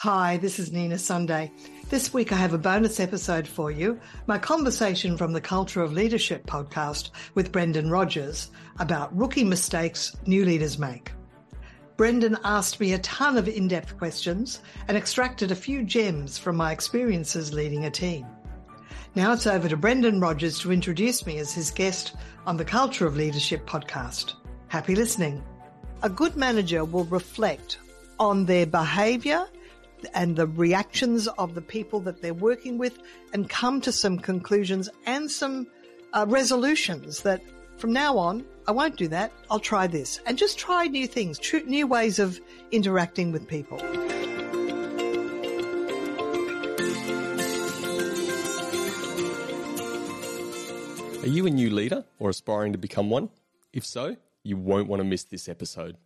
Hi, 0.00 0.36
this 0.36 0.58
is 0.58 0.72
Nina 0.72 0.98
Sunday. 0.98 1.50
This 1.88 2.12
week 2.12 2.30
I 2.30 2.36
have 2.36 2.52
a 2.52 2.58
bonus 2.58 3.00
episode 3.00 3.48
for 3.48 3.70
you, 3.70 3.98
my 4.26 4.36
conversation 4.36 5.16
from 5.16 5.32
the 5.32 5.40
Culture 5.40 5.80
of 5.80 5.94
Leadership 5.94 6.46
podcast 6.46 7.12
with 7.34 7.50
Brendan 7.50 7.90
Rogers 7.90 8.50
about 8.78 9.16
rookie 9.16 9.42
mistakes 9.42 10.14
new 10.26 10.44
leaders 10.44 10.78
make. 10.78 11.12
Brendan 11.96 12.36
asked 12.44 12.78
me 12.78 12.92
a 12.92 12.98
ton 12.98 13.38
of 13.38 13.48
in-depth 13.48 13.96
questions 13.96 14.60
and 14.86 14.98
extracted 14.98 15.50
a 15.50 15.56
few 15.56 15.82
gems 15.82 16.36
from 16.36 16.56
my 16.56 16.72
experiences 16.72 17.54
leading 17.54 17.86
a 17.86 17.90
team. 17.90 18.26
Now 19.14 19.32
it's 19.32 19.46
over 19.46 19.66
to 19.66 19.78
Brendan 19.78 20.20
Rogers 20.20 20.58
to 20.58 20.72
introduce 20.72 21.24
me 21.24 21.38
as 21.38 21.54
his 21.54 21.70
guest 21.70 22.16
on 22.44 22.58
the 22.58 22.66
Culture 22.66 23.06
of 23.06 23.16
Leadership 23.16 23.66
podcast. 23.66 24.34
Happy 24.68 24.94
listening. 24.94 25.42
A 26.02 26.10
good 26.10 26.36
manager 26.36 26.84
will 26.84 27.04
reflect 27.04 27.78
on 28.18 28.44
their 28.44 28.66
behavior 28.66 29.46
and 30.14 30.36
the 30.36 30.46
reactions 30.46 31.28
of 31.38 31.54
the 31.54 31.62
people 31.62 32.00
that 32.00 32.22
they're 32.22 32.34
working 32.34 32.78
with 32.78 32.98
and 33.32 33.48
come 33.48 33.80
to 33.82 33.92
some 33.92 34.18
conclusions 34.18 34.88
and 35.06 35.30
some 35.30 35.66
uh, 36.12 36.24
resolutions 36.28 37.22
that 37.22 37.42
from 37.76 37.92
now 37.92 38.16
on, 38.16 38.44
I 38.66 38.72
won't 38.72 38.96
do 38.96 39.08
that. 39.08 39.32
I'll 39.50 39.60
try 39.60 39.86
this 39.86 40.20
and 40.26 40.38
just 40.38 40.58
try 40.58 40.86
new 40.86 41.06
things, 41.06 41.38
tr- 41.38 41.58
new 41.66 41.86
ways 41.86 42.18
of 42.18 42.40
interacting 42.70 43.32
with 43.32 43.46
people. 43.46 43.80
Are 51.22 51.28
you 51.28 51.46
a 51.46 51.50
new 51.50 51.70
leader 51.70 52.04
or 52.18 52.30
aspiring 52.30 52.72
to 52.72 52.78
become 52.78 53.10
one? 53.10 53.30
If 53.72 53.84
so, 53.84 54.16
you 54.44 54.56
won't 54.56 54.88
want 54.88 55.00
to 55.00 55.04
miss 55.04 55.24
this 55.24 55.48
episode. 55.48 55.96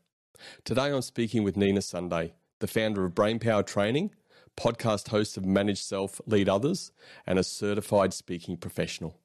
Today 0.64 0.86
I'm 0.86 1.02
speaking 1.02 1.44
with 1.44 1.58
Nina 1.58 1.82
Sunday, 1.82 2.32
the 2.60 2.66
founder 2.66 3.04
of 3.04 3.14
Brainpower 3.14 3.66
Training, 3.66 4.10
podcast 4.56 5.08
host 5.08 5.36
of 5.36 5.44
Manage 5.44 5.82
Self, 5.82 6.20
Lead 6.26 6.48
Others, 6.48 6.92
and 7.26 7.38
a 7.38 7.44
certified 7.44 8.12
speaking 8.12 8.56
professional. 8.56 9.18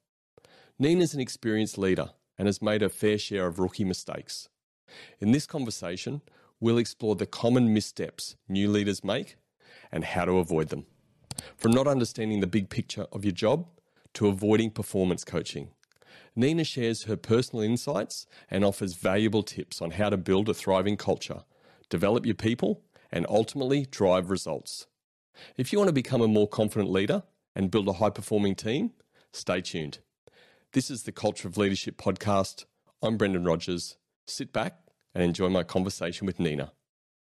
Nina's 0.78 1.14
an 1.14 1.20
experienced 1.20 1.78
leader 1.78 2.10
and 2.38 2.46
has 2.48 2.62
made 2.62 2.80
her 2.80 2.88
fair 2.88 3.18
share 3.18 3.46
of 3.46 3.58
rookie 3.58 3.84
mistakes. 3.84 4.48
In 5.20 5.32
this 5.32 5.46
conversation, 5.46 6.22
we'll 6.60 6.78
explore 6.78 7.14
the 7.14 7.26
common 7.26 7.72
missteps 7.72 8.36
new 8.48 8.70
leaders 8.70 9.04
make 9.04 9.36
and 9.92 10.04
how 10.04 10.24
to 10.24 10.38
avoid 10.38 10.70
them. 10.70 10.86
From 11.56 11.72
not 11.72 11.86
understanding 11.86 12.40
the 12.40 12.46
big 12.46 12.70
picture 12.70 13.06
of 13.12 13.24
your 13.24 13.32
job 13.32 13.66
to 14.14 14.28
avoiding 14.28 14.70
performance 14.70 15.24
coaching. 15.24 15.70
Nina 16.34 16.64
shares 16.64 17.04
her 17.04 17.16
personal 17.16 17.62
insights 17.62 18.26
and 18.50 18.64
offers 18.64 18.94
valuable 18.94 19.42
tips 19.42 19.82
on 19.82 19.92
how 19.92 20.08
to 20.08 20.16
build 20.16 20.48
a 20.48 20.54
thriving 20.54 20.96
culture, 20.96 21.44
develop 21.90 22.24
your 22.24 22.34
people, 22.34 22.82
and 23.16 23.24
ultimately 23.30 23.86
drive 23.86 24.28
results. 24.28 24.86
If 25.56 25.72
you 25.72 25.78
want 25.78 25.88
to 25.88 25.94
become 25.94 26.20
a 26.20 26.28
more 26.28 26.46
confident 26.46 26.90
leader 26.90 27.22
and 27.54 27.70
build 27.70 27.88
a 27.88 27.94
high 27.94 28.10
performing 28.10 28.54
team, 28.54 28.92
stay 29.32 29.62
tuned. 29.62 30.00
This 30.74 30.90
is 30.90 31.04
the 31.04 31.12
Culture 31.12 31.48
of 31.48 31.56
Leadership 31.56 31.96
podcast. 31.96 32.66
I'm 33.02 33.16
Brendan 33.16 33.44
Rogers. 33.44 33.96
Sit 34.26 34.52
back 34.52 34.76
and 35.14 35.24
enjoy 35.24 35.48
my 35.48 35.62
conversation 35.62 36.26
with 36.26 36.38
Nina. 36.38 36.72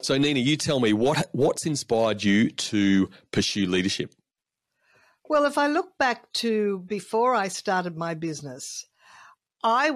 So, 0.01 0.17
Nina, 0.17 0.41
you 0.41 0.57
tell 0.57 0.81
me 0.81 0.95
what 0.95 1.29
what's 1.33 1.67
inspired 1.67 2.25
you 2.25 2.49
to 2.49 3.11
pursue 3.31 3.67
leadership? 3.67 4.15
Well, 5.29 5.45
if 5.45 5.59
I 5.59 5.67
look 5.67 5.99
back 5.99 6.33
to 6.35 6.79
before 6.87 7.35
I 7.35 7.49
started 7.49 7.95
my 7.95 8.15
business, 8.15 8.87
I 9.63 9.93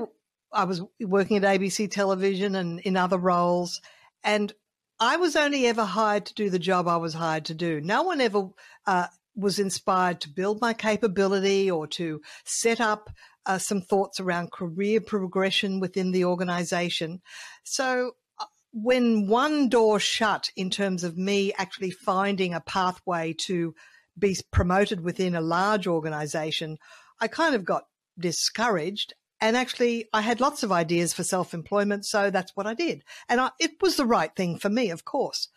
I 0.52 0.64
was 0.64 0.82
working 1.00 1.38
at 1.38 1.44
ABC 1.44 1.90
television 1.90 2.54
and 2.56 2.78
in 2.80 2.96
other 2.98 3.18
roles, 3.18 3.80
and 4.22 4.52
I 5.00 5.16
was 5.16 5.36
only 5.36 5.66
ever 5.66 5.84
hired 5.84 6.26
to 6.26 6.34
do 6.34 6.50
the 6.50 6.58
job 6.58 6.88
I 6.88 6.96
was 6.96 7.14
hired 7.14 7.44
to 7.46 7.54
do. 7.54 7.80
No 7.80 8.02
one 8.02 8.20
ever 8.20 8.48
uh, 8.86 9.06
was 9.36 9.60
inspired 9.60 10.20
to 10.22 10.28
build 10.28 10.60
my 10.60 10.74
capability 10.74 11.70
or 11.70 11.86
to 11.86 12.20
set 12.44 12.80
up 12.80 13.08
uh, 13.46 13.58
some 13.58 13.80
thoughts 13.80 14.18
around 14.18 14.50
career 14.50 15.00
progression 15.00 15.78
within 15.78 16.10
the 16.10 16.24
organization. 16.24 17.22
So 17.62 18.12
uh, 18.40 18.46
when 18.72 19.28
one 19.28 19.68
door 19.68 20.00
shut 20.00 20.50
in 20.56 20.68
terms 20.68 21.04
of 21.04 21.16
me 21.16 21.52
actually 21.56 21.92
finding 21.92 22.52
a 22.52 22.60
pathway 22.60 23.34
to 23.46 23.74
be 24.18 24.36
promoted 24.50 25.00
within 25.00 25.36
a 25.36 25.40
large 25.40 25.86
organization, 25.86 26.76
I 27.20 27.28
kind 27.28 27.54
of 27.54 27.64
got 27.64 27.84
discouraged 28.18 29.14
and 29.40 29.56
actually, 29.56 30.08
I 30.12 30.20
had 30.20 30.40
lots 30.40 30.62
of 30.62 30.72
ideas 30.72 31.12
for 31.12 31.22
self 31.22 31.54
employment. 31.54 32.04
So 32.06 32.30
that's 32.30 32.56
what 32.56 32.66
I 32.66 32.74
did. 32.74 33.04
And 33.28 33.40
I, 33.40 33.50
it 33.60 33.80
was 33.80 33.96
the 33.96 34.06
right 34.06 34.34
thing 34.34 34.58
for 34.58 34.68
me, 34.68 34.90
of 34.90 35.04
course. 35.04 35.48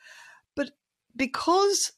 But 0.56 0.72
because 1.16 1.92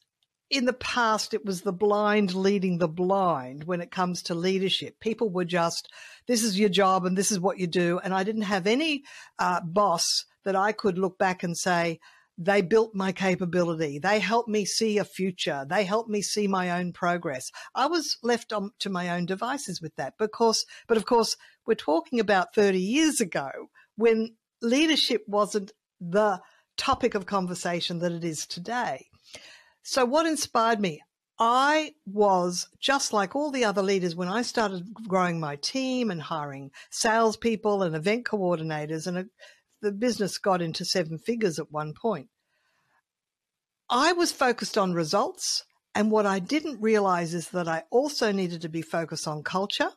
in 0.50 0.66
the 0.66 0.72
past 0.72 1.34
it 1.34 1.44
was 1.44 1.62
the 1.62 1.72
blind 1.72 2.34
leading 2.34 2.78
the 2.78 2.88
blind 2.88 3.64
when 3.64 3.80
it 3.80 3.90
comes 3.90 4.22
to 4.22 4.34
leadership, 4.34 5.00
people 5.00 5.30
were 5.30 5.44
just, 5.44 5.90
this 6.26 6.42
is 6.42 6.58
your 6.58 6.68
job 6.68 7.04
and 7.04 7.18
this 7.18 7.32
is 7.32 7.40
what 7.40 7.58
you 7.58 7.66
do. 7.66 7.98
And 8.02 8.14
I 8.14 8.24
didn't 8.24 8.42
have 8.42 8.66
any 8.66 9.02
uh, 9.38 9.60
boss 9.60 10.24
that 10.44 10.56
I 10.56 10.72
could 10.72 10.98
look 10.98 11.18
back 11.18 11.42
and 11.42 11.56
say, 11.56 11.98
they 12.36 12.62
built 12.62 12.94
my 12.94 13.12
capability. 13.12 13.98
They 13.98 14.18
helped 14.18 14.48
me 14.48 14.64
see 14.64 14.98
a 14.98 15.04
future. 15.04 15.64
They 15.68 15.84
helped 15.84 16.10
me 16.10 16.20
see 16.20 16.48
my 16.48 16.70
own 16.70 16.92
progress. 16.92 17.50
I 17.74 17.86
was 17.86 18.16
left 18.22 18.52
on 18.52 18.70
to 18.80 18.90
my 18.90 19.10
own 19.10 19.26
devices 19.26 19.80
with 19.80 19.94
that 19.96 20.14
because, 20.18 20.66
but 20.88 20.96
of 20.96 21.06
course, 21.06 21.36
we're 21.66 21.74
talking 21.74 22.20
about 22.20 22.54
30 22.54 22.78
years 22.78 23.20
ago 23.20 23.50
when 23.96 24.36
leadership 24.60 25.22
wasn't 25.26 25.72
the 26.00 26.40
topic 26.76 27.14
of 27.14 27.26
conversation 27.26 27.98
that 28.00 28.12
it 28.12 28.24
is 28.24 28.46
today. 28.46 29.06
So 29.82 30.04
what 30.04 30.26
inspired 30.26 30.80
me? 30.80 31.02
I 31.38 31.94
was 32.06 32.68
just 32.80 33.12
like 33.12 33.34
all 33.34 33.50
the 33.50 33.64
other 33.64 33.82
leaders 33.82 34.14
when 34.14 34.28
I 34.28 34.42
started 34.42 34.94
growing 35.08 35.40
my 35.40 35.56
team 35.56 36.10
and 36.10 36.22
hiring 36.22 36.70
salespeople 36.90 37.82
and 37.82 37.96
event 37.96 38.24
coordinators 38.24 39.06
and 39.06 39.28
the 39.82 39.92
business 39.92 40.38
got 40.38 40.62
into 40.62 40.84
seven 40.84 41.18
figures 41.18 41.58
at 41.58 41.72
one 41.72 41.92
point. 41.92 42.28
I 43.90 44.12
was 44.12 44.32
focused 44.32 44.78
on 44.78 44.94
results. 44.94 45.64
And 45.94 46.10
what 46.10 46.26
I 46.26 46.38
didn't 46.40 46.80
realize 46.80 47.34
is 47.34 47.50
that 47.50 47.68
I 47.68 47.84
also 47.90 48.32
needed 48.32 48.62
to 48.62 48.68
be 48.68 48.82
focused 48.82 49.28
on 49.28 49.42
culture. 49.42 49.90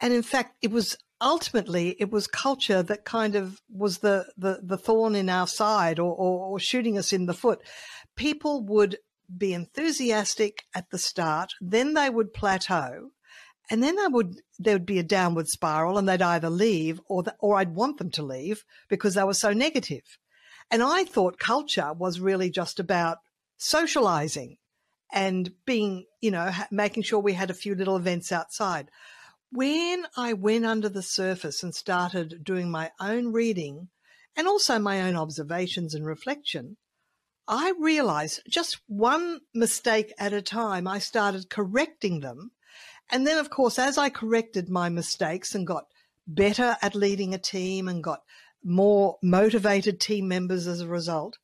And 0.00 0.12
in 0.12 0.22
fact, 0.22 0.56
it 0.62 0.70
was 0.70 0.96
ultimately, 1.20 1.96
it 1.98 2.10
was 2.10 2.26
culture 2.26 2.82
that 2.82 3.04
kind 3.04 3.34
of 3.34 3.60
was 3.70 3.98
the, 3.98 4.26
the, 4.36 4.60
the 4.62 4.76
thorn 4.76 5.14
in 5.14 5.28
our 5.28 5.46
side 5.46 5.98
or, 5.98 6.14
or, 6.14 6.46
or 6.46 6.58
shooting 6.58 6.98
us 6.98 7.12
in 7.12 7.26
the 7.26 7.34
foot. 7.34 7.60
People 8.16 8.62
would 8.64 8.98
be 9.36 9.54
enthusiastic 9.54 10.64
at 10.74 10.90
the 10.90 10.98
start, 10.98 11.52
then 11.60 11.94
they 11.94 12.10
would 12.10 12.34
plateau 12.34 13.10
and 13.70 13.82
then 13.82 13.98
I 13.98 14.08
would 14.08 14.40
there 14.58 14.74
would 14.74 14.86
be 14.86 14.98
a 14.98 15.04
downward 15.04 15.48
spiral, 15.48 15.98
and 15.98 16.08
they'd 16.08 16.22
either 16.22 16.50
leave 16.50 17.00
or 17.08 17.22
the, 17.22 17.34
or 17.38 17.56
I'd 17.56 17.74
want 17.74 17.98
them 17.98 18.10
to 18.12 18.22
leave 18.22 18.64
because 18.88 19.14
they 19.14 19.24
were 19.24 19.34
so 19.34 19.52
negative. 19.52 20.18
And 20.70 20.82
I 20.82 21.04
thought 21.04 21.38
culture 21.38 21.92
was 21.92 22.20
really 22.20 22.50
just 22.50 22.78
about 22.78 23.18
socializing 23.56 24.58
and 25.12 25.52
being, 25.64 26.06
you 26.20 26.30
know, 26.30 26.50
making 26.70 27.04
sure 27.04 27.18
we 27.18 27.34
had 27.34 27.50
a 27.50 27.54
few 27.54 27.74
little 27.74 27.96
events 27.96 28.32
outside. 28.32 28.90
When 29.56 30.06
I 30.16 30.32
went 30.32 30.66
under 30.66 30.88
the 30.88 31.00
surface 31.00 31.62
and 31.62 31.72
started 31.72 32.42
doing 32.42 32.72
my 32.72 32.90
own 32.98 33.30
reading 33.30 33.88
and 34.34 34.48
also 34.48 34.80
my 34.80 35.00
own 35.00 35.14
observations 35.14 35.94
and 35.94 36.04
reflection, 36.04 36.76
I 37.46 37.72
realized 37.78 38.42
just 38.50 38.80
one 38.88 39.42
mistake 39.54 40.12
at 40.18 40.32
a 40.32 40.42
time, 40.42 40.88
I 40.88 40.98
started 40.98 41.50
correcting 41.50 42.18
them 42.18 42.50
and 43.08 43.24
then, 43.24 43.38
of 43.38 43.48
course, 43.48 43.78
as 43.78 43.96
I 43.96 44.10
corrected 44.10 44.68
my 44.68 44.88
mistakes 44.88 45.54
and 45.54 45.64
got 45.64 45.84
better 46.26 46.76
at 46.82 46.96
leading 46.96 47.32
a 47.32 47.38
team 47.38 47.86
and 47.86 48.02
got 48.02 48.22
more 48.64 49.18
motivated 49.22 50.00
team 50.00 50.26
members 50.26 50.66
as 50.66 50.80
a 50.80 50.88
result, 50.88 51.38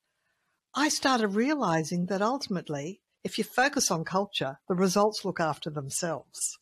I 0.74 0.88
started 0.88 1.28
realizing 1.28 2.06
that 2.06 2.22
ultimately, 2.22 3.02
if 3.22 3.38
you 3.38 3.44
focus 3.44 3.88
on 3.88 4.04
culture, 4.04 4.58
the 4.68 4.74
results 4.74 5.24
look 5.24 5.38
after 5.38 5.70
themselves. 5.70 6.58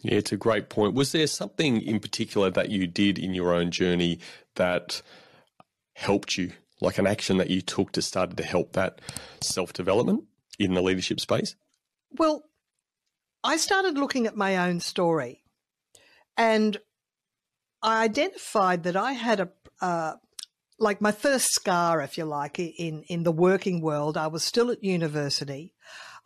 Yeah, 0.00 0.14
it's 0.14 0.32
a 0.32 0.36
great 0.36 0.68
point. 0.68 0.94
Was 0.94 1.12
there 1.12 1.26
something 1.26 1.82
in 1.82 1.98
particular 1.98 2.50
that 2.50 2.70
you 2.70 2.86
did 2.86 3.18
in 3.18 3.34
your 3.34 3.52
own 3.52 3.70
journey 3.70 4.20
that 4.54 5.02
helped 5.94 6.36
you 6.36 6.52
like 6.80 6.98
an 6.98 7.06
action 7.06 7.38
that 7.38 7.50
you 7.50 7.60
took 7.60 7.92
to 7.92 8.02
start 8.02 8.36
to 8.36 8.42
help 8.44 8.72
that 8.74 9.00
self 9.42 9.72
development 9.72 10.24
in 10.58 10.74
the 10.74 10.82
leadership 10.82 11.18
space? 11.20 11.56
Well, 12.12 12.44
I 13.42 13.56
started 13.56 13.98
looking 13.98 14.26
at 14.26 14.36
my 14.36 14.68
own 14.68 14.80
story 14.80 15.42
and 16.36 16.78
I 17.82 18.04
identified 18.04 18.84
that 18.84 18.96
I 18.96 19.12
had 19.12 19.40
a, 19.40 19.48
uh, 19.80 20.14
like 20.78 21.00
my 21.00 21.12
first 21.12 21.52
scar, 21.52 22.00
if 22.00 22.16
you 22.16 22.24
like, 22.24 22.58
in, 22.58 23.02
in 23.08 23.24
the 23.24 23.32
working 23.32 23.80
world. 23.80 24.16
I 24.16 24.28
was 24.28 24.44
still 24.44 24.70
at 24.70 24.82
university. 24.82 25.74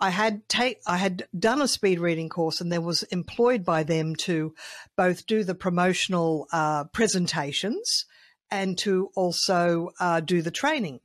I 0.03 0.11
had 0.11 0.49
take 0.49 0.81
I 0.85 0.97
had 0.97 1.29
done 1.39 1.63
a 1.63 1.69
speed 1.69 2.01
reading 2.01 2.29
course 2.29 2.61
and 2.61 2.73
then 2.73 2.83
was 2.83 3.05
employed 3.05 3.65
by 3.65 3.85
them 3.85 4.17
to 4.17 4.53
both 4.97 5.27
do 5.29 5.45
the 5.45 5.55
promotional 5.55 6.49
uh, 6.53 6.85
presentations 6.93 8.05
and 8.51 8.77
to 8.79 9.11
also 9.15 9.91
uh, 10.01 10.19
do 10.19 10.43
the 10.43 10.51
training. 10.51 10.99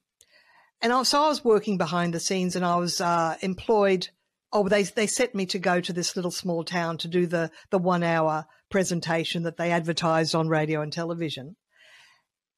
And 0.82 0.92
I, 0.92 1.04
so 1.04 1.22
I 1.22 1.28
was 1.28 1.46
working 1.46 1.78
behind 1.78 2.12
the 2.12 2.20
scenes 2.20 2.56
and 2.56 2.66
I 2.66 2.78
was 2.78 3.00
uh, 3.00 3.38
employed. 3.42 4.10
Oh, 4.52 4.68
they 4.68 4.82
they 4.82 5.06
set 5.06 5.36
me 5.36 5.46
to 5.46 5.60
go 5.60 5.80
to 5.80 5.94
this 5.94 6.16
little 6.16 6.32
small 6.32 6.64
town 6.64 6.98
to 6.98 7.08
do 7.08 7.28
the 7.28 7.52
the 7.70 7.78
one 7.78 8.02
hour 8.02 8.48
presentation 8.72 9.44
that 9.44 9.58
they 9.58 9.72
advertised 9.72 10.34
on 10.34 10.50
radio 10.50 10.82
and 10.82 10.92
television. 10.92 11.56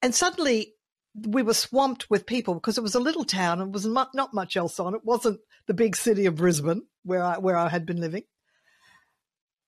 And 0.01 0.15
suddenly 0.15 0.75
we 1.15 1.41
were 1.41 1.53
swamped 1.53 2.09
with 2.09 2.25
people 2.25 2.53
because 2.53 2.77
it 2.77 2.83
was 2.83 2.95
a 2.95 2.99
little 2.99 3.25
town 3.25 3.61
and 3.61 3.73
was 3.73 3.85
not, 3.85 4.09
not 4.13 4.33
much 4.33 4.55
else 4.55 4.79
on. 4.79 4.93
It 4.93 5.03
wasn't 5.03 5.39
the 5.67 5.73
big 5.73 5.95
city 5.95 6.25
of 6.25 6.35
Brisbane 6.35 6.83
where 7.03 7.23
I 7.23 7.37
where 7.37 7.57
I 7.57 7.69
had 7.69 7.85
been 7.85 7.99
living. 8.01 8.23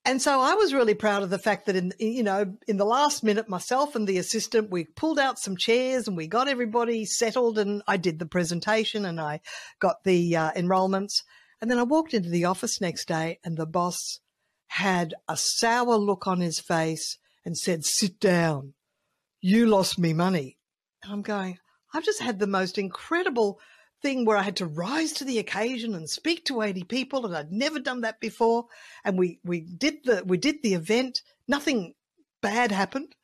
And 0.04 0.20
so 0.20 0.40
I 0.40 0.54
was 0.54 0.74
really 0.74 0.94
proud 0.94 1.22
of 1.22 1.30
the 1.30 1.38
fact 1.38 1.66
that 1.66 1.76
in 1.76 1.92
you 1.98 2.22
know 2.22 2.56
in 2.66 2.76
the 2.76 2.84
last 2.84 3.22
minute 3.22 3.48
myself 3.48 3.94
and 3.94 4.06
the 4.06 4.18
assistant 4.18 4.70
we 4.70 4.84
pulled 4.84 5.18
out 5.18 5.38
some 5.38 5.56
chairs 5.56 6.08
and 6.08 6.16
we 6.16 6.26
got 6.26 6.48
everybody 6.48 7.04
settled 7.04 7.58
and 7.58 7.82
I 7.86 7.96
did 7.98 8.18
the 8.18 8.26
presentation 8.26 9.04
and 9.04 9.20
I 9.20 9.40
got 9.80 10.02
the 10.04 10.36
uh, 10.36 10.50
and 10.54 11.70
then 11.70 11.78
I 11.78 11.84
walked 11.84 12.14
into 12.14 12.30
the 12.30 12.46
office 12.46 12.80
next 12.80 13.06
day 13.06 13.38
and 13.44 13.56
the 13.56 13.66
boss 13.66 14.18
had 14.66 15.14
a 15.28 15.36
sour 15.36 15.96
look 15.96 16.26
on 16.26 16.40
his 16.40 16.58
face 16.58 17.18
and 17.44 17.56
said 17.56 17.84
sit 17.84 18.18
down 18.18 18.74
you 19.40 19.66
lost 19.66 19.98
me 19.98 20.12
money 20.12 20.58
and 21.02 21.12
I'm 21.12 21.22
going 21.22 21.58
I've 21.94 22.04
just 22.04 22.20
had 22.20 22.38
the 22.38 22.46
most 22.46 22.78
incredible 22.78 23.60
thing 24.00 24.24
where 24.24 24.36
I 24.36 24.42
had 24.42 24.56
to 24.56 24.66
rise 24.66 25.12
to 25.14 25.24
the 25.24 25.38
occasion 25.38 25.94
and 25.94 26.08
speak 26.08 26.44
to 26.46 26.62
80 26.62 26.84
people 26.84 27.24
and 27.24 27.36
I'd 27.36 27.52
never 27.52 27.78
done 27.78 28.00
that 28.00 28.20
before. 28.20 28.66
And 29.04 29.18
we 29.18 29.38
we 29.44 29.60
did 29.60 30.04
the 30.04 30.22
we 30.26 30.38
did 30.38 30.62
the 30.62 30.74
event. 30.74 31.20
Nothing 31.46 31.94
bad 32.40 32.72
happened. 32.72 33.14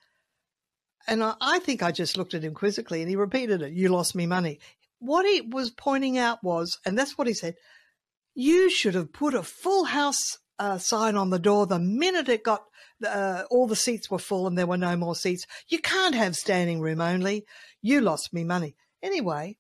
And 1.07 1.25
I, 1.25 1.35
I 1.41 1.59
think 1.59 1.83
I 1.83 1.91
just 1.91 2.17
looked 2.17 2.35
at 2.35 2.45
him 2.45 2.55
quizzically 2.55 3.01
and 3.01 3.09
he 3.09 3.17
repeated 3.17 3.63
it. 3.63 3.73
You 3.73 3.89
lost 3.89 4.15
me 4.15 4.27
money. 4.27 4.61
What 5.01 5.27
he 5.27 5.41
was 5.41 5.71
pointing 5.71 6.19
out 6.19 6.43
was 6.43 6.79
and 6.85 6.97
that's 6.97 7.17
what 7.17 7.27
he 7.27 7.35
said 7.35 7.55
you 8.35 8.71
should 8.71 8.95
have 8.95 9.13
put 9.13 9.35
a 9.35 9.43
full 9.43 9.85
house 9.85 10.39
uh, 10.61 10.79
sign 10.79 11.17
on 11.17 11.31
the 11.31 11.39
door 11.41 11.67
the 11.67 11.79
minute 11.79 12.29
it 12.29 12.45
got 12.45 12.63
uh, 13.07 13.43
all 13.51 13.67
the 13.67 13.77
seats 13.77 14.11
were 14.11 14.19
full 14.19 14.47
and 14.47 14.57
there 14.57 14.67
were 14.67 14.77
no 14.77 14.97
more 14.97 15.15
seats. 15.15 15.47
You 15.69 15.79
can't 15.79 16.15
have 16.15 16.37
standing 16.37 16.81
room 16.81 17.01
only 17.01 17.47
you 17.89 18.01
lost 18.01 18.33
me 18.33 18.45
money 18.45 18.75
anyway 19.03 19.57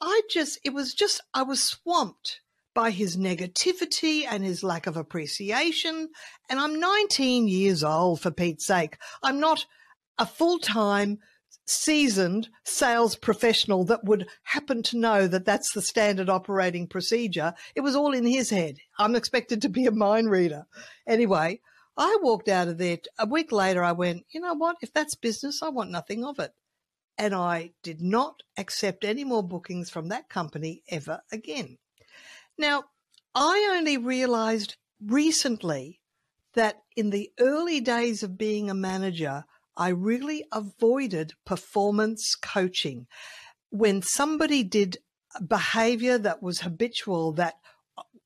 I 0.00 0.22
just, 0.30 0.58
it 0.64 0.74
was 0.74 0.94
just, 0.94 1.20
I 1.32 1.42
was 1.42 1.62
swamped 1.62 2.40
by 2.74 2.90
his 2.90 3.16
negativity 3.16 4.24
and 4.28 4.44
his 4.44 4.62
lack 4.62 4.86
of 4.86 4.96
appreciation. 4.96 6.08
And 6.50 6.60
I'm 6.60 6.78
19 6.78 7.48
years 7.48 7.82
old, 7.82 8.20
for 8.20 8.30
Pete's 8.30 8.66
sake. 8.66 8.98
I'm 9.22 9.40
not 9.40 9.64
a 10.18 10.26
full 10.26 10.58
time, 10.58 11.18
seasoned 11.66 12.48
sales 12.64 13.16
professional 13.16 13.84
that 13.84 14.04
would 14.04 14.28
happen 14.42 14.82
to 14.84 14.98
know 14.98 15.26
that 15.26 15.46
that's 15.46 15.72
the 15.72 15.82
standard 15.82 16.28
operating 16.28 16.86
procedure. 16.86 17.54
It 17.74 17.80
was 17.80 17.96
all 17.96 18.12
in 18.12 18.26
his 18.26 18.50
head. 18.50 18.76
I'm 18.98 19.16
expected 19.16 19.62
to 19.62 19.68
be 19.68 19.86
a 19.86 19.92
mind 19.92 20.30
reader. 20.30 20.66
Anyway, 21.06 21.60
I 21.96 22.18
walked 22.20 22.48
out 22.48 22.68
of 22.68 22.76
there. 22.76 22.98
A 23.18 23.26
week 23.26 23.50
later, 23.50 23.82
I 23.82 23.92
went, 23.92 24.26
you 24.28 24.40
know 24.40 24.54
what? 24.54 24.76
If 24.82 24.92
that's 24.92 25.14
business, 25.14 25.62
I 25.62 25.70
want 25.70 25.90
nothing 25.90 26.24
of 26.24 26.38
it 26.38 26.52
and 27.18 27.34
I 27.34 27.72
did 27.82 28.00
not 28.00 28.42
accept 28.56 29.04
any 29.04 29.24
more 29.24 29.42
bookings 29.42 29.90
from 29.90 30.08
that 30.08 30.28
company 30.28 30.82
ever 30.88 31.20
again. 31.32 31.78
Now, 32.58 32.84
I 33.34 33.74
only 33.76 33.98
realized 33.98 34.76
recently 35.00 36.00
that 36.54 36.82
in 36.96 37.10
the 37.10 37.30
early 37.38 37.80
days 37.80 38.22
of 38.22 38.38
being 38.38 38.70
a 38.70 38.74
manager, 38.74 39.44
I 39.76 39.88
really 39.88 40.44
avoided 40.52 41.34
performance 41.44 42.34
coaching. 42.34 43.06
When 43.70 44.00
somebody 44.00 44.62
did 44.62 44.98
behavior 45.46 46.16
that 46.18 46.42
was 46.42 46.60
habitual, 46.60 47.32
that 47.32 47.54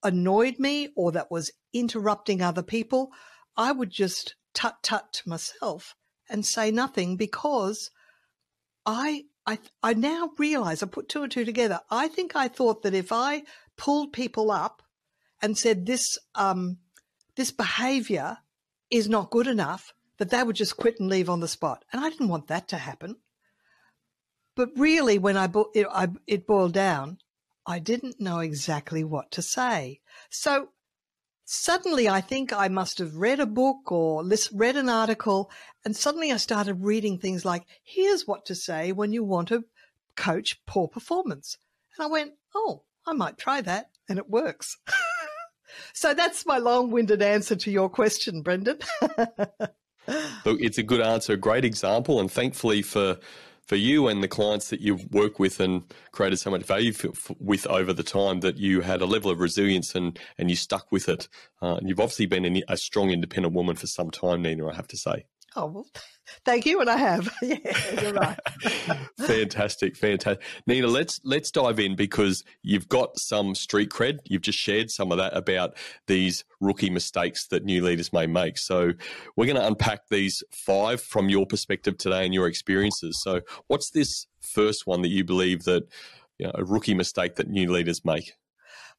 annoyed 0.02 0.58
me, 0.58 0.90
or 0.96 1.12
that 1.12 1.30
was 1.30 1.50
interrupting 1.72 2.40
other 2.40 2.62
people, 2.62 3.10
I 3.56 3.72
would 3.72 3.90
just 3.90 4.36
tut 4.54 4.76
tut 4.82 5.12
to 5.14 5.28
myself 5.28 5.94
and 6.28 6.46
say 6.46 6.70
nothing 6.70 7.16
because 7.16 7.90
I, 8.86 9.24
I, 9.46 9.58
I 9.82 9.94
now 9.94 10.30
realize 10.38 10.82
I 10.82 10.86
put 10.86 11.08
two 11.08 11.22
and 11.22 11.30
two 11.30 11.44
together. 11.44 11.80
I 11.90 12.08
think 12.08 12.34
I 12.34 12.48
thought 12.48 12.82
that 12.82 12.94
if 12.94 13.12
I 13.12 13.42
pulled 13.76 14.12
people 14.12 14.50
up 14.50 14.82
and 15.42 15.56
said 15.56 15.86
this, 15.86 16.18
um, 16.34 16.78
this 17.36 17.50
behavior 17.50 18.38
is 18.90 19.08
not 19.08 19.30
good 19.30 19.46
enough, 19.46 19.94
that 20.18 20.30
they 20.30 20.42
would 20.42 20.56
just 20.56 20.76
quit 20.76 21.00
and 21.00 21.08
leave 21.08 21.30
on 21.30 21.40
the 21.40 21.48
spot. 21.48 21.84
And 21.92 22.04
I 22.04 22.10
didn't 22.10 22.28
want 22.28 22.48
that 22.48 22.68
to 22.68 22.76
happen. 22.76 23.16
But 24.54 24.70
really, 24.76 25.18
when 25.18 25.36
I, 25.36 25.48
it, 25.74 25.86
I, 25.90 26.08
it 26.26 26.46
boiled 26.46 26.74
down, 26.74 27.18
I 27.66 27.78
didn't 27.78 28.20
know 28.20 28.40
exactly 28.40 29.04
what 29.04 29.30
to 29.32 29.42
say. 29.42 30.00
So 30.28 30.68
suddenly 31.50 32.08
I 32.08 32.20
think 32.20 32.52
I 32.52 32.68
must 32.68 32.98
have 32.98 33.16
read 33.16 33.40
a 33.40 33.46
book 33.46 33.90
or 33.90 34.24
read 34.52 34.76
an 34.76 34.88
article, 34.88 35.50
and 35.84 35.96
suddenly 35.96 36.30
I 36.30 36.36
started 36.36 36.84
reading 36.84 37.18
things 37.18 37.44
like, 37.44 37.64
here's 37.82 38.24
what 38.24 38.46
to 38.46 38.54
say 38.54 38.92
when 38.92 39.12
you 39.12 39.24
want 39.24 39.48
to 39.48 39.64
coach 40.14 40.60
poor 40.64 40.86
performance. 40.86 41.56
And 41.98 42.06
I 42.06 42.08
went, 42.08 42.34
oh, 42.54 42.84
I 43.04 43.14
might 43.14 43.36
try 43.36 43.60
that. 43.62 43.90
And 44.08 44.16
it 44.16 44.30
works. 44.30 44.76
so 45.92 46.14
that's 46.14 46.46
my 46.46 46.58
long 46.58 46.92
winded 46.92 47.20
answer 47.20 47.56
to 47.56 47.70
your 47.70 47.88
question, 47.88 48.42
Brendan. 48.42 48.78
Look, 50.44 50.60
it's 50.60 50.78
a 50.78 50.84
good 50.84 51.00
answer, 51.00 51.32
a 51.32 51.36
great 51.36 51.64
example. 51.64 52.20
And 52.20 52.30
thankfully 52.30 52.82
for 52.82 53.18
for 53.70 53.76
you 53.76 54.08
and 54.08 54.20
the 54.20 54.26
clients 54.26 54.68
that 54.70 54.80
you've 54.80 55.08
worked 55.12 55.38
with 55.38 55.60
and 55.60 55.84
created 56.10 56.36
so 56.40 56.50
much 56.50 56.64
value 56.64 56.92
for, 56.92 57.12
for, 57.12 57.36
with 57.38 57.68
over 57.68 57.92
the 57.92 58.02
time 58.02 58.40
that 58.40 58.56
you 58.56 58.80
had 58.80 59.00
a 59.00 59.06
level 59.06 59.30
of 59.30 59.38
resilience 59.38 59.94
and, 59.94 60.18
and 60.38 60.50
you 60.50 60.56
stuck 60.56 60.90
with 60.90 61.08
it. 61.08 61.28
Uh, 61.62 61.76
and 61.76 61.88
you've 61.88 62.00
obviously 62.00 62.26
been 62.26 62.64
a 62.66 62.76
strong, 62.76 63.10
independent 63.10 63.54
woman 63.54 63.76
for 63.76 63.86
some 63.86 64.10
time, 64.10 64.42
Nina, 64.42 64.66
I 64.66 64.74
have 64.74 64.88
to 64.88 64.96
say. 64.96 65.24
Oh, 65.56 65.66
well, 65.66 65.86
thank 66.44 66.64
you. 66.66 66.80
And 66.80 66.88
I 66.88 66.96
have. 66.96 67.32
yeah, 67.42 68.00
you're 68.00 68.12
right. 68.12 68.38
fantastic. 69.18 69.96
Fantastic. 69.96 70.44
Nina, 70.66 70.86
let's, 70.86 71.20
let's 71.24 71.50
dive 71.50 71.80
in 71.80 71.96
because 71.96 72.44
you've 72.62 72.88
got 72.88 73.18
some 73.18 73.54
street 73.54 73.90
cred. 73.90 74.18
You've 74.24 74.42
just 74.42 74.58
shared 74.58 74.90
some 74.90 75.10
of 75.10 75.18
that 75.18 75.36
about 75.36 75.76
these 76.06 76.44
rookie 76.60 76.90
mistakes 76.90 77.48
that 77.48 77.64
new 77.64 77.82
leaders 77.82 78.12
may 78.12 78.26
make. 78.26 78.58
So 78.58 78.92
we're 79.36 79.46
going 79.46 79.56
to 79.56 79.66
unpack 79.66 80.08
these 80.08 80.42
five 80.52 81.00
from 81.00 81.28
your 81.28 81.46
perspective 81.46 81.98
today 81.98 82.24
and 82.24 82.32
your 82.32 82.46
experiences. 82.46 83.20
So 83.22 83.40
what's 83.66 83.90
this 83.90 84.26
first 84.40 84.86
one 84.86 85.02
that 85.02 85.08
you 85.08 85.24
believe 85.24 85.64
that 85.64 85.82
you 86.38 86.46
know, 86.46 86.52
a 86.54 86.64
rookie 86.64 86.94
mistake 86.94 87.36
that 87.36 87.48
new 87.48 87.72
leaders 87.72 88.04
make? 88.04 88.34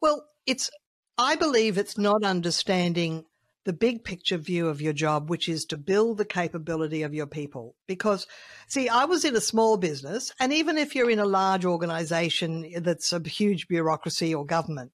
Well, 0.01 0.25
it's, 0.45 0.69
I 1.17 1.35
believe 1.35 1.77
it's 1.77 1.97
not 1.97 2.23
understanding 2.23 3.25
the 3.63 3.73
big 3.73 4.03
picture 4.03 4.37
view 4.37 4.67
of 4.67 4.81
your 4.81 4.93
job, 4.93 5.29
which 5.29 5.47
is 5.47 5.65
to 5.65 5.77
build 5.77 6.17
the 6.17 6.25
capability 6.25 7.03
of 7.03 7.13
your 7.13 7.27
people. 7.27 7.75
Because, 7.87 8.25
see, 8.67 8.89
I 8.89 9.05
was 9.05 9.23
in 9.23 9.35
a 9.35 9.41
small 9.41 9.77
business, 9.77 10.31
and 10.39 10.51
even 10.51 10.77
if 10.77 10.95
you're 10.95 11.09
in 11.09 11.19
a 11.19 11.25
large 11.25 11.65
organization 11.65 12.71
that's 12.77 13.13
a 13.13 13.19
huge 13.19 13.67
bureaucracy 13.67 14.33
or 14.33 14.45
government, 14.45 14.91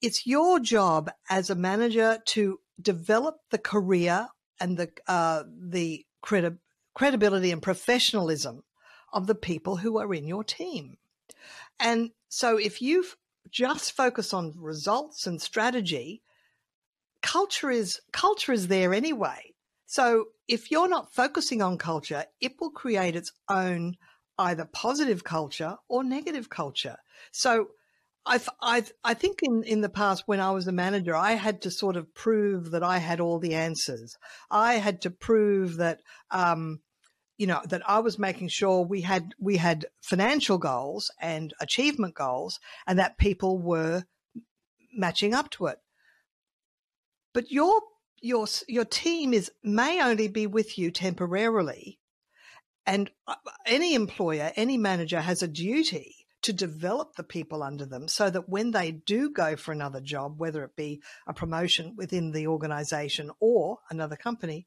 it's 0.00 0.26
your 0.26 0.60
job 0.60 1.10
as 1.28 1.50
a 1.50 1.56
manager 1.56 2.18
to 2.26 2.60
develop 2.80 3.40
the 3.50 3.58
career 3.58 4.28
and 4.60 4.76
the 4.76 4.90
uh, 5.08 5.42
the 5.48 6.06
credi- 6.22 6.58
credibility 6.94 7.50
and 7.50 7.62
professionalism 7.62 8.62
of 9.12 9.26
the 9.26 9.34
people 9.34 9.76
who 9.76 9.98
are 9.98 10.14
in 10.14 10.26
your 10.26 10.44
team. 10.44 10.96
And 11.80 12.10
so, 12.28 12.56
if 12.56 12.80
you 12.80 13.04
just 13.50 13.92
focus 13.92 14.32
on 14.32 14.54
results 14.56 15.26
and 15.26 15.40
strategy, 15.42 16.22
culture 17.24 17.70
is 17.70 18.00
culture 18.12 18.52
is 18.52 18.68
there 18.68 18.92
anyway. 18.92 19.54
So 19.86 20.26
if 20.46 20.70
you're 20.70 20.88
not 20.88 21.14
focusing 21.14 21.62
on 21.62 21.78
culture, 21.78 22.24
it 22.40 22.52
will 22.60 22.70
create 22.70 23.16
its 23.16 23.32
own 23.48 23.96
either 24.38 24.68
positive 24.72 25.24
culture 25.24 25.76
or 25.88 26.04
negative 26.04 26.50
culture. 26.50 26.96
So 27.32 27.68
I, 28.26 28.40
I, 28.60 28.84
I 29.02 29.14
think 29.14 29.38
in, 29.42 29.62
in 29.62 29.80
the 29.80 29.88
past 29.88 30.24
when 30.26 30.40
I 30.40 30.50
was 30.50 30.66
a 30.66 30.72
manager, 30.72 31.16
I 31.16 31.32
had 31.32 31.62
to 31.62 31.70
sort 31.70 31.96
of 31.96 32.14
prove 32.14 32.72
that 32.72 32.82
I 32.82 32.98
had 32.98 33.20
all 33.20 33.38
the 33.38 33.54
answers. 33.54 34.16
I 34.50 34.74
had 34.74 35.00
to 35.02 35.10
prove 35.10 35.76
that, 35.76 36.00
um, 36.30 36.80
you 37.38 37.46
know, 37.46 37.62
that 37.68 37.88
I 37.88 38.00
was 38.00 38.18
making 38.18 38.48
sure 38.48 38.82
we 38.82 39.00
had, 39.00 39.34
we 39.38 39.56
had 39.56 39.86
financial 40.02 40.58
goals 40.58 41.10
and 41.20 41.54
achievement 41.60 42.14
goals 42.14 42.58
and 42.86 42.98
that 42.98 43.18
people 43.18 43.58
were 43.58 44.04
matching 44.92 45.32
up 45.32 45.50
to 45.50 45.66
it. 45.66 45.78
But 47.34 47.50
your, 47.50 47.82
your, 48.22 48.46
your 48.66 48.86
team 48.86 49.34
is, 49.34 49.50
may 49.62 50.02
only 50.02 50.28
be 50.28 50.46
with 50.46 50.78
you 50.78 50.90
temporarily. 50.90 51.98
And 52.86 53.10
uh, 53.26 53.34
any 53.66 53.94
employer, 53.94 54.52
any 54.56 54.78
manager 54.78 55.20
has 55.20 55.42
a 55.42 55.48
duty 55.48 56.14
to 56.42 56.52
develop 56.52 57.16
the 57.16 57.22
people 57.22 57.62
under 57.62 57.86
them 57.86 58.06
so 58.06 58.28
that 58.30 58.48
when 58.48 58.70
they 58.70 58.92
do 58.92 59.30
go 59.30 59.56
for 59.56 59.72
another 59.72 60.00
job, 60.00 60.38
whether 60.38 60.62
it 60.62 60.76
be 60.76 61.02
a 61.26 61.32
promotion 61.32 61.94
within 61.96 62.32
the 62.32 62.46
organization 62.46 63.30
or 63.40 63.78
another 63.90 64.16
company, 64.16 64.66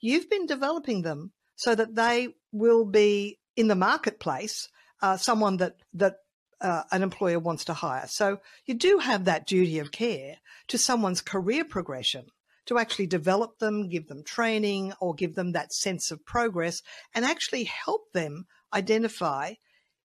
you've 0.00 0.28
been 0.28 0.46
developing 0.46 1.02
them 1.02 1.32
so 1.54 1.74
that 1.74 1.94
they 1.94 2.28
will 2.50 2.84
be 2.84 3.38
in 3.56 3.68
the 3.68 3.76
marketplace 3.76 4.68
uh, 5.00 5.16
someone 5.16 5.58
that 5.58 5.76
that 5.94 6.16
uh, 6.62 6.84
an 6.90 7.02
employer 7.02 7.38
wants 7.38 7.64
to 7.66 7.74
hire. 7.74 8.06
So 8.06 8.38
you 8.64 8.74
do 8.74 8.98
have 8.98 9.24
that 9.24 9.46
duty 9.46 9.78
of 9.78 9.92
care 9.92 10.36
to 10.68 10.78
someone's 10.78 11.20
career 11.20 11.64
progression 11.64 12.26
to 12.66 12.78
actually 12.78 13.08
develop 13.08 13.58
them, 13.58 13.88
give 13.88 14.06
them 14.08 14.22
training, 14.22 14.92
or 15.00 15.14
give 15.14 15.34
them 15.34 15.52
that 15.52 15.72
sense 15.72 16.10
of 16.10 16.24
progress, 16.24 16.80
and 17.14 17.24
actually 17.24 17.64
help 17.64 18.12
them 18.12 18.46
identify 18.72 19.54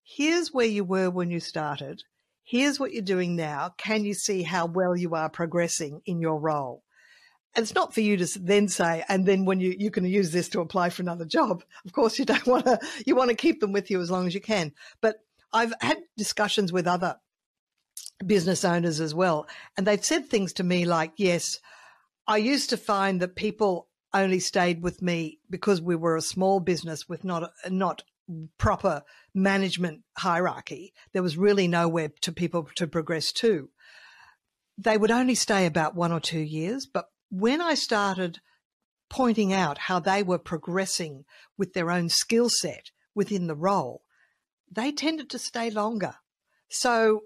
here's 0.03 0.53
where 0.53 0.65
you 0.65 0.83
were 0.83 1.09
when 1.09 1.29
you 1.29 1.39
started. 1.39 2.01
Here's 2.43 2.79
what 2.79 2.93
you're 2.93 3.01
doing 3.01 3.35
now. 3.35 3.73
Can 3.77 4.05
you 4.05 4.13
see 4.13 4.41
how 4.43 4.65
well 4.65 4.95
you 4.95 5.15
are 5.15 5.29
progressing 5.29 6.01
in 6.05 6.21
your 6.21 6.39
role? 6.39 6.83
And 7.55 7.63
it's 7.63 7.75
not 7.75 7.93
for 7.93 8.01
you 8.01 8.17
to 8.17 8.39
then 8.39 8.67
say, 8.67 9.03
and 9.09 9.25
then 9.25 9.43
when 9.43 9.59
you, 9.59 9.75
you 9.77 9.91
can 9.91 10.05
use 10.05 10.31
this 10.31 10.47
to 10.49 10.61
apply 10.61 10.89
for 10.89 11.01
another 11.01 11.25
job. 11.25 11.63
Of 11.85 11.91
course, 11.91 12.17
you 12.19 12.25
don't 12.25 12.45
want 12.47 12.65
to, 12.65 12.79
you 13.05 13.15
want 13.15 13.31
to 13.31 13.35
keep 13.35 13.59
them 13.59 13.73
with 13.73 13.91
you 13.91 13.99
as 13.99 14.09
long 14.09 14.27
as 14.27 14.33
you 14.33 14.41
can. 14.41 14.73
But 15.01 15.17
I've 15.57 15.73
had 15.81 15.97
discussions 16.15 16.71
with 16.71 16.87
other 16.87 17.17
business 18.25 18.63
owners 18.63 18.99
as 18.99 19.13
well. 19.13 19.47
And 19.75 19.85
they've 19.85 20.03
said 20.03 20.27
things 20.27 20.53
to 20.53 20.63
me 20.63 20.85
like, 20.85 21.13
yes, 21.17 21.59
I 22.27 22.37
used 22.37 22.69
to 22.69 22.77
find 22.77 23.19
that 23.21 23.35
people 23.35 23.87
only 24.13 24.39
stayed 24.39 24.81
with 24.81 25.01
me 25.01 25.39
because 25.49 25.81
we 25.81 25.95
were 25.95 26.15
a 26.15 26.21
small 26.21 26.59
business 26.59 27.09
with 27.09 27.23
not, 27.23 27.51
not 27.69 28.03
proper 28.57 29.03
management 29.33 30.01
hierarchy. 30.17 30.93
There 31.13 31.23
was 31.23 31.37
really 31.37 31.67
nowhere 31.67 32.11
to 32.21 32.31
people 32.31 32.69
to 32.75 32.87
progress 32.87 33.31
to. 33.33 33.69
They 34.77 34.97
would 34.97 35.11
only 35.11 35.35
stay 35.35 35.65
about 35.65 35.95
one 35.95 36.11
or 36.11 36.19
two 36.19 36.39
years, 36.39 36.85
but 36.85 37.05
when 37.29 37.61
I 37.61 37.73
started 37.73 38.39
pointing 39.09 39.53
out 39.53 39.77
how 39.77 39.99
they 39.99 40.21
were 40.21 40.37
progressing 40.37 41.25
with 41.57 41.73
their 41.73 41.89
own 41.89 42.09
skill 42.09 42.49
set 42.49 42.91
within 43.15 43.47
the 43.47 43.55
role, 43.55 44.03
they 44.71 44.91
tended 44.91 45.29
to 45.31 45.39
stay 45.39 45.69
longer. 45.69 46.15
So 46.69 47.21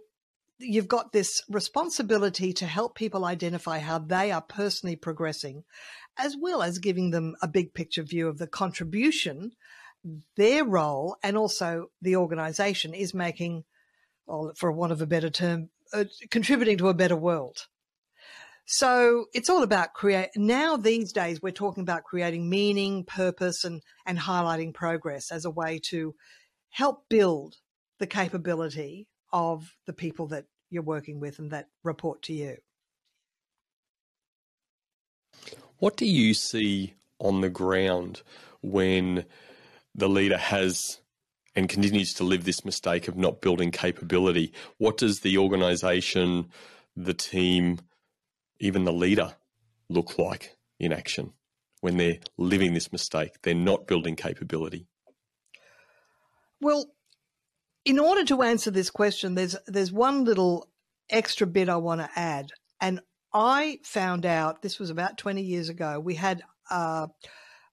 you've 0.59 0.87
got 0.87 1.11
this 1.11 1.41
responsibility 1.49 2.53
to 2.53 2.65
help 2.65 2.95
people 2.95 3.25
identify 3.25 3.79
how 3.79 3.99
they 3.99 4.31
are 4.31 4.41
personally 4.41 4.95
progressing, 4.95 5.63
as 6.17 6.35
well 6.39 6.61
as 6.61 6.77
giving 6.77 7.11
them 7.11 7.35
a 7.41 7.47
big 7.47 7.73
picture 7.73 8.03
view 8.03 8.27
of 8.27 8.37
the 8.37 8.47
contribution 8.47 9.51
their 10.35 10.65
role 10.65 11.15
and 11.23 11.37
also 11.37 11.87
the 12.01 12.15
organization 12.15 12.93
is 12.93 13.13
making, 13.13 13.63
well, 14.25 14.51
for 14.55 14.71
want 14.71 14.91
of 14.91 15.01
a 15.01 15.07
better 15.07 15.29
term, 15.29 15.69
uh, 15.93 16.05
contributing 16.29 16.77
to 16.77 16.89
a 16.89 16.93
better 16.93 17.15
world. 17.15 17.67
So 18.65 19.25
it's 19.33 19.49
all 19.49 19.63
about 19.63 19.93
create. 19.93 20.29
Now 20.35 20.77
these 20.77 21.11
days 21.11 21.41
we're 21.41 21.51
talking 21.51 21.81
about 21.81 22.03
creating 22.03 22.49
meaning, 22.49 23.03
purpose, 23.03 23.63
and 23.63 23.81
and 24.05 24.17
highlighting 24.17 24.73
progress 24.73 25.31
as 25.31 25.45
a 25.45 25.51
way 25.51 25.79
to 25.89 26.15
help 26.71 27.07
build 27.09 27.55
the 27.99 28.07
capability 28.07 29.07
of 29.31 29.75
the 29.85 29.93
people 29.93 30.27
that 30.27 30.45
you're 30.69 30.83
working 30.83 31.19
with 31.19 31.39
and 31.39 31.51
that 31.51 31.67
report 31.83 32.21
to 32.23 32.33
you. 32.33 32.57
What 35.77 35.97
do 35.97 36.05
you 36.05 36.33
see 36.33 36.95
on 37.19 37.41
the 37.41 37.49
ground 37.49 38.21
when 38.61 39.25
the 39.95 40.09
leader 40.09 40.37
has 40.37 41.01
and 41.55 41.67
continues 41.67 42.13
to 42.13 42.23
live 42.23 42.43
this 42.43 42.63
mistake 42.63 43.07
of 43.07 43.17
not 43.17 43.41
building 43.41 43.71
capability, 43.71 44.53
what 44.77 44.97
does 44.97 45.19
the 45.19 45.37
organization, 45.37 46.49
the 46.95 47.13
team, 47.13 47.79
even 48.59 48.85
the 48.85 48.93
leader 48.93 49.35
look 49.89 50.17
like 50.17 50.55
in 50.79 50.93
action 50.93 51.33
when 51.81 51.97
they're 51.97 52.19
living 52.37 52.73
this 52.73 52.91
mistake? 52.91 53.33
They're 53.43 53.53
not 53.53 53.87
building 53.87 54.15
capability. 54.15 54.87
Well, 56.61 56.91
in 57.83 57.99
order 57.99 58.23
to 58.25 58.43
answer 58.43 58.71
this 58.71 58.89
question, 58.89 59.35
there's 59.35 59.55
there's 59.65 59.91
one 59.91 60.23
little 60.23 60.69
extra 61.09 61.47
bit 61.47 61.69
I 61.69 61.77
want 61.77 62.01
to 62.01 62.09
add, 62.15 62.51
and 62.79 63.01
I 63.33 63.79
found 63.83 64.25
out 64.25 64.61
this 64.61 64.79
was 64.79 64.89
about 64.89 65.17
20 65.17 65.41
years 65.41 65.69
ago. 65.69 65.99
We 65.99 66.15
had 66.15 66.43
uh, 66.69 67.07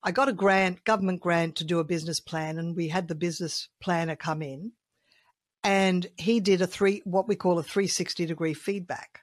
I 0.02 0.12
got 0.12 0.28
a 0.28 0.32
grant, 0.32 0.84
government 0.84 1.20
grant 1.20 1.56
to 1.56 1.64
do 1.64 1.80
a 1.80 1.84
business 1.84 2.20
plan, 2.20 2.58
and 2.58 2.76
we 2.76 2.88
had 2.88 3.08
the 3.08 3.14
business 3.14 3.68
planner 3.80 4.16
come 4.16 4.42
in, 4.42 4.72
and 5.62 6.06
he 6.16 6.40
did 6.40 6.62
a 6.62 6.66
three, 6.66 7.02
what 7.04 7.28
we 7.28 7.36
call 7.36 7.58
a 7.58 7.62
360 7.62 8.24
degree 8.24 8.54
feedback. 8.54 9.20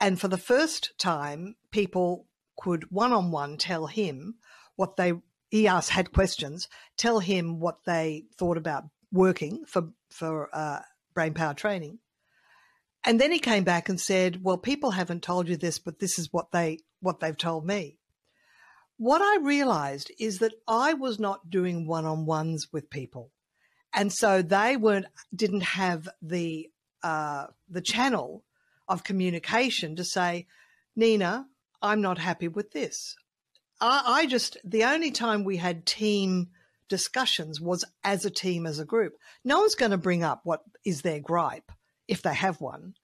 And 0.00 0.20
for 0.20 0.28
the 0.28 0.36
first 0.36 0.92
time, 0.98 1.56
people 1.70 2.26
could 2.58 2.90
one 2.90 3.12
on 3.12 3.30
one 3.30 3.56
tell 3.56 3.86
him 3.86 4.34
what 4.76 4.96
they, 4.96 5.14
he 5.54 5.68
asked, 5.68 5.90
had 5.90 6.12
questions, 6.12 6.68
tell 6.96 7.18
him 7.20 7.60
what 7.60 7.84
they 7.84 8.24
thought 8.38 8.56
about 8.56 8.84
working 9.12 9.64
for, 9.66 9.90
for 10.10 10.48
uh, 10.52 10.80
brain 11.14 11.34
power 11.34 11.54
training. 11.54 11.98
And 13.04 13.20
then 13.20 13.30
he 13.30 13.38
came 13.38 13.64
back 13.64 13.88
and 13.88 14.00
said, 14.00 14.42
well, 14.42 14.58
people 14.58 14.92
haven't 14.92 15.22
told 15.22 15.48
you 15.48 15.56
this, 15.56 15.78
but 15.78 15.98
this 15.98 16.18
is 16.18 16.32
what 16.32 16.52
they, 16.52 16.78
what 17.00 17.20
they've 17.20 17.36
told 17.36 17.66
me 17.66 17.98
what 18.96 19.20
I 19.22 19.42
realized 19.42 20.12
is 20.18 20.38
that 20.38 20.54
I 20.68 20.94
was 20.94 21.18
not 21.18 21.50
doing 21.50 21.86
one 21.86 22.04
on 22.04 22.26
ones 22.26 22.68
with 22.72 22.90
people. 22.90 23.30
And 23.92 24.12
so 24.12 24.42
they 24.42 24.76
weren't, 24.76 25.06
didn't 25.34 25.62
have 25.62 26.08
the, 26.22 26.68
uh, 27.02 27.46
the 27.68 27.80
channel 27.80 28.44
of 28.88 29.04
communication 29.04 29.96
to 29.96 30.04
say, 30.04 30.46
Nina, 30.96 31.46
I'm 31.82 32.00
not 32.00 32.18
happy 32.18 32.48
with 32.48 32.72
this. 32.72 33.16
I, 33.80 34.02
I 34.06 34.26
just, 34.26 34.56
the 34.64 34.84
only 34.84 35.10
time 35.10 35.44
we 35.44 35.56
had 35.56 35.86
team 35.86 36.48
discussions 36.88 37.60
was 37.60 37.84
as 38.02 38.24
a 38.24 38.30
team, 38.30 38.66
as 38.66 38.78
a 38.78 38.84
group. 38.84 39.14
No 39.44 39.60
one's 39.60 39.74
going 39.74 39.90
to 39.90 39.98
bring 39.98 40.22
up 40.22 40.40
what 40.44 40.60
is 40.84 41.02
their 41.02 41.20
gripe 41.20 41.70
if 42.08 42.22
they 42.22 42.34
have 42.34 42.60
one 42.60 42.94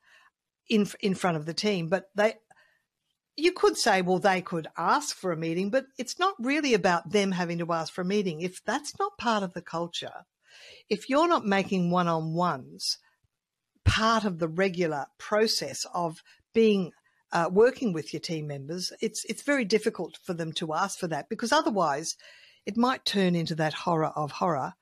in 0.68 0.86
in 1.00 1.14
front 1.14 1.36
of 1.36 1.46
the 1.46 1.54
team, 1.54 1.88
but 1.88 2.04
they 2.14 2.34
you 3.36 3.52
could 3.52 3.76
say, 3.76 4.02
well, 4.02 4.18
they 4.18 4.42
could 4.42 4.68
ask 4.76 5.16
for 5.16 5.32
a 5.32 5.36
meeting, 5.36 5.70
but 5.70 5.86
it's 5.98 6.18
not 6.18 6.34
really 6.38 6.74
about 6.74 7.10
them 7.10 7.32
having 7.32 7.58
to 7.58 7.72
ask 7.72 7.92
for 7.92 8.02
a 8.02 8.04
meeting. 8.04 8.42
If 8.42 8.62
that's 8.64 8.98
not 8.98 9.18
part 9.18 9.42
of 9.42 9.54
the 9.54 9.62
culture, 9.62 10.26
if 10.88 11.08
you're 11.08 11.28
not 11.28 11.46
making 11.46 11.90
one 11.90 12.08
on 12.08 12.34
ones 12.34 12.98
part 13.84 14.24
of 14.24 14.38
the 14.38 14.48
regular 14.48 15.06
process 15.18 15.86
of 15.94 16.22
being 16.52 16.92
uh, 17.32 17.48
working 17.50 17.92
with 17.92 18.12
your 18.12 18.20
team 18.20 18.46
members, 18.46 18.92
it's 19.00 19.24
it's 19.26 19.42
very 19.42 19.64
difficult 19.64 20.18
for 20.22 20.34
them 20.34 20.52
to 20.54 20.74
ask 20.74 20.98
for 20.98 21.06
that 21.08 21.28
because 21.28 21.52
otherwise, 21.52 22.16
it 22.66 22.76
might 22.76 23.04
turn 23.04 23.34
into 23.34 23.54
that 23.56 23.72
horror 23.72 24.12
of 24.16 24.32
horror 24.32 24.74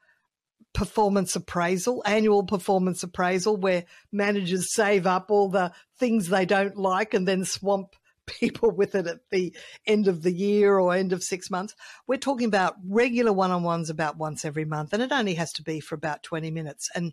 performance 0.73 1.35
appraisal, 1.35 2.03
annual 2.07 2.45
performance 2.45 3.03
appraisal, 3.03 3.57
where 3.57 3.85
managers 4.13 4.73
save 4.73 5.07
up 5.07 5.31
all 5.31 5.49
the 5.49 5.73
things 5.99 6.29
they 6.29 6.47
don't 6.47 6.77
like 6.77 7.15
and 7.15 7.27
then 7.27 7.45
swamp 7.45 7.97
people 8.27 8.71
with 8.71 8.95
it 8.95 9.07
at 9.07 9.21
the 9.31 9.55
end 9.87 10.07
of 10.07 10.23
the 10.23 10.33
year 10.33 10.79
or 10.79 10.95
end 10.95 11.13
of 11.13 11.23
six 11.23 11.51
months. 11.51 11.75
We're 12.07 12.19
talking 12.19 12.47
about 12.47 12.77
regular 12.87 13.33
one 13.33 13.51
on 13.51 13.63
ones 13.63 13.91
about 13.91 14.19
once 14.19 14.45
every 14.45 14.65
month, 14.65 14.93
and 14.93 15.03
it 15.03 15.13
only 15.13 15.35
has 15.35 15.53
to 15.55 15.63
be 15.63 15.81
for 15.81 15.95
about 15.95 16.23
20 16.23 16.51
minutes. 16.51 16.91
And 16.95 17.13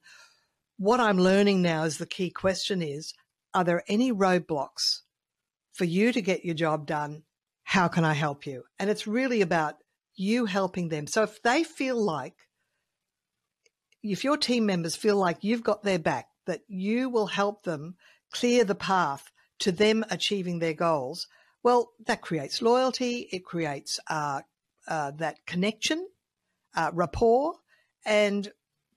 what 0.77 0.99
I'm 0.99 1.17
learning 1.17 1.61
now 1.61 1.83
is 1.83 1.97
the 1.97 2.05
key 2.05 2.29
question 2.29 2.81
is 2.81 3.13
are 3.53 3.63
there 3.63 3.83
any 3.87 4.11
roadblocks 4.11 5.01
for 5.75 5.85
you 5.85 6.11
to 6.13 6.21
get 6.21 6.45
your 6.45 6.55
job 6.55 6.87
done? 6.87 7.23
How 7.63 7.87
can 7.87 8.05
I 8.05 8.13
help 8.13 8.45
you? 8.45 8.63
And 8.79 8.89
it's 8.89 9.05
really 9.07 9.41
about 9.41 9.75
you 10.15 10.45
helping 10.45 10.89
them. 10.89 11.07
So 11.07 11.23
if 11.23 11.41
they 11.41 11.63
feel 11.63 12.01
like, 12.01 12.35
if 14.01 14.23
your 14.23 14.37
team 14.37 14.65
members 14.65 14.95
feel 14.95 15.17
like 15.17 15.43
you've 15.43 15.63
got 15.63 15.83
their 15.83 15.99
back, 15.99 16.27
that 16.45 16.61
you 16.67 17.09
will 17.09 17.27
help 17.27 17.63
them 17.63 17.95
clear 18.31 18.63
the 18.63 18.75
path 18.75 19.31
to 19.59 19.71
them 19.71 20.05
achieving 20.09 20.59
their 20.59 20.73
goals, 20.73 21.27
well, 21.63 21.91
that 22.05 22.21
creates 22.21 22.61
loyalty. 22.61 23.27
It 23.31 23.43
creates 23.43 23.99
uh, 24.09 24.41
uh, 24.87 25.11
that 25.17 25.45
connection, 25.47 26.07
uh, 26.75 26.91
rapport, 26.93 27.55
and 28.05 28.51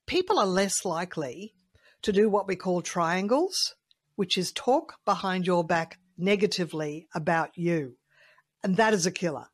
people 0.06 0.38
are 0.38 0.46
less 0.46 0.84
likely 0.84 1.54
to 2.02 2.12
do 2.12 2.28
what 2.28 2.46
we 2.46 2.56
call 2.56 2.82
triangles, 2.82 3.74
which 4.16 4.36
is 4.36 4.52
talk 4.52 4.98
behind 5.04 5.46
your 5.46 5.64
back 5.64 5.98
negatively 6.18 7.08
about 7.14 7.50
you. 7.56 7.96
And 8.62 8.76
that 8.76 8.92
is 8.92 9.06
a 9.06 9.10
killer. 9.10 9.46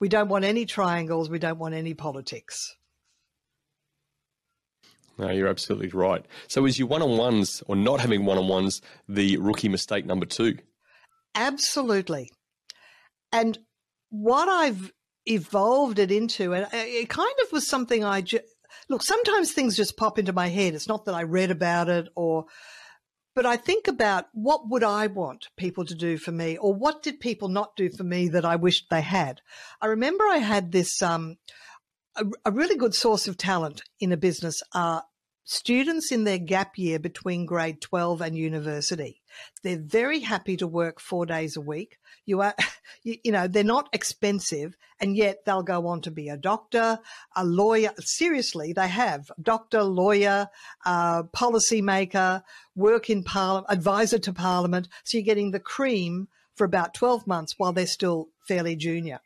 We 0.00 0.08
don't 0.08 0.28
want 0.28 0.44
any 0.44 0.64
triangles. 0.64 1.28
We 1.28 1.38
don't 1.38 1.58
want 1.58 1.74
any 1.74 1.94
politics. 1.94 2.74
No, 5.18 5.30
you're 5.30 5.48
absolutely 5.48 5.88
right. 5.88 6.24
So, 6.46 6.64
is 6.64 6.78
your 6.78 6.86
one 6.86 7.02
on 7.02 7.16
ones 7.16 7.62
or 7.66 7.74
not 7.74 8.00
having 8.00 8.24
one 8.24 8.38
on 8.38 8.46
ones 8.46 8.80
the 9.08 9.36
rookie 9.38 9.68
mistake 9.68 10.06
number 10.06 10.26
two? 10.26 10.58
Absolutely. 11.34 12.30
And 13.32 13.58
what 14.10 14.48
I've 14.48 14.92
evolved 15.26 15.98
it 15.98 16.12
into, 16.12 16.54
and 16.54 16.68
it 16.72 17.08
kind 17.08 17.34
of 17.44 17.52
was 17.52 17.68
something 17.68 18.04
I 18.04 18.20
ju- 18.20 18.40
look, 18.88 19.02
sometimes 19.02 19.52
things 19.52 19.76
just 19.76 19.96
pop 19.96 20.18
into 20.18 20.32
my 20.32 20.48
head. 20.48 20.74
It's 20.74 20.88
not 20.88 21.04
that 21.06 21.14
I 21.14 21.24
read 21.24 21.50
about 21.50 21.88
it 21.88 22.08
or, 22.14 22.44
but 23.38 23.46
I 23.46 23.56
think 23.56 23.86
about 23.86 24.26
what 24.32 24.68
would 24.68 24.82
I 24.82 25.06
want 25.06 25.46
people 25.56 25.84
to 25.84 25.94
do 25.94 26.18
for 26.18 26.32
me 26.32 26.56
or 26.56 26.74
what 26.74 27.04
did 27.04 27.20
people 27.20 27.46
not 27.46 27.76
do 27.76 27.88
for 27.88 28.02
me 28.02 28.26
that 28.30 28.44
I 28.44 28.56
wished 28.56 28.90
they 28.90 29.00
had? 29.00 29.42
I 29.80 29.86
remember 29.86 30.24
I 30.24 30.38
had 30.38 30.72
this, 30.72 31.00
um, 31.02 31.36
a, 32.16 32.24
a 32.46 32.50
really 32.50 32.74
good 32.76 32.96
source 32.96 33.28
of 33.28 33.36
talent 33.36 33.82
in 34.00 34.10
a 34.10 34.16
business 34.16 34.60
are 34.74 35.04
students 35.44 36.10
in 36.10 36.24
their 36.24 36.38
gap 36.38 36.78
year 36.78 36.98
between 36.98 37.46
grade 37.46 37.80
12 37.80 38.22
and 38.22 38.36
university. 38.36 39.17
They're 39.62 39.78
very 39.78 40.20
happy 40.20 40.56
to 40.58 40.66
work 40.66 41.00
four 41.00 41.26
days 41.26 41.56
a 41.56 41.60
week. 41.60 41.98
You 42.26 42.42
are, 42.42 42.54
you, 43.02 43.16
you, 43.24 43.32
know, 43.32 43.48
they're 43.48 43.64
not 43.64 43.88
expensive 43.92 44.76
and 45.00 45.16
yet 45.16 45.44
they'll 45.44 45.62
go 45.62 45.86
on 45.86 46.00
to 46.02 46.10
be 46.10 46.28
a 46.28 46.36
doctor, 46.36 46.98
a 47.36 47.44
lawyer. 47.44 47.90
Seriously, 48.00 48.72
they 48.72 48.88
have 48.88 49.30
doctor, 49.40 49.82
lawyer, 49.82 50.48
uh, 50.84 51.24
policy 51.24 51.82
maker, 51.82 52.42
work 52.74 53.10
in 53.10 53.22
parliament, 53.24 53.66
advisor 53.70 54.18
to 54.18 54.32
parliament. 54.32 54.88
So 55.04 55.18
you're 55.18 55.24
getting 55.24 55.50
the 55.50 55.60
cream 55.60 56.28
for 56.56 56.64
about 56.64 56.94
12 56.94 57.26
months 57.26 57.54
while 57.56 57.72
they're 57.72 57.86
still 57.86 58.28
fairly 58.46 58.76
junior. 58.76 59.20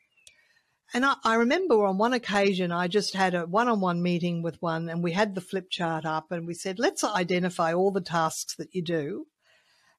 And 0.93 1.03
I, 1.05 1.15
I, 1.23 1.35
remember 1.35 1.85
on 1.85 1.97
one 1.97 2.13
occasion, 2.13 2.71
I 2.71 2.87
just 2.87 3.15
had 3.15 3.33
a 3.33 3.47
one 3.47 3.67
on 3.67 3.81
one 3.81 4.03
meeting 4.03 4.43
with 4.43 4.61
one, 4.61 4.89
and 4.89 5.03
we 5.03 5.11
had 5.11 5.33
the 5.33 5.41
flip 5.41 5.71
chart 5.71 6.05
up, 6.05 6.31
and 6.31 6.45
we 6.45 6.53
said, 6.53 6.77
let's 6.77 7.03
identify 7.03 7.73
all 7.73 7.91
the 7.91 7.99
tasks 7.99 8.55
that 8.57 8.75
you 8.75 8.83
do. 8.83 9.25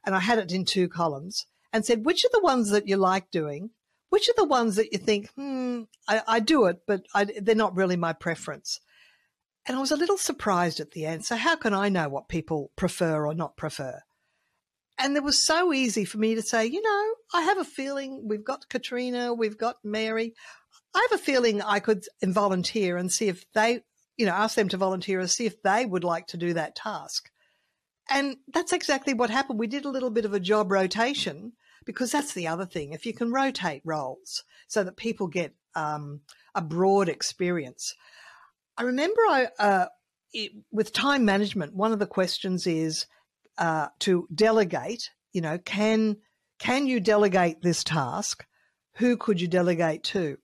And 0.07 0.15
I 0.15 0.21
had 0.21 0.39
it 0.39 0.53
in 0.53 0.65
two 0.65 0.89
columns 0.89 1.47
and 1.73 1.85
said, 1.85 2.05
which 2.05 2.25
are 2.25 2.31
the 2.33 2.41
ones 2.41 2.71
that 2.71 2.89
you 2.89 2.97
like 2.97 3.31
doing? 3.31 3.71
Which 4.11 4.29
are 4.29 4.35
the 4.37 4.45
ones 4.45 4.77
that 4.77 4.93
you 4.93 4.99
think, 4.99 5.31
hmm, 5.31 5.83
I, 6.07 6.23
I 6.27 6.41
do 6.41 6.67
it, 6.67 6.83
but 6.87 7.05
I, 7.15 7.25
they're 7.25 7.55
not 7.55 7.77
really 7.77 7.97
my 7.97 8.13
preference? 8.13 8.81
And 9.67 9.77
I 9.77 9.81
was 9.81 9.91
a 9.91 9.97
little 9.97 10.19
surprised 10.19 10.79
at 10.79 10.93
the 10.93 11.07
answer. 11.07 11.37
How 11.37 11.57
can 11.57 11.73
I 11.73 11.89
know 11.89 12.09
what 12.09 12.29
people 12.29 12.71
prefer 12.77 13.27
or 13.27 13.35
not 13.35 13.57
prefer? 13.57 14.03
And 14.99 15.17
it 15.17 15.25
was 15.25 15.45
so 15.45 15.73
easy 15.73 16.05
for 16.05 16.19
me 16.19 16.35
to 16.35 16.43
say, 16.43 16.67
you 16.67 16.81
know, 16.81 17.15
I 17.33 17.43
have 17.43 17.59
a 17.59 17.65
feeling 17.65 18.29
we've 18.29 18.45
got 18.45 18.69
Katrina, 18.69 19.35
we've 19.35 19.59
got 19.59 19.79
Mary. 19.83 20.35
I 20.95 21.07
have 21.11 21.19
a 21.19 21.23
feeling 21.23 21.61
I 21.61 21.81
could 21.81 22.05
volunteer 22.23 22.97
and 22.97 23.11
see 23.11 23.29
if 23.29 23.45
they, 23.55 23.81
you 24.17 24.27
know, 24.27 24.33
ask 24.33 24.55
them 24.55 24.69
to 24.69 24.77
volunteer 24.77 25.19
and 25.19 25.29
see 25.29 25.47
if 25.47 25.61
they 25.63 25.85
would 25.85 26.05
like 26.05 26.29
to 26.29 26.37
do 26.37 26.55
that 26.55 26.77
task. 26.77 27.31
And 28.11 28.37
that's 28.53 28.73
exactly 28.73 29.15
what 29.15 29.31
happened. 29.31 29.59
We 29.59 29.67
did 29.67 29.85
a 29.85 29.91
little 29.91 30.11
bit 30.11 30.25
of 30.25 30.35
a 30.35 30.41
job 30.41 30.71
rotation 30.71 31.53
because 31.85 32.13
that's 32.13 32.35
the 32.35 32.49
other 32.49 32.67
thing. 32.67 32.93
If 32.93 33.07
you 33.07 33.15
can 33.15 33.33
rotate 33.33 33.83
roles 33.85 34.45
so 34.69 34.85
that 34.85 34.97
people 34.97 35.27
get 35.27 35.55
um, 35.75 36.21
a 36.55 36.63
broad 36.63 37.09
experience. 37.09 37.95
I 38.77 38.83
remember 38.83 39.21
I, 39.23 39.49
uh, 39.59 39.87
it, 40.33 40.53
with 40.71 40.93
time 40.93 41.25
management, 41.25 41.75
one 41.75 41.93
of 41.93 41.99
the 41.99 42.07
questions 42.07 42.67
is 42.67 43.07
uh, 43.59 43.89
to 44.01 44.29
delegate. 44.35 45.11
You 45.33 45.41
know, 45.41 45.59
can 45.59 46.17
can 46.59 46.87
you 46.87 47.01
delegate 47.01 47.63
this 47.63 47.85
task? 47.85 48.45
Who 48.97 49.17
could 49.17 49.41
you 49.41 49.49
delegate 49.49 50.05
to? 50.05 50.39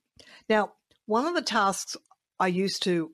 Now, 0.48 0.72
one 1.06 1.26
of 1.26 1.34
the 1.34 1.42
tasks 1.42 1.96
I 2.38 2.48
used 2.48 2.82
to 2.84 3.12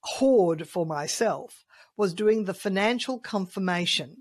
hoard 0.00 0.68
for 0.68 0.86
myself 0.86 1.64
was 1.98 2.14
doing 2.14 2.44
the 2.44 2.54
financial 2.54 3.18
confirmation 3.18 4.16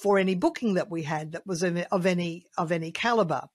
for 0.00 0.18
any 0.18 0.34
booking 0.34 0.74
that 0.74 0.90
we 0.90 1.02
had 1.02 1.32
that 1.32 1.46
was 1.46 1.62
of 1.62 2.06
any 2.06 2.46
of 2.56 2.72
any 2.72 2.90
caliber. 2.90 3.48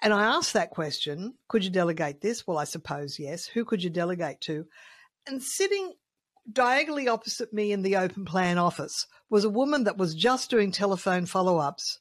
And 0.00 0.14
I 0.14 0.24
asked 0.24 0.54
that 0.54 0.70
question, 0.70 1.34
could 1.48 1.64
you 1.64 1.70
delegate 1.70 2.20
this? 2.22 2.46
Well, 2.46 2.56
I 2.56 2.64
suppose 2.64 3.18
yes. 3.18 3.46
Who 3.46 3.64
could 3.64 3.82
you 3.82 3.90
delegate 3.90 4.40
to? 4.42 4.64
And 5.26 5.42
sitting 5.42 5.92
diagonally 6.50 7.08
opposite 7.08 7.52
me 7.52 7.72
in 7.72 7.82
the 7.82 7.96
open 7.96 8.24
plan 8.24 8.56
office 8.56 9.06
was 9.28 9.44
a 9.44 9.50
woman 9.50 9.84
that 9.84 9.98
was 9.98 10.14
just 10.14 10.48
doing 10.48 10.72
telephone 10.72 11.26
follow 11.26 11.58
ups. 11.58 11.98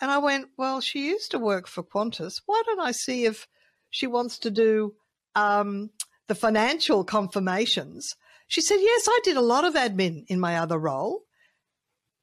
And 0.00 0.10
I 0.10 0.18
went, 0.18 0.46
well, 0.56 0.80
she 0.80 1.08
used 1.08 1.32
to 1.32 1.38
work 1.38 1.66
for 1.66 1.82
Qantas. 1.82 2.40
Why 2.46 2.62
don't 2.64 2.80
I 2.80 2.92
see 2.92 3.26
if 3.26 3.46
she 3.90 4.06
wants 4.06 4.38
to 4.38 4.50
do 4.50 4.94
um, 5.34 5.90
the 6.28 6.34
financial 6.34 7.04
confirmations. 7.04 8.14
She 8.50 8.60
said, 8.60 8.78
Yes, 8.80 9.06
I 9.08 9.20
did 9.22 9.36
a 9.36 9.40
lot 9.40 9.64
of 9.64 9.74
admin 9.74 10.24
in 10.26 10.40
my 10.40 10.56
other 10.56 10.76
role. 10.76 11.22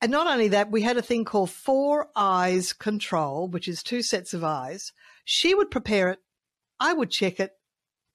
And 0.01 0.11
not 0.11 0.27
only 0.27 0.49
that, 0.49 0.69
we 0.69 0.81
had 0.81 0.97
a 0.97 1.01
thing 1.01 1.23
called 1.23 1.49
four 1.49 2.09
eyes 2.17 2.73
control, 2.73 3.47
which 3.47 3.65
is 3.69 3.81
two 3.81 4.01
sets 4.01 4.33
of 4.33 4.43
eyes. 4.43 4.91
She 5.23 5.55
would 5.55 5.71
prepare 5.71 6.09
it. 6.09 6.19
I 6.81 6.91
would 6.91 7.11
check 7.11 7.39
it. 7.39 7.53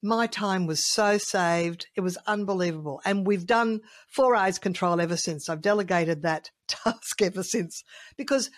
My 0.03 0.27
time 0.27 0.67
was 0.67 0.87
so 0.87 1.17
saved. 1.17 1.87
It 1.97 2.03
was 2.03 2.19
unbelievable. 2.27 3.01
And 3.07 3.27
we've 3.27 3.47
done 3.47 3.81
four 4.09 4.37
eyes 4.37 4.59
control 4.59 5.01
ever 5.01 5.17
since. 5.17 5.49
I've 5.49 5.63
delegated 5.63 6.21
that 6.21 6.51
task 6.69 7.23
ever 7.23 7.43
since 7.43 7.83
because 8.19 8.51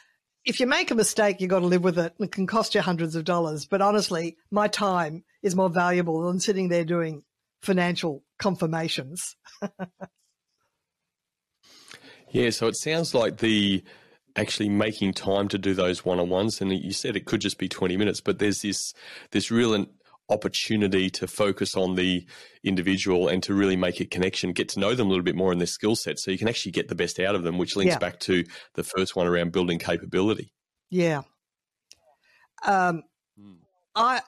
if 0.44 0.58
you 0.58 0.66
make 0.66 0.90
a 0.90 0.96
mistake, 0.96 1.40
you've 1.40 1.50
got 1.50 1.60
to 1.60 1.66
live 1.66 1.84
with 1.84 1.98
it. 2.00 2.12
And 2.18 2.26
it 2.26 2.32
can 2.32 2.48
cost 2.48 2.74
you 2.74 2.80
hundreds 2.80 3.14
of 3.14 3.24
dollars. 3.24 3.66
But 3.66 3.82
honestly, 3.82 4.36
my 4.50 4.66
time 4.66 5.22
is 5.44 5.54
more 5.54 5.70
valuable 5.70 6.26
than 6.26 6.40
sitting 6.40 6.70
there 6.70 6.84
doing 6.84 7.22
financial 7.64 8.22
confirmations. 8.38 9.36
yeah, 12.30 12.50
so 12.50 12.66
it 12.66 12.76
sounds 12.76 13.14
like 13.14 13.38
the 13.38 13.82
actually 14.36 14.68
making 14.68 15.12
time 15.12 15.46
to 15.48 15.58
do 15.58 15.74
those 15.74 16.04
one-on-ones 16.04 16.60
and 16.60 16.72
you 16.72 16.92
said 16.92 17.14
it 17.14 17.24
could 17.24 17.40
just 17.40 17.56
be 17.56 17.68
20 17.68 17.96
minutes 17.96 18.20
but 18.20 18.40
there's 18.40 18.62
this 18.62 18.92
this 19.30 19.48
real 19.48 19.86
opportunity 20.28 21.10
to 21.10 21.26
focus 21.26 21.76
on 21.76 21.94
the 21.94 22.26
individual 22.62 23.28
and 23.28 23.42
to 23.42 23.54
really 23.54 23.76
make 23.76 24.00
a 24.00 24.04
connection, 24.04 24.52
get 24.52 24.68
to 24.70 24.80
know 24.80 24.94
them 24.94 25.06
a 25.06 25.10
little 25.10 25.24
bit 25.24 25.36
more 25.36 25.52
in 25.52 25.58
their 25.58 25.66
skill 25.66 25.96
set 25.96 26.18
so 26.18 26.30
you 26.30 26.38
can 26.38 26.48
actually 26.48 26.72
get 26.72 26.88
the 26.88 26.94
best 26.94 27.20
out 27.20 27.34
of 27.34 27.42
them, 27.42 27.58
which 27.58 27.76
links 27.76 27.94
yeah. 27.94 27.98
back 27.98 28.18
to 28.20 28.44
the 28.74 28.82
first 28.82 29.14
one 29.14 29.26
around 29.26 29.52
building 29.52 29.78
capability. 29.78 30.52
Yeah. 30.90 31.22
Um, 32.64 33.02
hmm. 33.38 33.54
I 33.94 34.22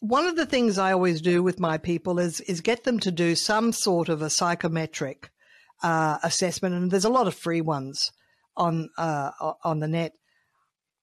one 0.00 0.26
of 0.26 0.36
the 0.36 0.46
things 0.46 0.78
I 0.78 0.92
always 0.92 1.20
do 1.20 1.42
with 1.42 1.60
my 1.60 1.78
people 1.78 2.18
is 2.18 2.40
is 2.40 2.60
get 2.60 2.84
them 2.84 2.98
to 3.00 3.10
do 3.10 3.34
some 3.34 3.72
sort 3.72 4.08
of 4.08 4.22
a 4.22 4.30
psychometric 4.30 5.30
uh, 5.82 6.18
assessment, 6.22 6.74
and 6.74 6.90
there's 6.90 7.04
a 7.04 7.10
lot 7.10 7.26
of 7.26 7.34
free 7.34 7.60
ones 7.60 8.10
on 8.56 8.88
uh, 8.96 9.30
on 9.62 9.80
the 9.80 9.88
net. 9.88 10.14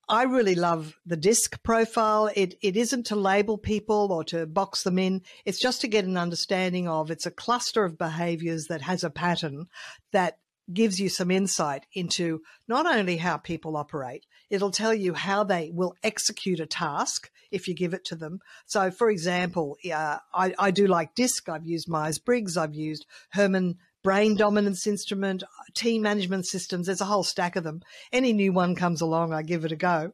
I 0.10 0.24
really 0.24 0.56
love 0.56 0.98
the 1.06 1.18
disc 1.18 1.62
profile. 1.64 2.30
It 2.36 2.56
it 2.62 2.76
isn't 2.76 3.06
to 3.08 3.16
label 3.16 3.58
people 3.58 4.12
or 4.12 4.24
to 4.26 4.46
box 4.46 4.84
them 4.84 4.98
in. 4.98 5.22
It's 5.46 5.60
just 5.60 5.82
to 5.82 5.88
get 5.88 6.06
an 6.06 6.18
understanding 6.18 6.88
of 6.88 7.12
it's 7.12 7.26
a 7.26 7.32
cluster 7.32 7.84
of 7.84 7.98
behaviors 7.98 8.66
that 8.68 8.82
has 8.82 9.04
a 9.04 9.10
pattern 9.10 9.68
that 10.12 10.40
gives 10.74 11.00
you 11.00 11.10
some 11.10 11.32
insight 11.32 11.86
into 11.94 12.42
not 12.68 12.86
only 12.86 13.18
how 13.18 13.38
people 13.38 13.78
operate, 13.78 14.26
it'll 14.50 14.72
tell 14.72 14.94
you 14.94 15.14
how 15.14 15.44
they 15.44 15.72
will 15.74 15.96
execute 16.04 16.60
a 16.60 16.66
task 16.66 17.30
if 17.52 17.68
you 17.68 17.74
give 17.74 17.94
it 17.94 18.06
to 18.06 18.16
them. 18.16 18.40
So, 18.66 18.92
for 18.92 19.10
example, 19.10 19.78
uh, 19.92 20.18
I, 20.34 20.54
I 20.60 20.72
do 20.72 20.88
like 20.88 21.16
DISC. 21.16 21.48
I've 21.50 21.66
used 21.66 21.88
Myers 21.88 22.20
Briggs. 22.20 22.58
I've 22.58 22.76
used 22.76 23.06
Herrmann 23.30 23.78
brain 24.04 24.36
dominance 24.36 24.88
instrument, 24.88 25.44
team 25.74 26.02
management 26.02 26.46
systems. 26.46 26.86
There's 26.86 27.02
a 27.02 27.06
whole 27.06 27.24
stack 27.24 27.56
of 27.56 27.64
them. 27.64 27.82
Any 28.12 28.34
new 28.34 28.54
one 28.54 28.76
comes 28.76 29.02
along, 29.02 29.34
I 29.34 29.42
give 29.42 29.66
it 29.66 29.72
a 29.72 29.76
go. 29.76 30.14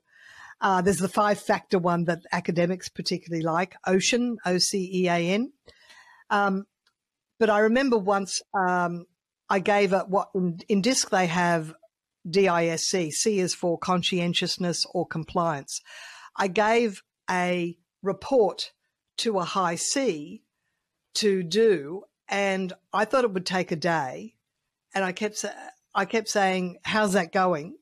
Uh, 0.61 0.81
there's 0.81 0.97
the 0.97 1.09
five 1.09 1.39
factor 1.39 1.77
one 1.77 2.05
that 2.05 2.21
academics 2.31 2.87
particularly 2.87 3.43
like, 3.43 3.75
Ocean, 3.85 4.37
O 4.45 4.57
C 4.57 4.89
E 4.93 5.07
A 5.09 5.17
N. 5.17 5.51
Um, 6.29 6.65
but 7.39 7.49
I 7.49 7.59
remember 7.59 7.97
once 7.97 8.41
um, 8.53 9.05
I 9.49 9.59
gave 9.59 9.93
a 9.93 9.99
what 9.99 10.29
in, 10.33 10.59
in 10.69 10.81
DISC 10.81 11.09
they 11.09 11.27
have 11.27 11.73
DISC. 12.29 13.11
C 13.11 13.39
is 13.39 13.53
for 13.53 13.77
conscientiousness 13.77 14.85
or 14.93 15.05
compliance. 15.05 15.81
I 16.37 16.47
gave 16.47 17.03
a 17.29 17.77
report 18.01 18.71
to 19.17 19.39
a 19.39 19.43
high 19.43 19.75
C 19.75 20.43
to 21.15 21.43
do, 21.43 22.03
and 22.27 22.73
I 22.91 23.05
thought 23.05 23.23
it 23.23 23.33
would 23.33 23.45
take 23.45 23.71
a 23.71 23.75
day, 23.75 24.35
and 24.93 25.03
I 25.03 25.11
kept 25.11 25.45
I 25.93 26.05
kept 26.05 26.29
saying, 26.29 26.77
"How's 26.83 27.13
that 27.13 27.31
going?" 27.31 27.77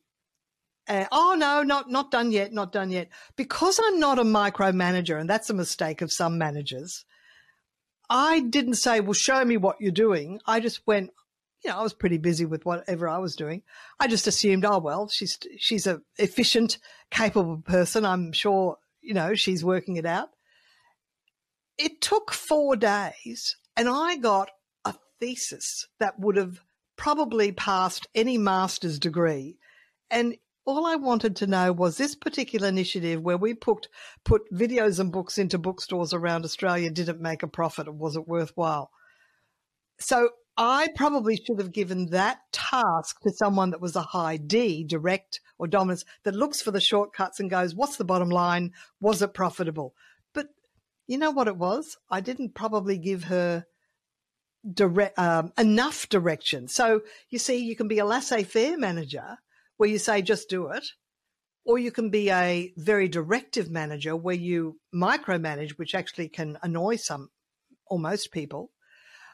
Uh, 0.87 1.05
oh 1.11 1.35
no, 1.37 1.63
not 1.63 1.89
not 1.89 2.11
done 2.11 2.31
yet, 2.31 2.51
not 2.51 2.71
done 2.71 2.91
yet. 2.91 3.09
Because 3.35 3.79
I'm 3.81 3.99
not 3.99 4.19
a 4.19 4.23
micromanager, 4.23 5.19
and 5.19 5.29
that's 5.29 5.49
a 5.49 5.53
mistake 5.53 6.01
of 6.01 6.11
some 6.11 6.37
managers. 6.37 7.05
I 8.09 8.41
didn't 8.41 8.75
say, 8.75 8.99
"Well, 8.99 9.13
show 9.13 9.45
me 9.45 9.57
what 9.57 9.77
you're 9.79 9.91
doing." 9.91 10.41
I 10.45 10.59
just 10.59 10.85
went, 10.85 11.11
you 11.63 11.69
know, 11.69 11.77
I 11.77 11.83
was 11.83 11.93
pretty 11.93 12.17
busy 12.17 12.45
with 12.45 12.65
whatever 12.65 13.07
I 13.07 13.19
was 13.19 13.35
doing. 13.35 13.61
I 13.99 14.07
just 14.07 14.27
assumed, 14.27 14.65
oh 14.65 14.79
well, 14.79 15.07
she's 15.07 15.37
she's 15.57 15.87
a 15.87 16.01
efficient, 16.17 16.79
capable 17.11 17.57
person. 17.57 18.05
I'm 18.05 18.31
sure, 18.31 18.77
you 19.01 19.13
know, 19.13 19.35
she's 19.35 19.63
working 19.63 19.97
it 19.97 20.05
out. 20.05 20.29
It 21.77 22.01
took 22.01 22.31
four 22.31 22.75
days 22.75 23.57
and 23.77 23.87
I 23.87 24.17
got 24.17 24.49
a 24.85 24.95
thesis 25.19 25.87
that 25.99 26.19
would 26.19 26.35
have 26.35 26.61
probably 26.97 27.51
passed 27.51 28.07
any 28.13 28.37
master's 28.37 28.99
degree. 28.99 29.57
And 30.09 30.35
all 30.65 30.85
I 30.85 30.95
wanted 30.95 31.35
to 31.37 31.47
know 31.47 31.71
was 31.71 31.97
this 31.97 32.15
particular 32.15 32.67
initiative 32.67 33.21
where 33.21 33.37
we 33.37 33.53
put 33.53 33.87
put 34.23 34.51
videos 34.51 34.99
and 34.99 35.11
books 35.11 35.37
into 35.37 35.57
bookstores 35.57 36.13
around 36.13 36.45
Australia 36.45 36.89
didn't 36.89 37.21
make 37.21 37.43
a 37.43 37.47
profit 37.47 37.93
was 37.93 38.15
it 38.15 38.27
worthwhile? 38.27 38.91
So 39.99 40.29
I 40.63 40.89
probably 40.95 41.37
should 41.37 41.57
have 41.57 41.71
given 41.71 42.11
that 42.11 42.41
task 42.51 43.19
to 43.21 43.31
someone 43.33 43.71
that 43.71 43.81
was 43.81 43.95
a 43.95 44.03
high 44.03 44.37
D, 44.37 44.83
direct 44.83 45.39
or 45.57 45.65
dominance, 45.65 46.05
that 46.23 46.35
looks 46.35 46.61
for 46.61 46.69
the 46.69 46.79
shortcuts 46.79 47.39
and 47.39 47.49
goes, 47.49 47.73
what's 47.73 47.97
the 47.97 48.05
bottom 48.05 48.29
line? 48.29 48.71
Was 48.99 49.23
it 49.23 49.33
profitable? 49.33 49.95
But 50.35 50.49
you 51.07 51.17
know 51.17 51.31
what 51.31 51.47
it 51.47 51.57
was? 51.57 51.97
I 52.11 52.21
didn't 52.21 52.53
probably 52.53 52.99
give 52.99 53.23
her 53.23 53.65
direct, 54.71 55.17
um, 55.17 55.51
enough 55.57 56.07
direction. 56.09 56.67
So 56.67 57.01
you 57.31 57.39
see, 57.39 57.57
you 57.57 57.75
can 57.75 57.87
be 57.87 57.97
a 57.97 58.05
laissez 58.05 58.43
faire 58.43 58.77
manager 58.77 59.39
where 59.77 59.89
you 59.89 59.97
say, 59.97 60.21
just 60.21 60.47
do 60.47 60.67
it. 60.67 60.85
Or 61.65 61.79
you 61.79 61.89
can 61.89 62.11
be 62.11 62.29
a 62.29 62.71
very 62.77 63.07
directive 63.07 63.71
manager 63.71 64.15
where 64.15 64.35
you 64.35 64.79
micromanage, 64.93 65.71
which 65.71 65.95
actually 65.95 66.29
can 66.29 66.59
annoy 66.61 66.97
some, 66.97 67.29
almost 67.87 68.31
people. 68.31 68.69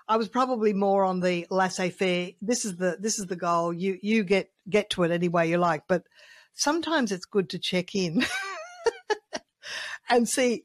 I 0.08 0.18
was 0.18 0.30
probably 0.30 0.74
more 0.74 1.04
on 1.04 1.20
the 1.20 1.46
laissez-faire. 1.50 2.32
This 2.42 2.66
is 2.66 2.78
the 2.78 2.98
this 3.00 3.20
is 3.20 3.26
the 3.26 3.36
goal. 3.36 3.74
You 3.74 3.98
you 4.02 4.24
get 4.24 4.52
get 4.70 4.90
to 4.92 5.04
it 5.04 5.12
any 5.12 5.28
way 5.28 5.50
you 5.50 5.58
like. 5.58 5.84
But 5.88 6.04
sometimes 6.54 7.12
it's 7.12 7.26
good 7.26 7.50
to 7.50 7.60
check 7.60 7.94
in 7.94 8.24
and 10.10 10.28
see 10.28 10.64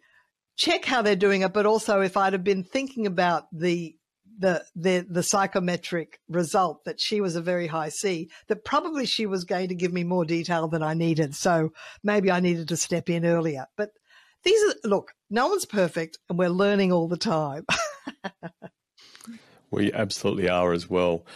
check 0.57 0.85
how 0.85 1.03
they're 1.03 1.17
doing 1.17 1.43
it. 1.43 1.53
But 1.53 1.67
also, 1.67 2.01
if 2.01 2.17
I'd 2.17 2.33
have 2.35 2.45
been 2.45 2.65
thinking 2.65 3.07
about 3.07 3.47
the 3.53 3.97
the 4.39 4.65
the 4.77 5.07
the 5.09 5.23
psychometric 5.23 6.21
result 6.29 6.85
that 6.85 7.01
she 7.01 7.21
was 7.21 7.35
a 7.35 7.43
very 7.43 7.67
high 7.67 7.89
C, 7.89 8.31
that 8.47 8.65
probably 8.65 9.07
she 9.07 9.27
was 9.27 9.45
going 9.45 9.69
to 9.69 9.75
give 9.75 9.93
me 9.93 10.05
more 10.05 10.25
detail 10.25 10.69
than 10.69 10.83
I 10.83 10.95
needed. 10.95 11.35
So 11.35 11.71
maybe 12.05 12.31
I 12.31 12.41
needed 12.41 12.69
to 12.69 12.77
step 12.77 13.11
in 13.11 13.27
earlier. 13.27 13.67
But 13.77 13.91
these 14.45 14.63
are 14.63 14.89
look, 14.89 15.13
no 15.31 15.49
one's 15.49 15.67
perfect, 15.67 16.19
and 16.29 16.39
we're 16.39 16.49
learning 16.49 16.93
all 16.93 17.09
the 17.09 17.17
time. 17.17 17.67
we 19.73 19.93
absolutely 19.93 20.49
are 20.49 20.73
as 20.73 20.89
well. 20.89 21.27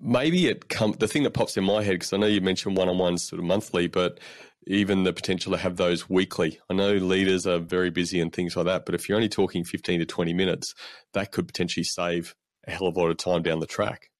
Maybe 0.00 0.46
it 0.46 0.68
come 0.68 0.92
the 0.92 1.06
thing 1.06 1.24
that 1.24 1.32
pops 1.32 1.56
in 1.56 1.64
my 1.64 1.82
head 1.82 1.92
because 1.92 2.12
I 2.12 2.16
know 2.16 2.26
you 2.26 2.40
mentioned 2.40 2.76
one 2.76 2.88
on 2.88 2.98
ones 2.98 3.22
sort 3.22 3.38
of 3.38 3.44
monthly, 3.44 3.86
but 3.86 4.18
even 4.66 5.04
the 5.04 5.12
potential 5.12 5.52
to 5.52 5.58
have 5.58 5.76
those 5.76 6.08
weekly. 6.08 6.60
I 6.70 6.74
know 6.74 6.92
leaders 6.94 7.46
are 7.46 7.58
very 7.58 7.90
busy 7.90 8.20
and 8.20 8.32
things 8.32 8.56
like 8.56 8.66
that, 8.66 8.86
but 8.86 8.94
if 8.94 9.08
you're 9.08 9.16
only 9.16 9.28
talking 9.28 9.64
15 9.64 10.00
to 10.00 10.06
20 10.06 10.32
minutes, 10.32 10.74
that 11.14 11.32
could 11.32 11.46
potentially 11.46 11.84
save 11.84 12.34
a 12.66 12.70
hell 12.70 12.86
of 12.86 12.96
a 12.96 13.00
lot 13.00 13.10
of 13.10 13.16
time 13.16 13.42
down 13.42 13.60
the 13.60 13.66
track. 13.66 14.10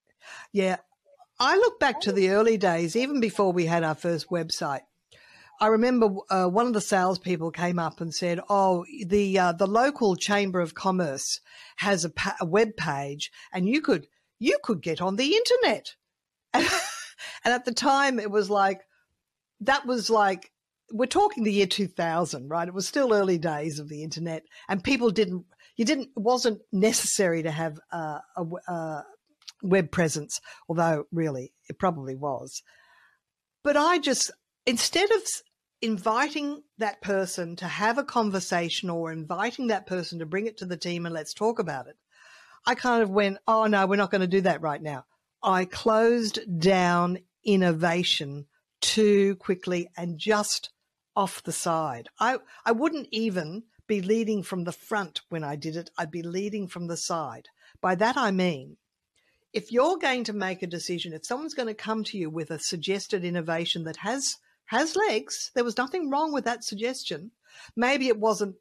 Yeah. 0.53 0.77
I 1.39 1.57
look 1.57 1.81
back 1.81 2.01
to 2.03 2.13
the 2.13 2.31
early 2.31 2.57
days, 2.57 2.95
even 2.95 3.21
before 3.21 3.53
we 3.53 3.67
had 3.67 3.85
our 3.85 3.95
first 3.95 4.29
website. 4.29 4.83
I 5.63 5.69
remember 5.69 6.09
uh, 6.29 6.49
one 6.49 6.67
of 6.67 6.73
the 6.73 6.81
salespeople 6.81 7.53
came 7.53 7.79
up 7.79 8.01
and 8.01 8.13
said, 8.13 8.41
"Oh, 8.49 8.85
the 9.07 9.39
uh, 9.39 9.53
the 9.53 9.69
local 9.69 10.17
chamber 10.17 10.59
of 10.59 10.75
commerce 10.75 11.39
has 11.77 12.05
a, 12.05 12.11
pa- 12.11 12.35
a 12.41 12.45
web 12.45 12.77
page, 12.77 13.31
and 13.53 13.69
you 13.69 13.81
could 13.81 14.09
you 14.41 14.59
could 14.65 14.83
get 14.83 15.01
on 15.01 15.15
the 15.15 15.37
internet." 15.37 15.95
and 16.53 16.67
at 17.45 17.65
the 17.65 17.73
time, 17.73 18.19
it 18.19 18.29
was 18.29 18.51
like, 18.51 18.81
that 19.61 19.87
was 19.87 20.11
like 20.11 20.51
we're 20.91 21.07
talking 21.07 21.45
the 21.45 21.53
year 21.53 21.67
2000 21.67 22.49
right 22.49 22.69
it 22.69 22.75
was 22.75 22.87
still 22.87 23.15
early 23.15 23.39
days 23.39 23.79
of 23.79 23.89
the 23.89 24.03
internet 24.03 24.43
and 24.69 24.85
people 24.85 25.11
didn't 25.11 25.47
you 25.77 25.87
didn't 25.87 26.09
it 26.15 26.21
wasn't 26.21 26.61
necessary 26.71 27.43
to 27.43 27.51
have 27.51 27.79
a, 27.93 28.21
a 28.69 29.03
web 29.63 29.91
presence 29.91 30.39
although 30.69 31.05
really 31.11 31.55
it 31.71 31.79
probably 31.79 32.15
was 32.15 32.63
but 33.63 33.75
i 33.75 33.99
just 33.99 34.31
instead 34.67 35.11
of 35.13 35.23
inviting 35.83 36.63
that 36.79 37.03
person 37.03 37.57
to 37.57 37.67
have 37.67 37.99
a 37.99 38.05
conversation 38.05 38.89
or 38.89 39.13
inviting 39.13 39.67
that 39.67 39.87
person 39.87 40.21
to 40.21 40.27
bring 40.27 40.47
it 40.47 40.57
to 40.57 40.65
the 40.65 40.77
team 40.77 41.05
and 41.05 41.15
let's 41.15 41.35
talk 41.35 41.59
about 41.59 41.89
it 41.89 41.97
i 42.67 42.75
kind 42.75 43.03
of 43.03 43.11
went 43.11 43.39
oh 43.49 43.67
no 43.67 43.87
we're 43.87 43.97
not 43.97 44.11
going 44.11 44.21
to 44.21 44.27
do 44.27 44.41
that 44.41 44.63
right 44.63 44.81
now 44.81 45.05
i 45.43 45.65
closed 45.65 46.39
down 46.61 47.19
innovation 47.45 48.47
too 48.81 49.37
quickly 49.37 49.89
and 49.97 50.19
just 50.19 50.71
off 51.17 51.43
the 51.43 51.53
side. 51.53 52.09
I, 52.19 52.39
I 52.65 52.73
wouldn't 52.73 53.09
even 53.11 53.65
be 53.87 54.01
leading 54.01 54.43
from 54.43 54.65
the 54.65 54.73
front 54.73 55.21
when 55.29 55.45
I 55.45 55.57
did 55.57 55.77
it. 55.77 55.91
I'd 55.99 56.11
be 56.11 56.23
leading 56.23 56.69
from 56.69 56.87
the 56.87 56.97
side. 56.97 57.49
By 57.81 57.95
that, 57.97 58.17
I 58.17 58.31
mean, 58.31 58.77
if 59.53 59.71
you're 59.71 59.99
going 59.99 60.25
to 60.25 60.33
make 60.33 60.63
a 60.63 60.67
decision, 60.67 61.13
if 61.13 61.27
someone's 61.27 61.55
going 61.55 61.69
to 61.69 61.75
come 61.75 62.05
to 62.05 62.17
you 62.17 62.31
with 62.31 62.51
a 62.51 62.59
suggested 62.59 63.25
innovation 63.25 63.85
that 63.85 63.99
has, 63.99 64.37
has 64.73 64.97
legs, 64.97 65.51
there 65.55 65.65
was 65.65 65.79
nothing 65.79 66.11
wrong 66.11 66.33
with 66.33 66.45
that 66.45 66.65
suggestion. 66.65 67.31
Maybe 67.77 68.09
it 68.09 68.19
wasn't 68.19 68.57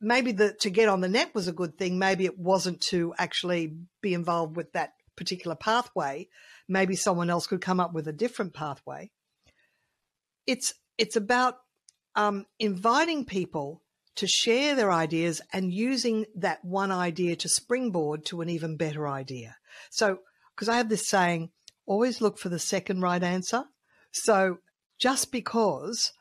maybe 0.00 0.32
the 0.32 0.52
to 0.60 0.68
get 0.68 0.88
on 0.88 1.00
the 1.00 1.08
net 1.08 1.32
was 1.32 1.46
a 1.46 1.52
good 1.52 1.78
thing 1.78 1.96
maybe 1.96 2.24
it 2.24 2.36
wasn't 2.36 2.80
to 2.80 3.14
actually 3.18 3.72
be 4.00 4.14
involved 4.14 4.56
with 4.56 4.72
that 4.72 4.94
particular 5.14 5.54
pathway 5.54 6.26
maybe 6.66 6.96
someone 6.96 7.30
else 7.30 7.46
could 7.46 7.60
come 7.60 7.78
up 7.78 7.92
with 7.92 8.08
a 8.08 8.12
different 8.12 8.52
pathway 8.52 9.08
it's 10.44 10.74
it's 10.98 11.14
about 11.14 11.58
um, 12.16 12.46
inviting 12.58 13.24
people 13.24 13.82
to 14.16 14.26
share 14.26 14.74
their 14.74 14.92
ideas 14.92 15.40
and 15.52 15.72
using 15.72 16.26
that 16.34 16.64
one 16.64 16.92
idea 16.92 17.36
to 17.36 17.48
springboard 17.48 18.24
to 18.26 18.40
an 18.40 18.50
even 18.50 18.76
better 18.76 19.08
idea. 19.08 19.56
So, 19.90 20.18
because 20.54 20.68
I 20.68 20.76
have 20.76 20.88
this 20.88 21.08
saying, 21.08 21.50
always 21.86 22.20
look 22.20 22.38
for 22.38 22.50
the 22.50 22.58
second 22.58 23.00
right 23.00 23.22
answer. 23.22 23.64
So, 24.10 24.58
just 25.02 25.32
because 25.32 26.12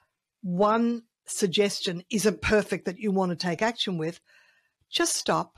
one 0.41 1.03
suggestion 1.27 2.03
isn't 2.09 2.41
perfect 2.41 2.85
that 2.85 2.97
you 2.97 3.11
want 3.11 3.29
to 3.29 3.35
take 3.35 3.61
action 3.61 3.95
with, 3.99 4.19
just 4.89 5.15
stop, 5.15 5.53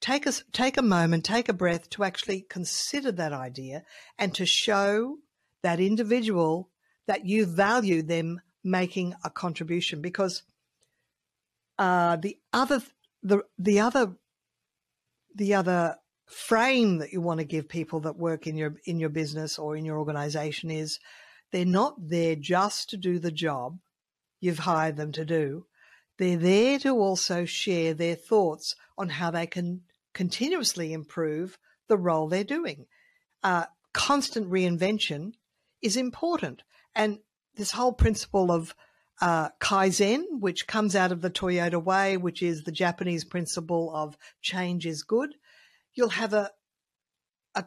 take 0.00 0.24
a, 0.24 0.32
take 0.52 0.78
a 0.78 0.82
moment, 0.82 1.22
take 1.22 1.50
a 1.50 1.52
breath 1.52 1.90
to 1.90 2.02
actually 2.02 2.46
consider 2.48 3.12
that 3.12 3.34
idea 3.34 3.82
and 4.18 4.34
to 4.34 4.46
show 4.46 5.16
that 5.62 5.80
individual 5.80 6.70
that 7.06 7.26
you 7.26 7.44
value 7.44 8.00
them 8.00 8.40
making 8.64 9.14
a 9.22 9.28
contribution. 9.28 10.00
Because 10.00 10.42
uh, 11.78 12.16
the 12.16 12.38
other 12.54 12.82
the 13.22 13.42
the 13.58 13.80
other 13.80 14.16
the 15.34 15.52
other 15.52 15.96
frame 16.24 16.98
that 16.98 17.12
you 17.12 17.20
want 17.20 17.38
to 17.38 17.44
give 17.44 17.68
people 17.68 18.00
that 18.00 18.16
work 18.16 18.46
in 18.46 18.56
your 18.56 18.76
in 18.86 18.98
your 18.98 19.10
business 19.10 19.58
or 19.58 19.76
in 19.76 19.84
your 19.84 19.98
organization 19.98 20.70
is 20.70 20.98
they're 21.52 21.64
not 21.64 22.08
there 22.08 22.36
just 22.36 22.90
to 22.90 22.96
do 22.96 23.18
the 23.18 23.30
job 23.32 23.78
you've 24.40 24.60
hired 24.60 24.96
them 24.96 25.12
to 25.12 25.24
do. 25.24 25.66
They're 26.18 26.36
there 26.36 26.78
to 26.80 26.90
also 26.90 27.44
share 27.44 27.94
their 27.94 28.14
thoughts 28.14 28.74
on 28.96 29.08
how 29.10 29.30
they 29.30 29.46
can 29.46 29.82
continuously 30.14 30.92
improve 30.92 31.58
the 31.88 31.96
role 31.96 32.28
they're 32.28 32.44
doing. 32.44 32.86
Uh, 33.42 33.66
constant 33.92 34.50
reinvention 34.50 35.32
is 35.82 35.96
important. 35.96 36.62
And 36.94 37.18
this 37.54 37.72
whole 37.72 37.92
principle 37.92 38.50
of 38.50 38.74
uh, 39.20 39.50
Kaizen, 39.60 40.24
which 40.40 40.66
comes 40.66 40.94
out 40.94 41.12
of 41.12 41.22
the 41.22 41.30
Toyota 41.30 41.82
Way, 41.82 42.16
which 42.16 42.42
is 42.42 42.62
the 42.62 42.72
Japanese 42.72 43.24
principle 43.24 43.90
of 43.94 44.16
change 44.42 44.86
is 44.86 45.02
good, 45.02 45.34
you'll 45.94 46.10
have 46.10 46.34
a, 46.34 46.50
a, 47.56 47.64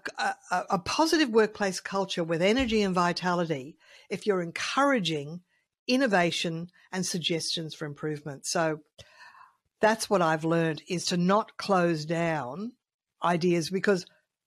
a, 0.51 0.63
a 0.71 0.79
positive 0.79 1.29
workplace 1.29 1.79
culture 1.79 2.23
with 2.23 2.41
energy 2.41 2.81
and 2.81 2.95
vitality 2.95 3.75
if 4.09 4.25
you're 4.25 4.41
encouraging 4.41 5.41
innovation 5.87 6.69
and 6.91 7.05
suggestions 7.05 7.73
for 7.73 7.85
improvement. 7.85 8.45
So 8.45 8.79
that's 9.81 10.09
what 10.09 10.21
I've 10.21 10.45
learned 10.45 10.83
is 10.87 11.05
to 11.07 11.17
not 11.17 11.57
close 11.57 12.05
down 12.05 12.73
ideas 13.23 13.69
because 13.69 14.05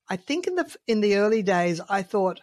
I 0.08 0.16
think 0.16 0.46
in 0.46 0.54
the 0.54 0.74
in 0.86 1.00
the 1.00 1.16
early 1.16 1.42
days 1.42 1.80
I 1.88 2.02
thought 2.02 2.40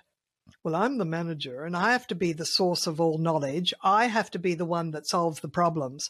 well, 0.63 0.75
I'm 0.75 0.97
the 0.97 1.05
manager 1.05 1.63
and 1.63 1.75
I 1.75 1.91
have 1.91 2.07
to 2.07 2.15
be 2.15 2.33
the 2.33 2.45
source 2.45 2.87
of 2.87 2.99
all 2.99 3.17
knowledge. 3.17 3.73
I 3.83 4.07
have 4.07 4.31
to 4.31 4.39
be 4.39 4.55
the 4.55 4.65
one 4.65 4.91
that 4.91 5.07
solves 5.07 5.39
the 5.39 5.47
problems. 5.47 6.09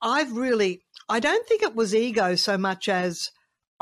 I've 0.00 0.32
really, 0.32 0.82
I 1.08 1.20
don't 1.20 1.46
think 1.46 1.62
it 1.62 1.74
was 1.74 1.94
ego 1.94 2.34
so 2.34 2.56
much 2.56 2.88
as 2.88 3.30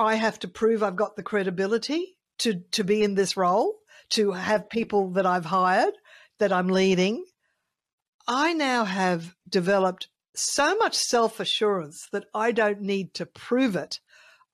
I 0.00 0.14
have 0.14 0.38
to 0.38 0.48
prove 0.48 0.82
I've 0.82 0.96
got 0.96 1.16
the 1.16 1.22
credibility 1.22 2.16
to, 2.38 2.62
to 2.72 2.84
be 2.84 3.02
in 3.02 3.16
this 3.16 3.36
role, 3.36 3.80
to 4.10 4.32
have 4.32 4.70
people 4.70 5.10
that 5.10 5.26
I've 5.26 5.44
hired, 5.44 5.92
that 6.38 6.54
I'm 6.54 6.68
leading. 6.68 7.22
I 8.26 8.54
now 8.54 8.84
have 8.84 9.36
developed 9.46 10.08
so 10.34 10.74
much 10.76 10.96
self 10.96 11.38
assurance 11.38 12.08
that 12.12 12.24
I 12.32 12.50
don't 12.50 12.80
need 12.80 13.12
to 13.14 13.26
prove 13.26 13.76
it. 13.76 14.00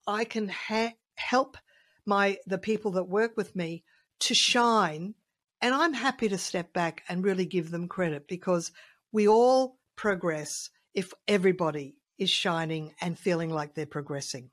I 0.04 0.24
can 0.24 0.48
ha- 0.48 0.94
help 1.14 1.56
my 2.04 2.38
the 2.46 2.59
people 2.59 2.90
that 2.92 3.04
work 3.04 3.37
with 3.37 3.54
me 3.54 3.85
to 4.20 4.35
shine. 4.35 5.14
And 5.62 5.72
I'm 5.72 5.94
happy 5.94 6.28
to 6.28 6.38
step 6.38 6.72
back 6.72 7.04
and 7.09 7.22
really 7.22 7.46
give 7.46 7.70
them 7.70 7.87
credit 7.87 8.26
because 8.26 8.72
we 9.12 9.28
all 9.28 9.78
progress 9.94 10.70
if 10.92 11.12
everybody 11.28 11.98
is 12.18 12.30
shining 12.30 12.94
and 13.00 13.16
feeling 13.16 13.50
like 13.50 13.74
they're 13.74 13.87
progressing. 13.87 14.50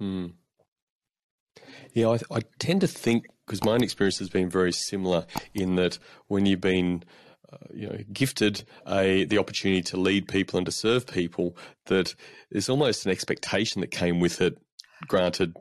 Mm. 0.00 0.32
Yeah, 1.92 2.08
I, 2.08 2.36
I, 2.36 2.40
tend 2.58 2.80
to 2.82 2.86
think 2.86 3.26
because 3.46 3.64
my 3.64 3.72
own 3.72 3.82
experience 3.82 4.18
has 4.18 4.28
been 4.28 4.48
very 4.48 4.72
similar 4.72 5.26
in 5.54 5.74
that 5.76 5.98
when 6.28 6.46
you've 6.46 6.60
been 6.60 7.04
uh, 7.52 7.56
you 7.74 7.88
know, 7.88 7.98
gifted 8.12 8.62
a 8.86 9.24
the 9.24 9.38
opportunity 9.38 9.82
to 9.82 9.96
lead 9.96 10.28
people 10.28 10.56
and 10.56 10.66
to 10.66 10.72
serve 10.72 11.06
people, 11.06 11.56
that 11.86 12.14
there's 12.50 12.68
almost 12.68 13.04
an 13.04 13.12
expectation 13.12 13.80
that 13.80 13.90
came 13.90 14.20
with 14.20 14.40
it. 14.40 14.56
Granted, 15.08 15.56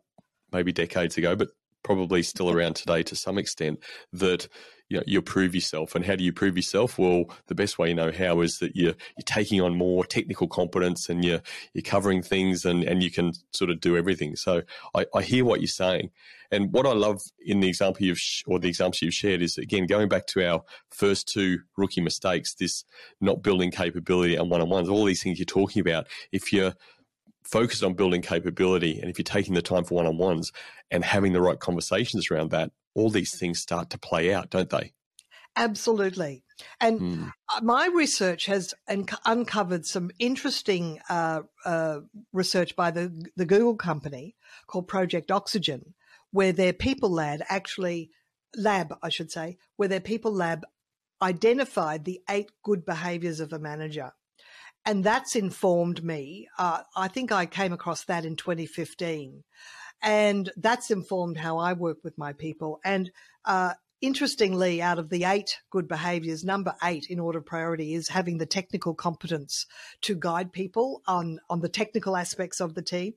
maybe 0.51 0.71
decades 0.71 1.17
ago, 1.17 1.35
but 1.35 1.49
probably 1.83 2.21
still 2.21 2.51
around 2.51 2.75
today 2.75 3.01
to 3.03 3.15
some 3.15 3.37
extent. 3.37 3.79
That 4.13 4.47
you 4.89 4.97
know, 4.97 5.03
you 5.05 5.21
prove 5.21 5.53
yourself, 5.53 5.95
and 5.95 6.03
how 6.03 6.15
do 6.15 6.23
you 6.23 6.33
prove 6.33 6.57
yourself? 6.57 6.97
Well, 6.97 7.25
the 7.47 7.55
best 7.55 7.77
way 7.77 7.89
you 7.89 7.95
know 7.95 8.11
how 8.11 8.41
is 8.41 8.57
that 8.59 8.75
you're 8.75 8.95
you're 9.17 9.25
taking 9.25 9.61
on 9.61 9.75
more 9.75 10.03
technical 10.03 10.47
competence, 10.47 11.09
and 11.09 11.23
you're 11.23 11.41
you're 11.73 11.83
covering 11.83 12.23
things, 12.23 12.65
and 12.65 12.83
and 12.83 13.03
you 13.03 13.11
can 13.11 13.33
sort 13.53 13.69
of 13.69 13.79
do 13.79 13.95
everything. 13.95 14.35
So 14.35 14.63
I, 14.95 15.05
I 15.15 15.21
hear 15.21 15.45
what 15.45 15.61
you're 15.61 15.67
saying, 15.67 16.09
and 16.51 16.73
what 16.73 16.87
I 16.87 16.93
love 16.93 17.21
in 17.39 17.59
the 17.59 17.67
example 17.67 18.05
you've 18.05 18.19
sh- 18.19 18.43
or 18.47 18.59
the 18.59 18.67
examples 18.67 19.01
you've 19.03 19.13
shared 19.13 19.43
is 19.43 19.57
again 19.57 19.85
going 19.85 20.09
back 20.09 20.25
to 20.27 20.47
our 20.47 20.63
first 20.89 21.27
two 21.27 21.59
rookie 21.77 22.01
mistakes. 22.01 22.55
This 22.55 22.83
not 23.21 23.43
building 23.43 23.69
capability 23.69 24.35
and 24.35 24.49
one 24.49 24.61
on 24.61 24.69
ones. 24.69 24.89
All 24.89 25.05
these 25.05 25.21
things 25.21 25.37
you're 25.37 25.45
talking 25.45 25.81
about. 25.81 26.07
If 26.31 26.51
you're 26.51 26.73
focused 27.43 27.83
on 27.83 27.93
building 27.93 28.21
capability 28.21 28.99
and 28.99 29.09
if 29.09 29.17
you're 29.17 29.23
taking 29.23 29.55
the 29.55 29.61
time 29.61 29.83
for 29.83 29.95
one 29.95 30.05
on 30.05 30.17
ones 30.17 30.51
and 30.91 31.03
having 31.03 31.33
the 31.33 31.41
right 31.41 31.59
conversations 31.59 32.29
around 32.29 32.51
that, 32.51 32.71
all 32.95 33.09
these 33.09 33.37
things 33.37 33.59
start 33.59 33.89
to 33.91 33.97
play 33.97 34.33
out, 34.33 34.49
don't 34.49 34.69
they? 34.69 34.93
Absolutely. 35.55 36.43
And 36.79 36.99
mm. 36.99 37.31
my 37.61 37.87
research 37.93 38.45
has 38.45 38.73
uncovered 39.25 39.85
some 39.85 40.11
interesting 40.19 40.99
uh, 41.09 41.41
uh, 41.65 41.99
research 42.33 42.75
by 42.75 42.91
the, 42.91 43.11
the 43.35 43.45
Google 43.45 43.75
company 43.75 44.35
called 44.67 44.87
Project 44.87 45.31
Oxygen, 45.31 45.93
where 46.31 46.51
their 46.51 46.73
people 46.73 47.09
lab 47.09 47.41
actually 47.49 48.11
lab, 48.55 48.95
I 49.01 49.09
should 49.09 49.31
say, 49.31 49.57
where 49.75 49.87
their 49.87 49.99
people 49.99 50.31
lab 50.31 50.65
identified 51.21 52.05
the 52.05 52.21
eight 52.29 52.51
good 52.63 52.85
behaviors 52.85 53.39
of 53.39 53.51
a 53.51 53.59
manager. 53.59 54.13
And 54.85 55.03
that's 55.03 55.35
informed 55.35 56.03
me. 56.03 56.47
Uh, 56.57 56.83
I 56.95 57.09
think 57.09 57.31
I 57.31 57.45
came 57.45 57.73
across 57.73 58.05
that 58.05 58.25
in 58.25 58.35
2015. 58.35 59.43
And 60.01 60.49
that's 60.57 60.91
informed 60.91 61.37
how 61.37 61.57
I 61.57 61.73
work 61.73 61.97
with 62.03 62.17
my 62.17 62.33
people. 62.33 62.79
And 62.83 63.11
uh, 63.45 63.73
interestingly, 64.01 64.81
out 64.81 64.99
of 64.99 65.09
the 65.09 65.25
eight 65.25 65.57
good 65.69 65.87
behaviors, 65.87 66.43
number 66.43 66.75
eight 66.83 67.07
in 67.09 67.19
order 67.19 67.39
of 67.39 67.45
priority 67.45 67.93
is 67.93 68.07
having 68.07 68.37
the 68.37 68.45
technical 68.45 68.93
competence 68.93 69.65
to 70.01 70.15
guide 70.15 70.53
people 70.53 71.01
on, 71.05 71.39
on 71.49 71.59
the 71.59 71.69
technical 71.69 72.15
aspects 72.15 72.61
of 72.61 72.75
the 72.75 72.81
team. 72.81 73.13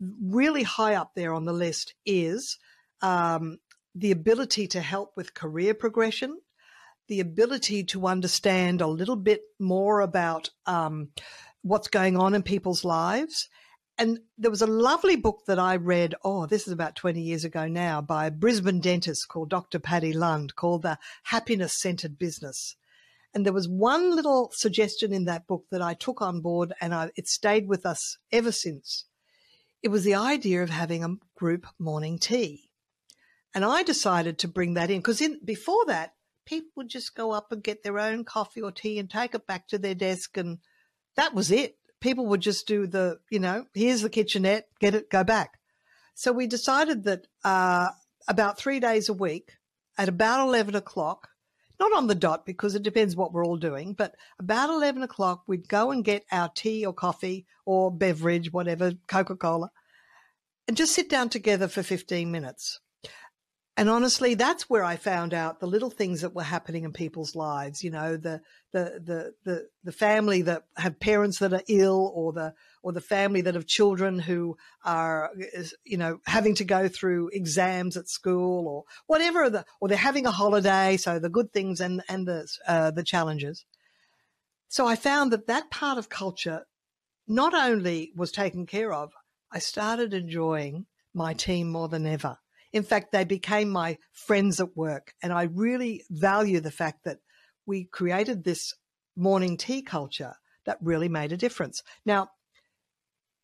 Really 0.00 0.62
high 0.62 0.94
up 0.94 1.12
there 1.14 1.32
on 1.32 1.46
the 1.46 1.54
list 1.54 1.94
is 2.04 2.58
um, 3.00 3.58
the 3.94 4.10
ability 4.10 4.66
to 4.68 4.80
help 4.80 5.12
with 5.16 5.34
career 5.34 5.72
progression, 5.72 6.38
the 7.08 7.20
ability 7.20 7.84
to 7.84 8.06
understand 8.06 8.80
a 8.80 8.86
little 8.86 9.16
bit 9.16 9.42
more 9.58 10.00
about 10.00 10.50
um, 10.66 11.08
what's 11.62 11.88
going 11.88 12.16
on 12.16 12.34
in 12.34 12.42
people's 12.42 12.84
lives. 12.84 13.48
And 13.98 14.20
there 14.36 14.50
was 14.50 14.60
a 14.60 14.66
lovely 14.66 15.16
book 15.16 15.44
that 15.46 15.58
I 15.58 15.76
read, 15.76 16.14
oh, 16.22 16.44
this 16.44 16.66
is 16.66 16.72
about 16.72 16.96
20 16.96 17.20
years 17.20 17.44
ago 17.44 17.66
now, 17.66 18.02
by 18.02 18.26
a 18.26 18.30
Brisbane 18.30 18.80
dentist 18.80 19.28
called 19.28 19.48
Dr. 19.48 19.78
Paddy 19.78 20.12
Lund 20.12 20.54
called 20.54 20.82
The 20.82 20.98
Happiness 21.24 21.80
Centered 21.80 22.18
Business. 22.18 22.76
And 23.32 23.44
there 23.44 23.54
was 23.54 23.68
one 23.68 24.14
little 24.14 24.50
suggestion 24.52 25.12
in 25.12 25.24
that 25.24 25.46
book 25.46 25.64
that 25.70 25.80
I 25.80 25.94
took 25.94 26.20
on 26.20 26.40
board 26.40 26.74
and 26.80 26.94
I, 26.94 27.10
it 27.16 27.26
stayed 27.26 27.68
with 27.68 27.86
us 27.86 28.18
ever 28.30 28.52
since. 28.52 29.06
It 29.82 29.88
was 29.88 30.04
the 30.04 30.14
idea 30.14 30.62
of 30.62 30.70
having 30.70 31.02
a 31.02 31.16
group 31.34 31.66
morning 31.78 32.18
tea. 32.18 32.70
And 33.54 33.64
I 33.64 33.82
decided 33.82 34.38
to 34.38 34.48
bring 34.48 34.74
that 34.74 34.90
in 34.90 34.98
because 34.98 35.22
before 35.44 35.86
that, 35.86 36.12
people 36.44 36.70
would 36.76 36.88
just 36.88 37.14
go 37.14 37.30
up 37.32 37.50
and 37.50 37.62
get 37.62 37.82
their 37.82 37.98
own 37.98 38.24
coffee 38.24 38.60
or 38.60 38.72
tea 38.72 38.98
and 38.98 39.10
take 39.10 39.34
it 39.34 39.46
back 39.46 39.68
to 39.68 39.78
their 39.78 39.94
desk. 39.94 40.36
And 40.36 40.58
that 41.16 41.34
was 41.34 41.50
it. 41.50 41.76
People 42.00 42.26
would 42.26 42.40
just 42.40 42.66
do 42.66 42.86
the, 42.86 43.18
you 43.30 43.38
know, 43.38 43.66
here's 43.74 44.02
the 44.02 44.10
kitchenette, 44.10 44.68
get 44.80 44.94
it, 44.94 45.10
go 45.10 45.24
back. 45.24 45.58
So 46.14 46.32
we 46.32 46.46
decided 46.46 47.04
that 47.04 47.26
uh, 47.44 47.88
about 48.28 48.58
three 48.58 48.80
days 48.80 49.08
a 49.08 49.14
week 49.14 49.52
at 49.98 50.08
about 50.08 50.46
11 50.46 50.74
o'clock, 50.74 51.28
not 51.78 51.92
on 51.94 52.06
the 52.06 52.14
dot 52.14 52.46
because 52.46 52.74
it 52.74 52.82
depends 52.82 53.16
what 53.16 53.32
we're 53.32 53.44
all 53.44 53.56
doing, 53.56 53.92
but 53.92 54.14
about 54.38 54.70
11 54.70 55.02
o'clock, 55.02 55.42
we'd 55.46 55.68
go 55.68 55.90
and 55.90 56.04
get 56.04 56.24
our 56.30 56.50
tea 56.54 56.84
or 56.86 56.92
coffee 56.92 57.46
or 57.64 57.90
beverage, 57.90 58.52
whatever, 58.52 58.92
Coca 59.08 59.36
Cola, 59.36 59.70
and 60.68 60.76
just 60.76 60.94
sit 60.94 61.08
down 61.08 61.28
together 61.28 61.68
for 61.68 61.82
15 61.82 62.30
minutes. 62.30 62.80
And 63.78 63.90
honestly, 63.90 64.34
that's 64.34 64.70
where 64.70 64.82
I 64.82 64.96
found 64.96 65.34
out 65.34 65.60
the 65.60 65.66
little 65.66 65.90
things 65.90 66.22
that 66.22 66.34
were 66.34 66.42
happening 66.42 66.84
in 66.84 66.92
people's 66.94 67.36
lives. 67.36 67.84
You 67.84 67.90
know, 67.90 68.16
the 68.16 68.40
the 68.72 69.00
the 69.04 69.34
the, 69.44 69.68
the 69.84 69.92
family 69.92 70.40
that 70.42 70.62
have 70.78 70.98
parents 70.98 71.40
that 71.40 71.52
are 71.52 71.62
ill, 71.68 72.10
or 72.14 72.32
the 72.32 72.54
or 72.82 72.92
the 72.92 73.02
family 73.02 73.42
that 73.42 73.54
have 73.54 73.66
children 73.66 74.18
who 74.18 74.56
are, 74.82 75.30
you 75.84 75.98
know, 75.98 76.20
having 76.24 76.54
to 76.54 76.64
go 76.64 76.88
through 76.88 77.28
exams 77.34 77.98
at 77.98 78.08
school, 78.08 78.66
or 78.66 78.84
whatever. 79.06 79.50
The 79.50 79.66
or 79.78 79.88
they're 79.88 79.98
having 79.98 80.24
a 80.24 80.30
holiday. 80.30 80.96
So 80.96 81.18
the 81.18 81.28
good 81.28 81.52
things 81.52 81.78
and 81.78 82.02
and 82.08 82.26
the 82.26 82.48
uh, 82.66 82.92
the 82.92 83.04
challenges. 83.04 83.66
So 84.68 84.86
I 84.86 84.96
found 84.96 85.32
that 85.32 85.48
that 85.48 85.70
part 85.70 85.98
of 85.98 86.08
culture 86.08 86.62
not 87.28 87.52
only 87.52 88.12
was 88.16 88.32
taken 88.32 88.64
care 88.64 88.92
of, 88.92 89.12
I 89.52 89.58
started 89.58 90.14
enjoying 90.14 90.86
my 91.12 91.34
team 91.34 91.70
more 91.70 91.88
than 91.88 92.06
ever. 92.06 92.38
In 92.76 92.82
fact, 92.82 93.10
they 93.10 93.24
became 93.24 93.70
my 93.70 93.96
friends 94.12 94.60
at 94.60 94.76
work. 94.76 95.14
And 95.22 95.32
I 95.32 95.44
really 95.44 96.04
value 96.10 96.60
the 96.60 96.70
fact 96.70 97.04
that 97.04 97.20
we 97.64 97.84
created 97.84 98.44
this 98.44 98.74
morning 99.16 99.56
tea 99.56 99.80
culture 99.80 100.34
that 100.66 100.76
really 100.82 101.08
made 101.08 101.32
a 101.32 101.38
difference. 101.38 101.82
Now, 102.04 102.28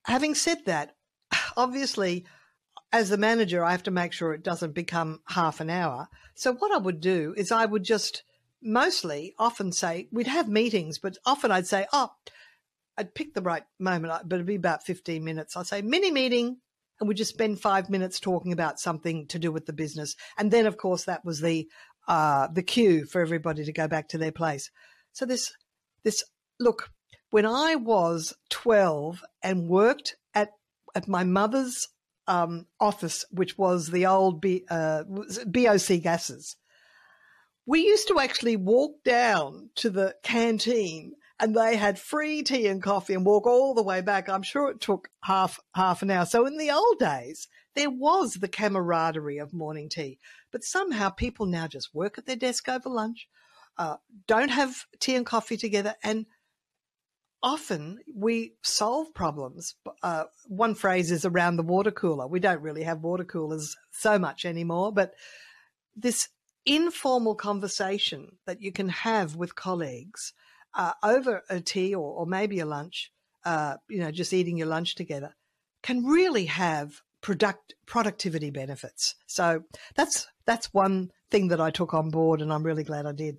having 0.05 0.35
said 0.35 0.59
that, 0.67 0.97
obviously, 1.57 2.27
as 2.93 3.09
the 3.09 3.17
manager, 3.17 3.65
I 3.65 3.71
have 3.71 3.85
to 3.85 3.91
make 3.91 4.13
sure 4.13 4.35
it 4.35 4.45
doesn't 4.45 4.75
become 4.75 5.21
half 5.29 5.61
an 5.61 5.71
hour. 5.71 6.09
So 6.35 6.53
what 6.53 6.71
I 6.71 6.77
would 6.77 7.01
do 7.01 7.33
is 7.35 7.51
I 7.51 7.65
would 7.65 7.85
just 7.85 8.25
mostly 8.61 9.35
often 9.39 9.73
say, 9.73 10.09
we'd 10.13 10.27
have 10.27 10.47
meetings, 10.47 10.99
but 10.99 11.17
often 11.25 11.51
I'd 11.51 11.67
say, 11.67 11.87
oh, 11.91 12.11
I'd 12.99 13.15
pick 13.15 13.33
the 13.33 13.41
right 13.41 13.65
moment, 13.79 14.29
but 14.29 14.37
it'd 14.37 14.47
be 14.47 14.57
about 14.57 14.85
15 14.85 15.25
minutes. 15.25 15.57
I'd 15.57 15.69
say 15.69 15.81
mini 15.81 16.11
meeting, 16.11 16.59
and 17.03 17.09
we 17.09 17.17
just 17.17 17.33
spend 17.33 17.61
five 17.61 17.91
minutes 17.91 18.21
talking 18.21 18.53
about 18.53 18.79
something 18.79 19.27
to 19.27 19.37
do 19.41 19.51
with 19.51 19.67
the 19.67 19.73
business. 19.73 20.15
And 20.39 20.53
then, 20.53 20.67
of 20.67 20.77
course, 20.77 21.07
that 21.07 21.25
was 21.25 21.41
the 21.41 21.69
uh, 22.07 22.47
the 22.47 22.63
cue 22.63 23.07
for 23.07 23.21
everybody 23.21 23.65
to 23.65 23.73
go 23.73 23.89
back 23.89 24.09
to 24.11 24.19
their 24.19 24.31
place. 24.31 24.71
So 25.13 25.27
this 25.27 25.53
this 26.05 26.23
look 26.61 26.91
when 27.31 27.45
I 27.45 27.75
was 27.75 28.35
twelve 28.51 29.21
and 29.43 29.69
worked 29.69 30.15
at 30.33 30.51
at 30.95 31.09
my 31.09 31.25
mother's 31.25 31.89
um, 32.29 32.67
office, 32.79 33.25
which 33.33 33.59
was 33.59 33.89
the 33.89 34.07
old 34.07 34.41
B, 34.41 34.65
uh, 34.71 35.03
BOC 35.45 36.03
gases. 36.03 36.55
We 37.67 37.81
used 37.81 38.07
to 38.09 38.21
actually 38.21 38.57
walk 38.57 39.03
down 39.03 39.71
to 39.75 39.91
the 39.91 40.15
canteen 40.23 41.15
and 41.43 41.57
they 41.57 41.77
had 41.77 41.99
free 41.99 42.45
tea 42.45 42.69
and 42.69 42.81
coffee 42.81 43.15
and 43.15 43.27
walk 43.27 43.49
all 43.49 43.75
the 43.75 43.83
way 43.83 44.01
back. 44.01 44.29
I'm 44.29 44.45
sure 44.45 44.71
it 44.71 44.81
took 44.81 45.09
half 45.25 45.59
half 45.75 46.01
an 46.01 46.11
hour. 46.11 46.25
So 46.25 46.47
in 46.47 46.57
the 46.57 46.71
old 46.71 47.01
days, 47.01 47.49
there 47.75 47.91
was 47.91 48.35
the 48.35 48.49
camaraderie 48.49 49.39
of 49.39 49.53
morning 49.53 49.89
tea, 49.89 50.21
but 50.53 50.63
somehow 50.63 51.11
people 51.11 51.47
now 51.47 51.67
just 51.67 51.93
work 51.93 52.17
at 52.17 52.27
their 52.27 52.37
desk 52.37 52.69
over 52.69 52.89
lunch, 52.89 53.29
uh, 53.77 53.97
don't 54.29 54.51
have 54.51 54.85
tea 55.01 55.17
and 55.17 55.27
coffee 55.27 55.57
together, 55.57 55.97
and 56.05 56.27
often 57.43 57.99
we 58.15 58.55
solve 58.63 59.13
problems. 59.13 59.75
Uh, 60.01 60.25
one 60.47 60.77
phrase 60.77 61.11
is 61.11 61.25
around 61.25 61.57
the 61.57 61.65
water 61.65 61.91
cooler. 61.91 62.29
We 62.29 62.39
don't 62.39 62.63
really 62.63 62.85
have 62.85 63.03
water 63.03 63.25
coolers 63.25 63.77
so 63.91 64.17
much 64.17 64.45
anymore, 64.45 64.93
but 64.93 65.15
this 65.97 66.29
informal 66.65 67.35
conversation 67.35 68.37
that 68.47 68.63
you 68.63 68.71
can 68.71 68.91
have 68.91 69.35
with 69.35 69.57
colleagues 69.57 70.35
uh, 70.75 70.93
over 71.03 71.43
a 71.49 71.61
tea 71.61 71.95
or, 71.95 72.13
or 72.13 72.27
maybe 72.27 72.61
a 72.61 72.67
lunch, 72.67 73.13
uh, 73.45 73.77
you 73.89 73.99
know, 73.99 74.11
just 74.11 74.33
eating 74.33 74.57
your 74.57 74.69
lunch 74.69 74.95
together, 74.95 75.35
can 75.83 76.05
really 76.05 76.47
have 76.47 77.01
product 77.21 77.75
productivity 77.87 78.51
benefits. 78.51 79.15
So 79.27 79.63
that's 79.95 80.27
that's 80.45 80.73
one 80.73 81.11
thing 81.31 81.49
that 81.49 81.61
I 81.61 81.71
took 81.71 81.95
on 81.95 82.11
board, 82.11 82.41
and 82.41 82.53
I'm 82.53 82.63
really 82.63 82.85
glad 82.85 83.07
I 83.07 83.13
did. 83.13 83.39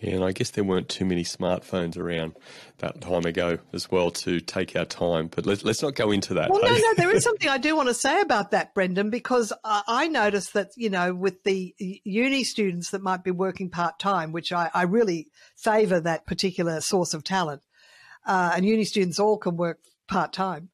Yeah, 0.00 0.14
and 0.14 0.24
I 0.24 0.32
guess 0.32 0.50
there 0.50 0.64
weren't 0.64 0.88
too 0.88 1.04
many 1.04 1.24
smartphones 1.24 1.98
around 1.98 2.34
that 2.78 3.02
time 3.02 3.26
ago 3.26 3.58
as 3.74 3.90
well 3.90 4.10
to 4.12 4.40
take 4.40 4.74
our 4.74 4.86
time. 4.86 5.28
But 5.28 5.44
let's, 5.44 5.62
let's 5.62 5.82
not 5.82 5.94
go 5.94 6.10
into 6.10 6.32
that. 6.34 6.48
Well, 6.48 6.62
no, 6.62 6.72
no, 6.72 6.94
there 6.96 7.14
is 7.14 7.22
something 7.24 7.50
I 7.50 7.58
do 7.58 7.76
want 7.76 7.88
to 7.88 7.94
say 7.94 8.22
about 8.22 8.50
that, 8.52 8.72
Brendan, 8.74 9.10
because 9.10 9.52
I 9.62 10.08
noticed 10.08 10.54
that, 10.54 10.70
you 10.74 10.88
know, 10.88 11.14
with 11.14 11.42
the 11.44 11.74
uni 11.78 12.44
students 12.44 12.90
that 12.92 13.02
might 13.02 13.22
be 13.22 13.30
working 13.30 13.68
part 13.68 13.98
time, 13.98 14.32
which 14.32 14.52
I, 14.52 14.70
I 14.72 14.84
really 14.84 15.28
favour 15.56 16.00
that 16.00 16.26
particular 16.26 16.80
source 16.80 17.12
of 17.12 17.22
talent, 17.22 17.60
uh, 18.26 18.52
and 18.56 18.64
uni 18.64 18.84
students 18.84 19.18
all 19.18 19.36
can 19.36 19.58
work 19.58 19.80
part 20.08 20.32
time. 20.32 20.70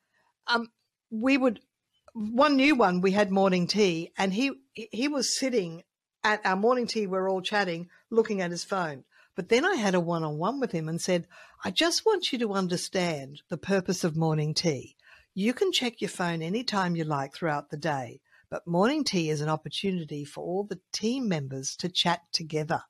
Um, 0.47 0.69
we 1.11 1.37
would 1.37 1.61
one 2.15 2.57
new 2.57 2.75
one, 2.75 3.01
we 3.01 3.11
had 3.11 3.31
morning 3.31 3.67
tea, 3.67 4.13
and 4.17 4.33
he 4.33 4.53
he 4.73 5.07
was 5.09 5.37
sitting 5.37 5.83
at 6.25 6.41
our 6.47 6.57
morning 6.57 6.87
tea. 6.87 7.07
We're 7.07 7.29
all 7.29 7.43
chatting, 7.43 7.89
looking 8.11 8.41
at 8.41 8.51
his 8.51 8.65
phone. 8.65 9.05
But 9.37 9.51
then 9.51 9.67
I 9.67 9.75
had 9.75 9.95
a 9.95 10.01
one 10.01 10.25
on 10.25 10.39
one 10.39 10.61
with 10.61 10.73
him 10.73 10.89
and 10.89 10.99
said, 10.99 11.29
I 11.63 11.71
just 11.71 12.07
want 12.07 12.33
you 12.33 12.39
to 12.39 12.55
understand 12.55 13.43
the 13.51 13.59
purpose 13.59 14.03
of 14.03 14.17
morning 14.17 14.55
tea. 14.55 14.97
You 15.35 15.53
can 15.53 15.73
check 15.73 16.01
your 16.01 16.09
phone 16.09 16.41
anytime 16.41 16.97
you 16.97 17.05
like 17.05 17.35
throughout 17.35 17.69
the 17.69 17.77
day, 17.77 18.23
but 18.49 18.67
morning 18.67 19.05
tea 19.05 19.29
is 19.29 19.43
an 19.43 19.51
opportunity 19.51 20.25
for 20.25 20.43
all 20.43 20.65
the 20.65 20.81
team 20.91 21.29
members 21.29 21.77
to 21.77 21.91
chat 21.91 22.23
together. 22.33 22.81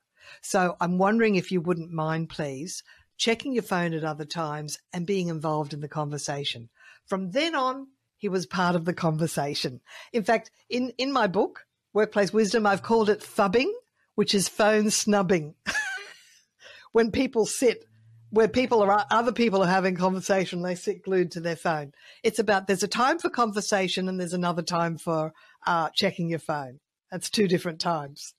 So 0.41 0.77
I'm 0.81 0.99
wondering 0.99 1.35
if 1.35 1.51
you 1.51 1.61
wouldn't 1.61 1.91
mind, 1.91 2.29
please, 2.29 2.85
checking 3.17 3.53
your 3.53 3.65
phone 3.65 3.93
at 3.93 4.05
other 4.05 4.25
times 4.25 4.79
and 4.93 5.05
being 5.05 5.27
involved 5.29 5.73
in 5.73 5.81
the 5.81 5.89
conversation. 5.89 6.69
From 7.07 7.33
then 7.33 7.57
on, 7.57 7.89
he 8.19 8.29
was 8.29 8.47
part 8.47 8.77
of 8.77 8.85
the 8.85 8.95
conversation. 8.95 9.81
In 10.13 10.23
fact, 10.23 10.53
in, 10.71 10.93
in 10.97 11.13
my 11.13 11.27
book, 11.27 11.67
Workplace 11.93 12.33
Wisdom, 12.33 12.67
I've 12.67 12.85
called 12.85 13.11
it 13.11 13.21
phubbing, 13.21 13.73
which 14.15 14.33
is 14.33 14.49
phone 14.49 14.91
snubbing. 14.91 15.57
when 16.97 17.11
people 17.11 17.45
sit 17.45 17.85
where 18.31 18.49
people 18.49 18.83
are 18.83 19.07
other 19.11 19.31
people 19.31 19.63
are 19.63 19.67
having 19.67 19.95
conversation 19.95 20.63
they 20.63 20.75
sit 20.75 21.03
glued 21.03 21.31
to 21.31 21.41
their 21.41 21.55
phone. 21.55 21.93
It's 22.23 22.39
about 22.39 22.67
there's 22.67 22.83
a 22.83 22.89
time 22.89 23.19
for 23.19 23.29
conversation 23.29 24.09
and 24.09 24.19
there's 24.19 24.33
another 24.33 24.63
time 24.63 24.97
for 24.97 25.35
uh, 25.67 25.91
checking 25.95 26.31
your 26.31 26.39
phone. 26.39 26.81
That's 27.13 27.29
two 27.29 27.49
different 27.49 27.81
times 27.81 28.33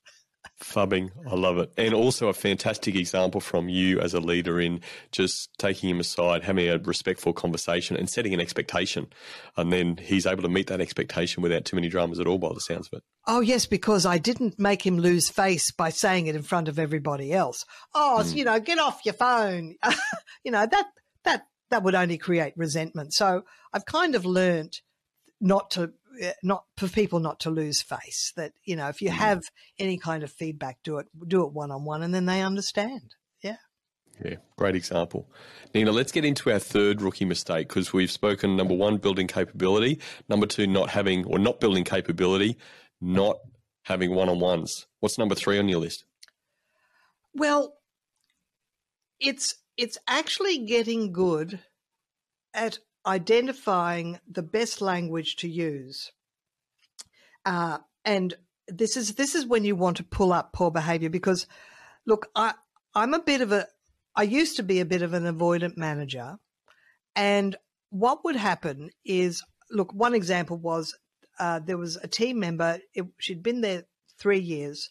Phubbing, 0.59 1.11
I 1.29 1.35
love 1.35 1.59
it. 1.59 1.71
And 1.77 1.93
also 1.93 2.29
a 2.29 2.33
fantastic 2.33 2.95
example 2.95 3.39
from 3.41 3.69
you 3.69 3.99
as 3.99 4.13
a 4.13 4.19
leader 4.19 4.59
in 4.59 4.81
just 5.11 5.49
taking 5.59 5.89
him 5.89 5.99
aside, 5.99 6.43
having 6.43 6.67
a 6.67 6.79
respectful 6.79 7.31
conversation 7.31 7.95
and 7.95 8.09
setting 8.09 8.33
an 8.33 8.39
expectation. 8.39 9.07
And 9.55 9.71
then 9.71 9.97
he's 9.97 10.25
able 10.25 10.41
to 10.41 10.49
meet 10.49 10.67
that 10.67 10.81
expectation 10.81 11.43
without 11.43 11.65
too 11.65 11.75
many 11.75 11.89
dramas 11.89 12.19
at 12.19 12.25
all, 12.25 12.39
by 12.39 12.49
the 12.49 12.59
sounds 12.59 12.89
of 12.91 12.97
it. 12.97 13.03
Oh, 13.27 13.41
yes, 13.41 13.67
because 13.67 14.05
I 14.05 14.17
didn't 14.17 14.57
make 14.57 14.85
him 14.85 14.97
lose 14.97 15.29
face 15.29 15.71
by 15.71 15.89
saying 15.89 16.27
it 16.27 16.35
in 16.35 16.43
front 16.43 16.67
of 16.67 16.79
everybody 16.79 17.33
else. 17.33 17.63
Oh, 17.93 18.23
mm. 18.23 18.35
you 18.35 18.43
know, 18.43 18.59
get 18.59 18.79
off 18.79 19.01
your 19.05 19.13
phone. 19.13 19.75
you 20.43 20.51
know, 20.51 20.65
that, 20.65 20.87
that, 21.23 21.45
that 21.69 21.83
would 21.83 21.95
only 21.95 22.17
create 22.17 22.53
resentment. 22.55 23.13
So 23.13 23.43
I've 23.73 23.85
kind 23.85 24.15
of 24.15 24.25
learned 24.25 24.73
not 25.39 25.71
to 25.71 25.93
not 26.43 26.65
for 26.77 26.87
people 26.87 27.19
not 27.19 27.39
to 27.41 27.49
lose 27.49 27.81
face. 27.81 28.33
That 28.35 28.53
you 28.63 28.75
know, 28.75 28.89
if 28.89 29.01
you 29.01 29.09
mm-hmm. 29.09 29.17
have 29.17 29.43
any 29.79 29.97
kind 29.97 30.23
of 30.23 30.31
feedback, 30.31 30.79
do 30.83 30.97
it 30.97 31.07
do 31.27 31.43
it 31.45 31.53
one 31.53 31.71
on 31.71 31.85
one, 31.85 32.03
and 32.03 32.13
then 32.13 32.25
they 32.25 32.41
understand. 32.41 33.15
Yeah. 33.41 33.57
Yeah, 34.23 34.35
great 34.57 34.75
example. 34.75 35.29
Nina, 35.75 35.91
let's 35.91 36.11
get 36.11 36.25
into 36.25 36.51
our 36.51 36.59
third 36.59 37.01
rookie 37.01 37.25
mistake 37.25 37.67
because 37.67 37.93
we've 37.93 38.11
spoken 38.11 38.55
number 38.55 38.73
one, 38.73 38.97
building 38.97 39.27
capability, 39.27 39.99
number 40.27 40.47
two, 40.47 40.65
not 40.65 40.89
having 40.89 41.25
or 41.25 41.37
not 41.37 41.59
building 41.59 41.83
capability, 41.83 42.57
not 42.99 43.37
having 43.83 44.13
one 44.13 44.27
on 44.27 44.39
ones. 44.39 44.87
What's 44.99 45.17
number 45.17 45.35
three 45.35 45.59
on 45.59 45.69
your 45.69 45.79
list? 45.79 46.03
Well, 47.33 47.75
it's 49.19 49.55
it's 49.77 49.97
actually 50.07 50.65
getting 50.65 51.11
good 51.11 51.59
at 52.53 52.79
identifying 53.07 54.19
the 54.29 54.43
best 54.43 54.81
language 54.81 55.37
to 55.37 55.47
use. 55.47 56.11
Uh, 57.45 57.79
and 58.03 58.33
this 58.67 58.97
is 58.97 59.15
this 59.15 59.33
is 59.33 59.45
when 59.45 59.63
you 59.63 59.75
want 59.75 59.97
to 59.97 60.03
pull 60.03 60.33
up 60.33 60.51
poor 60.51 60.69
behavior 60.69 61.09
because 61.09 61.47
look, 62.05 62.27
I 62.35 62.53
I'm 62.93 63.13
a 63.13 63.19
bit 63.19 63.41
of 63.41 63.51
a 63.51 63.67
I 64.15 64.23
used 64.23 64.57
to 64.57 64.63
be 64.63 64.79
a 64.79 64.85
bit 64.85 65.01
of 65.01 65.13
an 65.13 65.23
avoidant 65.23 65.77
manager. 65.77 66.37
And 67.15 67.55
what 67.89 68.25
would 68.25 68.35
happen 68.35 68.89
is 69.05 69.43
look, 69.71 69.93
one 69.93 70.13
example 70.13 70.57
was 70.57 70.97
uh, 71.39 71.59
there 71.59 71.77
was 71.77 71.97
a 71.97 72.07
team 72.07 72.39
member, 72.39 72.79
it, 72.93 73.05
she'd 73.19 73.43
been 73.43 73.61
there 73.61 73.83
three 74.17 74.39
years, 74.39 74.89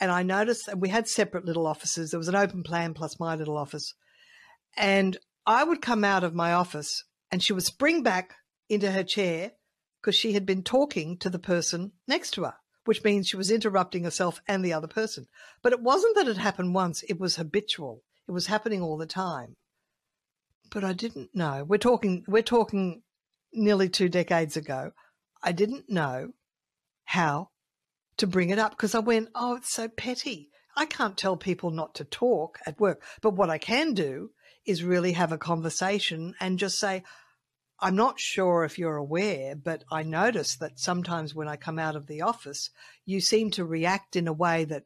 and 0.00 0.10
I 0.10 0.22
noticed, 0.22 0.68
and 0.68 0.80
we 0.80 0.88
had 0.88 1.06
separate 1.06 1.44
little 1.44 1.66
offices. 1.66 2.10
There 2.10 2.18
was 2.18 2.28
an 2.28 2.34
open 2.34 2.62
plan 2.62 2.94
plus 2.94 3.20
my 3.20 3.36
little 3.36 3.58
office. 3.58 3.94
And 4.76 5.18
I 5.46 5.64
would 5.64 5.82
come 5.82 6.02
out 6.02 6.24
of 6.24 6.34
my 6.34 6.52
office 6.52 7.04
and 7.32 7.42
she 7.42 7.54
would 7.54 7.64
spring 7.64 8.02
back 8.02 8.34
into 8.68 8.92
her 8.92 9.02
chair 9.02 9.52
because 10.00 10.14
she 10.14 10.34
had 10.34 10.44
been 10.44 10.62
talking 10.62 11.16
to 11.16 11.30
the 11.30 11.38
person 11.38 11.92
next 12.06 12.32
to 12.32 12.44
her, 12.44 12.54
which 12.84 13.02
means 13.02 13.26
she 13.26 13.36
was 13.36 13.50
interrupting 13.50 14.04
herself 14.04 14.40
and 14.46 14.62
the 14.62 14.74
other 14.74 14.86
person. 14.86 15.26
But 15.62 15.72
it 15.72 15.80
wasn't 15.80 16.14
that 16.16 16.28
it 16.28 16.36
happened 16.36 16.74
once, 16.74 17.02
it 17.08 17.18
was 17.18 17.36
habitual. 17.36 18.02
It 18.28 18.32
was 18.32 18.46
happening 18.46 18.82
all 18.82 18.98
the 18.98 19.06
time. 19.06 19.56
But 20.70 20.84
I 20.84 20.92
didn't 20.92 21.30
know. 21.34 21.64
We're 21.66 21.78
talking 21.78 22.24
we're 22.28 22.42
talking 22.42 23.02
nearly 23.52 23.88
two 23.88 24.08
decades 24.08 24.56
ago. 24.56 24.92
I 25.42 25.52
didn't 25.52 25.90
know 25.90 26.32
how 27.04 27.48
to 28.18 28.26
bring 28.26 28.50
it 28.50 28.58
up 28.58 28.72
because 28.72 28.94
I 28.94 29.00
went, 29.00 29.28
Oh, 29.34 29.56
it's 29.56 29.72
so 29.72 29.88
petty. 29.88 30.50
I 30.76 30.86
can't 30.86 31.18
tell 31.18 31.36
people 31.36 31.70
not 31.70 31.94
to 31.96 32.04
talk 32.04 32.58
at 32.66 32.80
work. 32.80 33.02
But 33.20 33.34
what 33.34 33.50
I 33.50 33.58
can 33.58 33.92
do 33.92 34.30
is 34.64 34.84
really 34.84 35.12
have 35.12 35.32
a 35.32 35.38
conversation 35.38 36.34
and 36.40 36.58
just 36.58 36.78
say, 36.78 37.02
I'm 37.82 37.96
not 37.96 38.20
sure 38.20 38.62
if 38.62 38.78
you're 38.78 38.96
aware, 38.96 39.56
but 39.56 39.82
I 39.90 40.04
notice 40.04 40.54
that 40.56 40.78
sometimes 40.78 41.34
when 41.34 41.48
I 41.48 41.56
come 41.56 41.80
out 41.80 41.96
of 41.96 42.06
the 42.06 42.22
office, 42.22 42.70
you 43.04 43.20
seem 43.20 43.50
to 43.52 43.64
react 43.64 44.14
in 44.14 44.28
a 44.28 44.32
way 44.32 44.64
that 44.66 44.84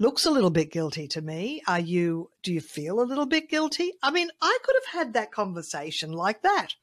looks 0.00 0.26
a 0.26 0.32
little 0.32 0.50
bit 0.50 0.72
guilty 0.72 1.06
to 1.06 1.22
me. 1.22 1.62
Are 1.68 1.78
you, 1.78 2.30
do 2.42 2.52
you 2.52 2.60
feel 2.60 3.00
a 3.00 3.06
little 3.06 3.26
bit 3.26 3.48
guilty? 3.48 3.92
I 4.02 4.10
mean, 4.10 4.28
I 4.42 4.58
could 4.64 4.74
have 4.74 4.98
had 4.98 5.12
that 5.12 5.30
conversation 5.30 6.10
like 6.10 6.42
that. 6.42 6.74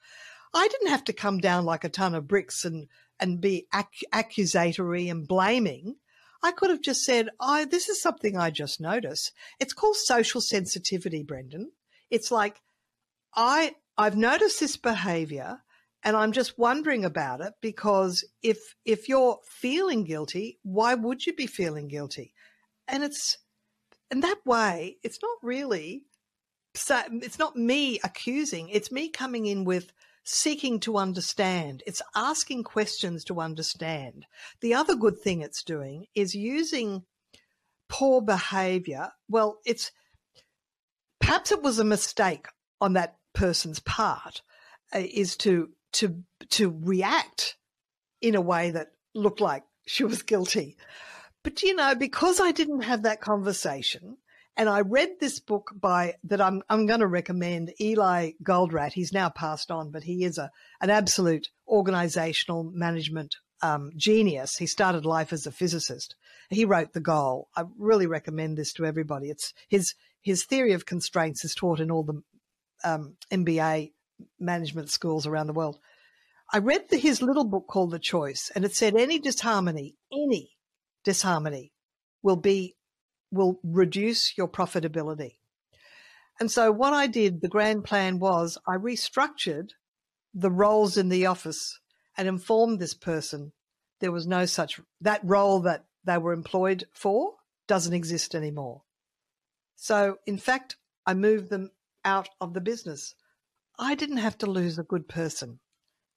I 0.54 0.66
didn't 0.70 0.92
have 0.92 1.04
to 1.06 1.14
come 1.14 1.40
down 1.40 1.66
like 1.66 1.84
a 1.84 1.90
ton 1.90 2.16
of 2.16 2.26
bricks 2.26 2.64
and, 2.64 2.88
and 3.20 3.42
be 3.42 3.68
ac- 3.76 4.08
accusatory 4.14 5.10
and 5.10 5.28
blaming. 5.28 5.98
I 6.42 6.54
could 6.54 6.70
have 6.70 6.82
just 6.82 7.04
said, 7.04 7.28
Oh, 7.42 7.66
this 7.66 7.90
is 7.90 8.02
something 8.02 8.38
I 8.38 8.50
just 8.50 8.80
noticed. 8.80 9.34
It's 9.60 9.74
called 9.74 9.98
social 9.98 10.40
sensitivity, 10.40 11.22
Brendan. 11.22 11.74
It's 12.10 12.32
like, 12.32 12.62
I, 13.36 13.76
I've 13.98 14.18
noticed 14.18 14.60
this 14.60 14.78
behavior 14.78 15.60
and 16.04 16.18
I'm 16.18 16.32
just 16.32 16.58
wondering 16.58 17.06
about 17.06 17.42
it 17.42 17.54
because 17.62 18.26
if 18.42 18.76
if 18.86 19.08
you're 19.08 19.40
feeling 19.46 20.04
guilty, 20.04 20.60
why 20.64 20.94
would 20.96 21.26
you 21.26 21.34
be 21.34 21.48
feeling 21.48 21.88
guilty? 21.88 22.34
And 22.88 23.04
it's 23.04 23.38
in 24.12 24.20
that 24.22 24.40
way, 24.46 24.98
it's 25.04 25.20
not 25.22 25.38
really 25.42 26.06
so 26.76 27.02
it's 27.12 27.40
not 27.40 27.56
me 27.56 28.00
accusing, 28.04 28.70
it's 28.70 28.92
me 28.92 29.10
coming 29.10 29.46
in 29.46 29.64
with 29.64 29.94
seeking 30.24 30.80
to 30.82 30.98
understand. 30.98 31.84
It's 31.86 32.02
asking 32.16 32.64
questions 32.64 33.24
to 33.26 33.40
understand. 33.40 34.26
The 34.62 34.74
other 34.74 34.96
good 34.96 35.20
thing 35.20 35.42
it's 35.42 35.64
doing 35.64 36.08
is 36.16 36.34
using 36.34 37.04
poor 37.90 38.22
behavior. 38.22 39.12
Well, 39.30 39.60
it's 39.66 39.92
perhaps 41.20 41.52
it 41.52 41.62
was 41.62 41.80
a 41.80 41.84
mistake 41.84 42.48
on 42.82 42.94
that 42.94 43.18
person's 43.34 43.80
part 43.80 44.41
uh, 44.93 45.00
is 45.00 45.36
to 45.38 45.69
to 45.93 46.24
to 46.50 46.80
react 46.84 47.58
in 48.22 48.36
a 48.36 48.41
way 48.41 48.72
that 48.72 48.91
looked 49.13 49.41
like 49.41 49.63
she 49.86 50.04
was 50.04 50.22
guilty. 50.22 50.78
But 51.43 51.62
you 51.62 51.76
know, 51.76 51.96
because 51.96 52.39
I 52.39 52.52
didn't 52.52 52.82
have 52.82 53.04
that 53.04 53.22
conversation, 53.22 54.17
and 54.56 54.69
I 54.69 54.82
read 54.82 55.19
this 55.19 55.39
book 55.39 55.72
by 55.76 56.15
that 56.24 56.41
I'm 56.41 56.62
I'm 56.69 56.86
going 56.86 57.02
to 57.02 57.08
recommend 57.08 57.74
Eli 57.82 58.32
Goldratt. 58.43 58.93
He's 58.93 59.13
now 59.13 59.30
passed 59.30 59.72
on, 59.72 59.91
but 59.91 60.04
he 60.04 60.24
is 60.24 60.38
a 60.38 60.52
an 60.80 60.89
absolute 60.89 61.50
organizational 61.67 62.63
management 62.63 63.36
um, 63.62 63.91
genius. 63.96 64.58
He 64.58 64.67
started 64.67 65.06
life 65.06 65.34
as 65.34 65.48
a 65.48 65.52
physicist. 65.52 66.15
He 66.50 66.65
wrote 66.65 66.93
The 66.93 67.00
Goal. 67.00 67.48
I 67.56 67.63
really 67.78 68.08
recommend 68.08 68.58
this 68.58 68.74
to 68.74 68.86
everybody. 68.86 69.30
It's 69.30 69.54
his 69.69 69.96
his 70.22 70.46
theory 70.46 70.74
of 70.74 70.86
constraints 70.86 71.43
is 71.43 71.56
taught 71.56 71.80
in 71.80 71.91
all 71.91 72.04
the 72.04 72.22
um, 72.84 73.15
MBA 73.32 73.91
management 74.39 74.89
schools 74.89 75.26
around 75.26 75.48
the 75.48 75.54
world. 75.54 75.80
I 76.51 76.60
read 76.60 76.89
the, 76.89 76.97
his 76.97 77.22
little 77.22 77.45
book 77.45 77.68
called 77.68 77.91
The 77.91 77.99
Choice, 77.99 78.51
and 78.53 78.64
it 78.64 78.76
said 78.76 78.95
any 78.95 79.20
disharmony, 79.20 79.95
any 80.12 80.51
disharmony, 81.03 81.72
will 82.22 82.36
be 82.36 82.76
will 83.32 83.60
reduce 83.64 84.38
your 84.38 84.47
profitability. 84.47 85.38
And 86.39 86.51
so 86.51 86.72
what 86.72 86.93
I 86.93 87.08
did, 87.08 87.41
the 87.41 87.47
grand 87.47 87.84
plan 87.84 88.20
was 88.20 88.60
I 88.68 88.76
restructured 88.76 89.70
the 90.34 90.51
roles 90.51 90.97
in 90.97 91.10
the 91.10 91.26
office 91.26 91.80
and 92.16 92.28
informed 92.28 92.80
this 92.80 92.93
person 92.93 93.53
there 94.03 94.12
was 94.12 94.28
no 94.28 94.45
such 94.45 94.82
that 94.99 95.22
role 95.24 95.62
that 95.62 95.86
they 96.03 96.18
were 96.18 96.34
employed 96.34 96.84
for 96.91 97.36
doesn't 97.68 97.93
exist 97.93 98.36
anymore. 98.36 98.82
So 99.78 100.18
in 100.26 100.38
fact, 100.38 100.76
I 101.05 101.14
moved 101.14 101.49
them 101.49 101.72
out 102.06 102.30
of 102.39 102.54
the 102.54 102.62
business. 102.62 103.16
I 103.78 103.95
didn't 103.95 104.18
have 104.18 104.38
to 104.39 104.45
lose 104.45 104.78
a 104.78 104.84
good 104.84 105.08
person. 105.08 105.60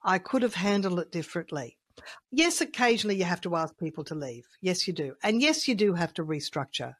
I 0.02 0.18
could 0.18 0.42
have 0.42 0.54
handled 0.54 1.00
it 1.00 1.10
differently. 1.10 1.78
Yes, 2.30 2.60
occasionally 2.60 3.16
you 3.16 3.24
have 3.24 3.40
to 3.42 3.56
ask 3.56 3.76
people 3.78 4.04
to 4.04 4.14
leave. 4.14 4.46
Yes, 4.60 4.86
you 4.86 4.92
do. 4.92 5.14
And 5.22 5.40
yes, 5.40 5.66
you 5.66 5.74
do 5.74 5.94
have 5.94 6.12
to 6.14 6.24
restructure. 6.24 6.94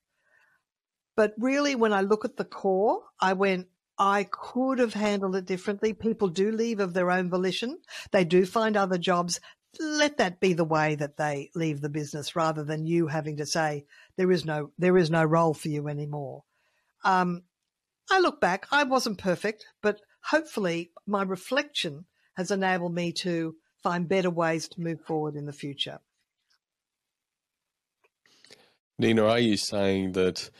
But 1.15 1.35
really, 1.39 1.75
when 1.75 1.93
I 1.93 2.01
look 2.01 2.25
at 2.25 2.37
the 2.37 2.45
core, 2.45 3.03
I 3.21 3.33
went, 3.33 3.69
I 3.99 4.25
could 4.31 4.79
have 4.79 4.95
handled 4.95 5.37
it 5.37 5.47
differently. 5.47 5.93
People 5.93 6.29
do 6.29 6.53
leave 6.53 6.81
of 6.81 6.93
their 6.93 7.11
own 7.11 7.31
volition. 7.31 7.79
They 8.11 8.25
do 8.25 8.45
find 8.45 8.77
other 8.77 8.99
jobs. 8.99 9.41
let 9.79 10.17
that 10.17 10.41
be 10.41 10.55
the 10.55 10.65
way 10.65 10.95
that 10.95 11.19
they 11.19 11.51
leave 11.55 11.83
the 11.83 11.91
business 11.91 12.35
rather 12.35 12.65
than 12.65 12.87
you 12.87 13.09
having 13.09 13.37
to 13.37 13.45
say 13.45 13.85
there 14.17 14.33
is 14.33 14.45
no 14.45 14.71
there 14.79 14.97
is 14.97 15.11
no 15.11 15.23
role 15.23 15.53
for 15.53 15.69
you 15.69 15.89
anymore. 15.89 16.45
Um, 17.05 17.43
I 18.11 18.21
look 18.21 18.41
back, 18.41 18.67
I 18.71 18.85
wasn't 18.85 19.19
perfect, 19.19 19.67
but 19.83 20.01
hopefully 20.23 20.93
my 21.07 21.23
reflection 21.23 22.07
has 22.37 22.51
enabled 22.51 22.95
me 22.95 23.13
to 23.13 23.57
find 23.83 24.09
better 24.09 24.31
ways 24.31 24.69
to 24.69 24.81
move 24.81 25.01
forward 25.01 25.35
in 25.35 25.47
the 25.47 25.53
future. 25.53 25.99
Nina, 28.99 29.25
are 29.25 29.39
you 29.39 29.57
saying 29.57 30.13
that 30.13 30.51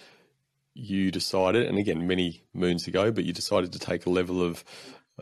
you 0.75 1.11
decided, 1.11 1.67
and 1.67 1.79
again, 1.79 2.07
many 2.07 2.43
moons 2.53 2.87
ago, 2.87 3.11
but 3.11 3.25
you 3.25 3.33
decided 3.33 3.73
to 3.73 3.79
take 3.79 4.07
a 4.07 4.11
level 4.11 4.43
of, 4.43 4.63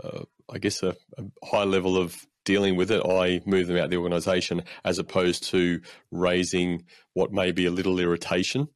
uh, 0.02 0.24
I 0.52 0.58
guess, 0.58 0.82
a, 0.82 0.96
a 1.16 1.46
high 1.46 1.64
level 1.64 1.96
of 1.96 2.26
dealing 2.44 2.76
with 2.76 2.90
it, 2.90 3.02
I 3.04 3.40
move 3.46 3.68
them 3.68 3.76
out 3.76 3.84
of 3.84 3.90
the 3.90 3.96
organisation, 3.96 4.64
as 4.84 4.98
opposed 4.98 5.44
to 5.50 5.80
raising 6.10 6.84
what 7.14 7.32
may 7.32 7.52
be 7.52 7.66
a 7.66 7.70
little 7.70 7.98
irritation? 7.98 8.68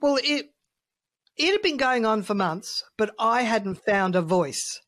Well, 0.00 0.18
it 0.22 0.50
it 1.38 1.52
had 1.52 1.62
been 1.62 1.76
going 1.76 2.04
on 2.04 2.22
for 2.22 2.34
months, 2.34 2.84
but 2.96 3.14
I 3.18 3.42
hadn't 3.42 3.84
found 3.84 4.16
a 4.16 4.22
voice. 4.22 4.80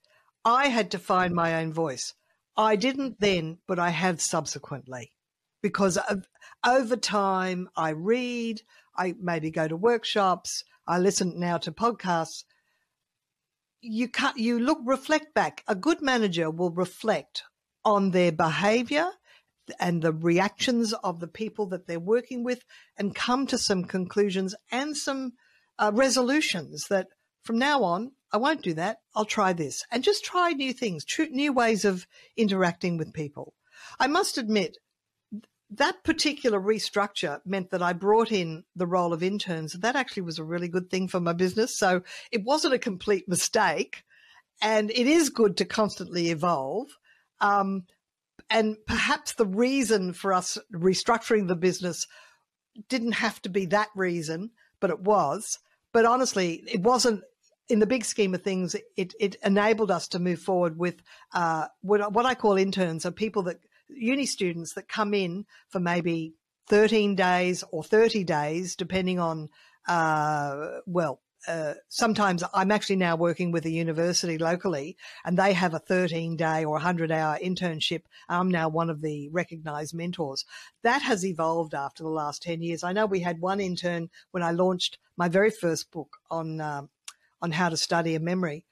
I 0.45 0.69
had 0.69 0.91
to 0.91 0.99
find 0.99 1.35
my 1.35 1.55
own 1.55 1.73
voice. 1.73 2.15
I 2.57 2.77
didn't 2.77 3.21
then, 3.21 3.59
but 3.69 3.79
I 3.79 3.91
have 3.91 4.21
subsequently, 4.21 5.13
because 5.63 5.99
over 6.67 6.97
time 6.97 7.69
I 7.77 7.91
read, 7.91 8.63
I 8.97 9.15
maybe 9.21 9.51
go 9.51 9.69
to 9.69 9.77
workshops, 9.77 10.65
I 10.87 10.99
listen 10.99 11.39
now 11.39 11.59
to 11.59 11.73
podcasts, 11.73 12.45
you 13.81 14.09
cut, 14.09 14.37
you 14.37 14.59
look, 14.59 14.79
reflect 14.85 15.33
back. 15.33 15.63
A 15.69 15.75
good 15.75 16.03
manager 16.03 16.51
will 16.51 16.71
reflect 16.71 17.45
on 17.85 18.11
their 18.11 18.33
behavior 18.33 19.09
and 19.79 20.03
the 20.03 20.13
reactions 20.13 20.93
of 20.93 21.21
the 21.21 21.29
people 21.29 21.67
that 21.67 21.87
they're 21.87 22.01
working 22.01 22.45
with 22.45 22.63
and 22.99 23.15
come 23.15 23.47
to 23.47 23.57
some 23.57 23.85
conclusions 23.85 24.55
and 24.71 24.97
some 24.97 25.33
uh, 25.81 25.91
resolutions 25.93 26.87
that 26.89 27.09
from 27.43 27.59
now 27.59 27.83
on, 27.83 28.13
I 28.33 28.37
won't 28.37 28.63
do 28.63 28.75
that. 28.75 28.99
I'll 29.17 29.25
try 29.25 29.53
this 29.53 29.83
and 29.91 30.05
just 30.05 30.25
try 30.25 30.53
new 30.53 30.73
things, 30.73 31.05
new 31.31 31.53
ways 31.53 31.85
of 31.85 32.07
interacting 32.37 32.97
with 32.97 33.13
people. 33.13 33.55
I 33.99 34.07
must 34.07 34.39
admit, 34.39 34.77
that 35.71 36.03
particular 36.05 36.61
restructure 36.61 37.41
meant 37.45 37.71
that 37.71 37.83
I 37.83 37.93
brought 37.93 38.33
in 38.33 38.65
the 38.75 38.87
role 38.87 39.13
of 39.13 39.23
interns. 39.23 39.73
That 39.73 39.97
actually 39.97 40.25
was 40.25 40.39
a 40.39 40.45
really 40.45 40.69
good 40.69 40.91
thing 40.91 41.09
for 41.09 41.21
my 41.21 41.33
business. 41.33 41.79
So 41.79 42.03
it 42.33 42.43
wasn't 42.45 42.75
a 42.75 42.79
complete 42.79 43.29
mistake. 43.29 44.03
And 44.61 44.91
it 44.91 45.07
is 45.07 45.31
good 45.31 45.57
to 45.59 45.65
constantly 45.65 46.31
evolve. 46.31 46.89
Um, 47.41 47.85
and 48.51 48.77
perhaps 48.87 49.35
the 49.35 49.47
reason 49.47 50.13
for 50.13 50.33
us 50.33 50.59
restructuring 50.75 51.47
the 51.47 51.57
business 51.57 52.07
didn't 52.89 53.13
have 53.13 53.41
to 53.43 53.49
be 53.49 53.67
that 53.67 53.89
reason, 53.95 54.51
but 54.81 54.91
it 54.91 55.01
was. 55.01 55.59
But 55.93 56.05
honestly, 56.05 56.63
it 56.67 56.81
wasn't 56.81 57.23
in 57.69 57.79
the 57.79 57.87
big 57.87 58.05
scheme 58.05 58.35
of 58.35 58.43
things, 58.43 58.75
it, 58.97 59.15
it 59.21 59.37
enabled 59.45 59.91
us 59.91 60.09
to 60.09 60.19
move 60.19 60.41
forward 60.41 60.77
with 60.77 61.03
uh, 61.33 61.67
what, 61.83 62.13
what 62.13 62.27
I 62.27 62.35
call 62.35 62.57
interns 62.57 63.07
are 63.07 63.13
people 63.13 63.45
that 63.45 63.61
uni 63.89 64.27
students 64.27 64.75
that 64.75 64.89
come 64.89 65.15
in 65.15 65.47
for 65.69 65.79
maybe 65.79 66.35
13 66.69 67.15
days 67.15 67.65
or 67.71 67.83
30 67.83 68.25
days, 68.25 68.77
depending 68.77 69.19
on, 69.19 69.49
uh, 69.89 70.79
well, 70.87 71.21
uh, 71.49 71.75
sometimes 71.89 72.45
I'm 72.53 72.71
actually 72.71 72.97
now 72.97 73.17
working 73.17 73.51
with 73.51 73.65
a 73.65 73.71
university 73.71 74.39
locally 74.39 74.97
and 75.25 75.39
they 75.39 75.53
have 75.53 75.75
a 75.75 75.79
13 75.79 76.37
day 76.37 76.65
or 76.65 76.73
100 76.73 77.11
hour 77.11 77.39
internship. 77.43 78.03
I'm 78.29 78.51
now 78.51 78.69
one 78.69 78.91
of 78.91 79.01
the 79.01 79.29
recognized 79.31 79.95
mentors. 79.95 80.45
That 80.83 81.03
has 81.03 81.25
evolved 81.25 81.75
after 81.75 82.03
the 82.03 82.11
last 82.11 82.43
10 82.43 82.63
years. 82.63 82.85
I 82.85 82.93
know 82.93 83.07
we 83.07 83.21
had 83.21 83.41
one 83.41 83.61
intern 83.61 84.11
when 84.33 84.43
I 84.43 84.51
launched 84.51 84.99
my 85.17 85.29
very 85.29 85.51
first 85.51 85.91
book 85.91 86.19
on, 86.31 86.61
um, 86.61 86.91
on 87.41 87.53
how 87.53 87.69
to 87.71 87.77
study 87.77 88.15
a 88.15 88.21
memory. 88.21 88.65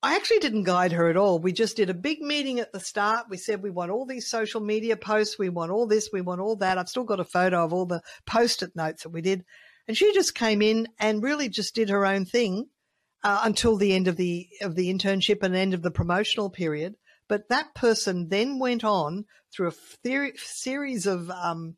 I 0.00 0.14
actually 0.14 0.38
didn't 0.38 0.62
guide 0.62 0.92
her 0.92 1.08
at 1.08 1.16
all. 1.16 1.40
We 1.40 1.52
just 1.52 1.76
did 1.76 1.90
a 1.90 1.94
big 1.94 2.20
meeting 2.20 2.60
at 2.60 2.72
the 2.72 2.78
start. 2.78 3.26
We 3.28 3.36
said 3.36 3.62
we 3.62 3.70
want 3.70 3.90
all 3.90 4.06
these 4.06 4.28
social 4.28 4.60
media 4.60 4.96
posts. 4.96 5.40
We 5.40 5.48
want 5.48 5.72
all 5.72 5.88
this. 5.88 6.10
We 6.12 6.20
want 6.20 6.40
all 6.40 6.54
that. 6.56 6.78
I've 6.78 6.88
still 6.88 7.02
got 7.02 7.18
a 7.18 7.24
photo 7.24 7.64
of 7.64 7.72
all 7.72 7.84
the 7.84 8.02
post 8.24 8.62
it 8.62 8.76
notes 8.76 9.02
that 9.02 9.08
we 9.08 9.22
did. 9.22 9.44
And 9.88 9.96
she 9.96 10.12
just 10.12 10.34
came 10.34 10.60
in 10.60 10.88
and 11.00 11.22
really 11.22 11.48
just 11.48 11.74
did 11.74 11.88
her 11.88 12.04
own 12.04 12.26
thing 12.26 12.66
uh, 13.24 13.40
until 13.42 13.76
the 13.76 13.94
end 13.94 14.06
of 14.06 14.16
the, 14.16 14.46
of 14.60 14.74
the 14.76 14.92
internship 14.92 15.42
and 15.42 15.56
end 15.56 15.72
of 15.74 15.82
the 15.82 15.90
promotional 15.90 16.50
period. 16.50 16.94
But 17.26 17.48
that 17.48 17.74
person 17.74 18.28
then 18.28 18.58
went 18.58 18.84
on 18.84 19.24
through 19.52 19.68
a 19.68 19.72
theory, 20.04 20.34
series 20.36 21.06
of 21.06 21.30
um, 21.30 21.76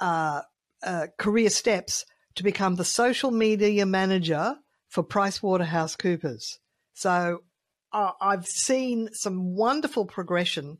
uh, 0.00 0.42
uh, 0.82 1.06
career 1.16 1.48
steps 1.48 2.04
to 2.34 2.42
become 2.42 2.74
the 2.74 2.84
social 2.84 3.30
media 3.30 3.86
manager 3.86 4.56
for 4.88 5.04
PricewaterhouseCoopers. 5.04 6.56
So 6.94 7.42
uh, 7.92 8.12
I've 8.20 8.46
seen 8.46 9.10
some 9.12 9.54
wonderful 9.54 10.06
progression 10.06 10.78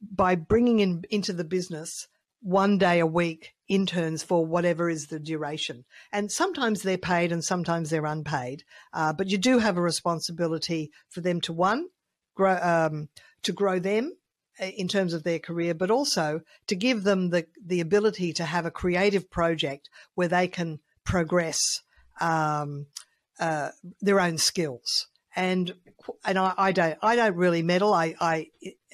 by 0.00 0.34
bringing 0.34 0.80
in 0.80 1.02
into 1.10 1.32
the 1.32 1.44
business 1.44 2.08
one 2.40 2.78
day 2.78 3.00
a 3.00 3.06
week 3.06 3.54
interns 3.68 4.22
for 4.22 4.44
whatever 4.44 4.88
is 4.88 5.06
the 5.06 5.18
duration. 5.18 5.84
And 6.12 6.30
sometimes 6.32 6.82
they're 6.82 6.98
paid 6.98 7.32
and 7.32 7.44
sometimes 7.44 7.90
they're 7.90 8.06
unpaid. 8.06 8.64
Uh, 8.92 9.12
but 9.12 9.28
you 9.28 9.38
do 9.38 9.58
have 9.58 9.76
a 9.76 9.82
responsibility 9.82 10.90
for 11.08 11.20
them 11.20 11.40
to 11.42 11.52
one, 11.52 11.88
grow, 12.34 12.58
um, 12.60 13.08
to 13.42 13.52
grow 13.52 13.78
them 13.78 14.16
uh, 14.60 14.66
in 14.66 14.88
terms 14.88 15.12
of 15.12 15.22
their 15.22 15.38
career, 15.38 15.74
but 15.74 15.90
also 15.90 16.40
to 16.66 16.74
give 16.74 17.04
them 17.04 17.30
the, 17.30 17.46
the 17.64 17.80
ability 17.80 18.32
to 18.34 18.44
have 18.44 18.66
a 18.66 18.70
creative 18.70 19.30
project 19.30 19.88
where 20.14 20.28
they 20.28 20.48
can 20.48 20.80
progress 21.04 21.82
um, 22.20 22.86
uh, 23.38 23.70
their 24.00 24.20
own 24.20 24.36
skills 24.36 25.06
and 25.36 25.74
and 26.24 26.38
I, 26.38 26.54
I, 26.56 26.72
don't 26.72 26.98
I 27.02 27.16
don't 27.16 27.36
really 27.36 27.62
meddle. 27.62 27.94
I 27.94 28.14
I 28.20 28.46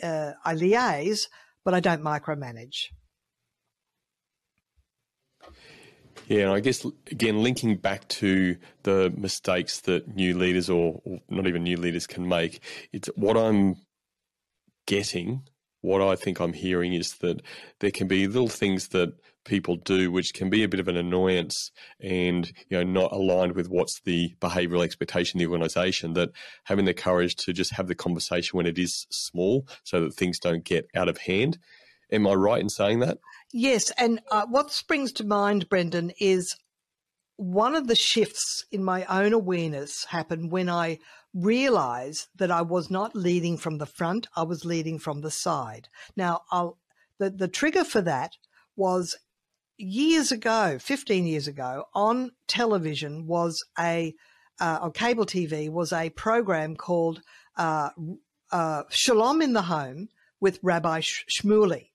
uh, 0.03 0.33
I 0.45 0.55
liaise, 0.55 1.29
but 1.65 1.75
I 1.75 1.81
don't 1.81 2.03
micromanage. 2.03 2.91
Yeah, 6.27 6.43
and 6.43 6.51
I 6.51 6.61
guess 6.61 6.85
again 7.11 7.43
linking 7.43 7.77
back 7.77 8.09
to 8.09 8.57
the 8.83 9.13
mistakes 9.17 9.81
that 9.83 10.17
new 10.17 10.37
leaders 10.37 10.69
or, 10.69 11.01
or 11.05 11.21
not 11.29 11.47
even 11.47 11.63
new 11.63 11.77
leaders 11.77 12.07
can 12.07 12.27
make, 12.27 12.61
it's 12.93 13.09
what 13.15 13.37
I'm 13.37 13.77
getting. 14.87 15.43
What 15.83 16.03
I 16.03 16.17
think 16.17 16.41
I'm 16.41 16.53
hearing 16.53 16.95
is 16.95 17.15
that 17.19 17.43
there 17.79 17.93
can 17.93 18.09
be 18.09 18.27
little 18.27 18.49
things 18.49 18.89
that 18.89 19.13
people 19.45 19.77
do, 19.77 20.11
which 20.11 20.35
can 20.35 20.51
be 20.51 20.65
a 20.65 20.69
bit 20.69 20.81
of 20.81 20.89
an 20.89 20.97
annoyance 20.97 21.71
and 22.01 22.51
you 22.69 22.77
know 22.77 22.83
not 22.83 23.13
aligned 23.13 23.55
with 23.55 23.69
what's 23.69 24.01
the 24.01 24.35
behavioural 24.41 24.83
expectation 24.83 25.39
of 25.39 25.47
the 25.47 25.53
organisation. 25.53 26.15
That 26.15 26.31
having 26.65 26.87
the 26.87 26.95
courage 26.95 27.37
to 27.37 27.53
just 27.53 27.75
have 27.75 27.87
the 27.87 27.95
conversation 27.95 28.57
when 28.57 28.67
it 28.67 28.79
is 28.79 29.07
small, 29.11 29.69
so 29.85 30.01
that 30.01 30.15
things 30.15 30.41
don't 30.41 30.65
get 30.65 30.89
out 30.97 31.09
of 31.09 31.19
hand. 31.19 31.59
Am 32.11 32.27
I 32.27 32.35
right 32.35 32.61
in 32.61 32.69
saying 32.69 33.01
that? 33.01 33.19
Yes, 33.53 33.91
and 33.99 34.21
uh, 34.31 34.47
what 34.49 34.73
springs 34.73 35.13
to 35.13 35.25
mind, 35.25 35.69
Brendan, 35.69 36.13
is 36.21 36.57
one 37.37 37.75
of 37.75 37.87
the 37.87 37.97
shifts 37.97 38.65
in 38.71 38.83
my 38.83 39.05
own 39.05 39.33
awareness 39.33 40.05
happened 40.05 40.51
when 40.51 40.69
I 40.69 40.99
realized 41.35 42.29
that 42.37 42.51
I 42.51 42.63
was 42.63 42.91
not 42.91 43.15
leading 43.15 43.59
from 43.59 43.79
the 43.79 43.87
front, 43.87 44.27
I 44.35 44.43
was 44.45 44.65
leading 44.65 44.99
from 44.99 45.21
the 45.21 45.31
side. 45.31 45.89
Now, 46.17 46.43
I'll, 46.51 46.79
the, 47.19 47.31
the 47.31 47.49
trigger 47.49 47.85
for 47.85 48.01
that 48.03 48.33
was 48.75 49.17
years 49.77 50.33
ago, 50.33 50.79
15 50.79 51.27
years 51.27 51.47
ago, 51.47 51.85
on 51.95 52.31
television 52.49 53.27
was 53.27 53.63
a, 53.79 54.15
uh, 54.61 54.79
on 54.81 54.93
cable 54.93 55.27
TV 55.27 55.69
was 55.69 55.93
a 55.93 56.09
program 56.11 56.77
called 56.77 57.21
uh, 57.59 57.91
uh, 58.51 58.85
Shalom 58.89 59.43
in 59.43 59.53
the 59.53 59.63
Home 59.63 60.09
with 60.41 60.59
Rabbi 60.63 61.01
Shmuley. 61.01 61.91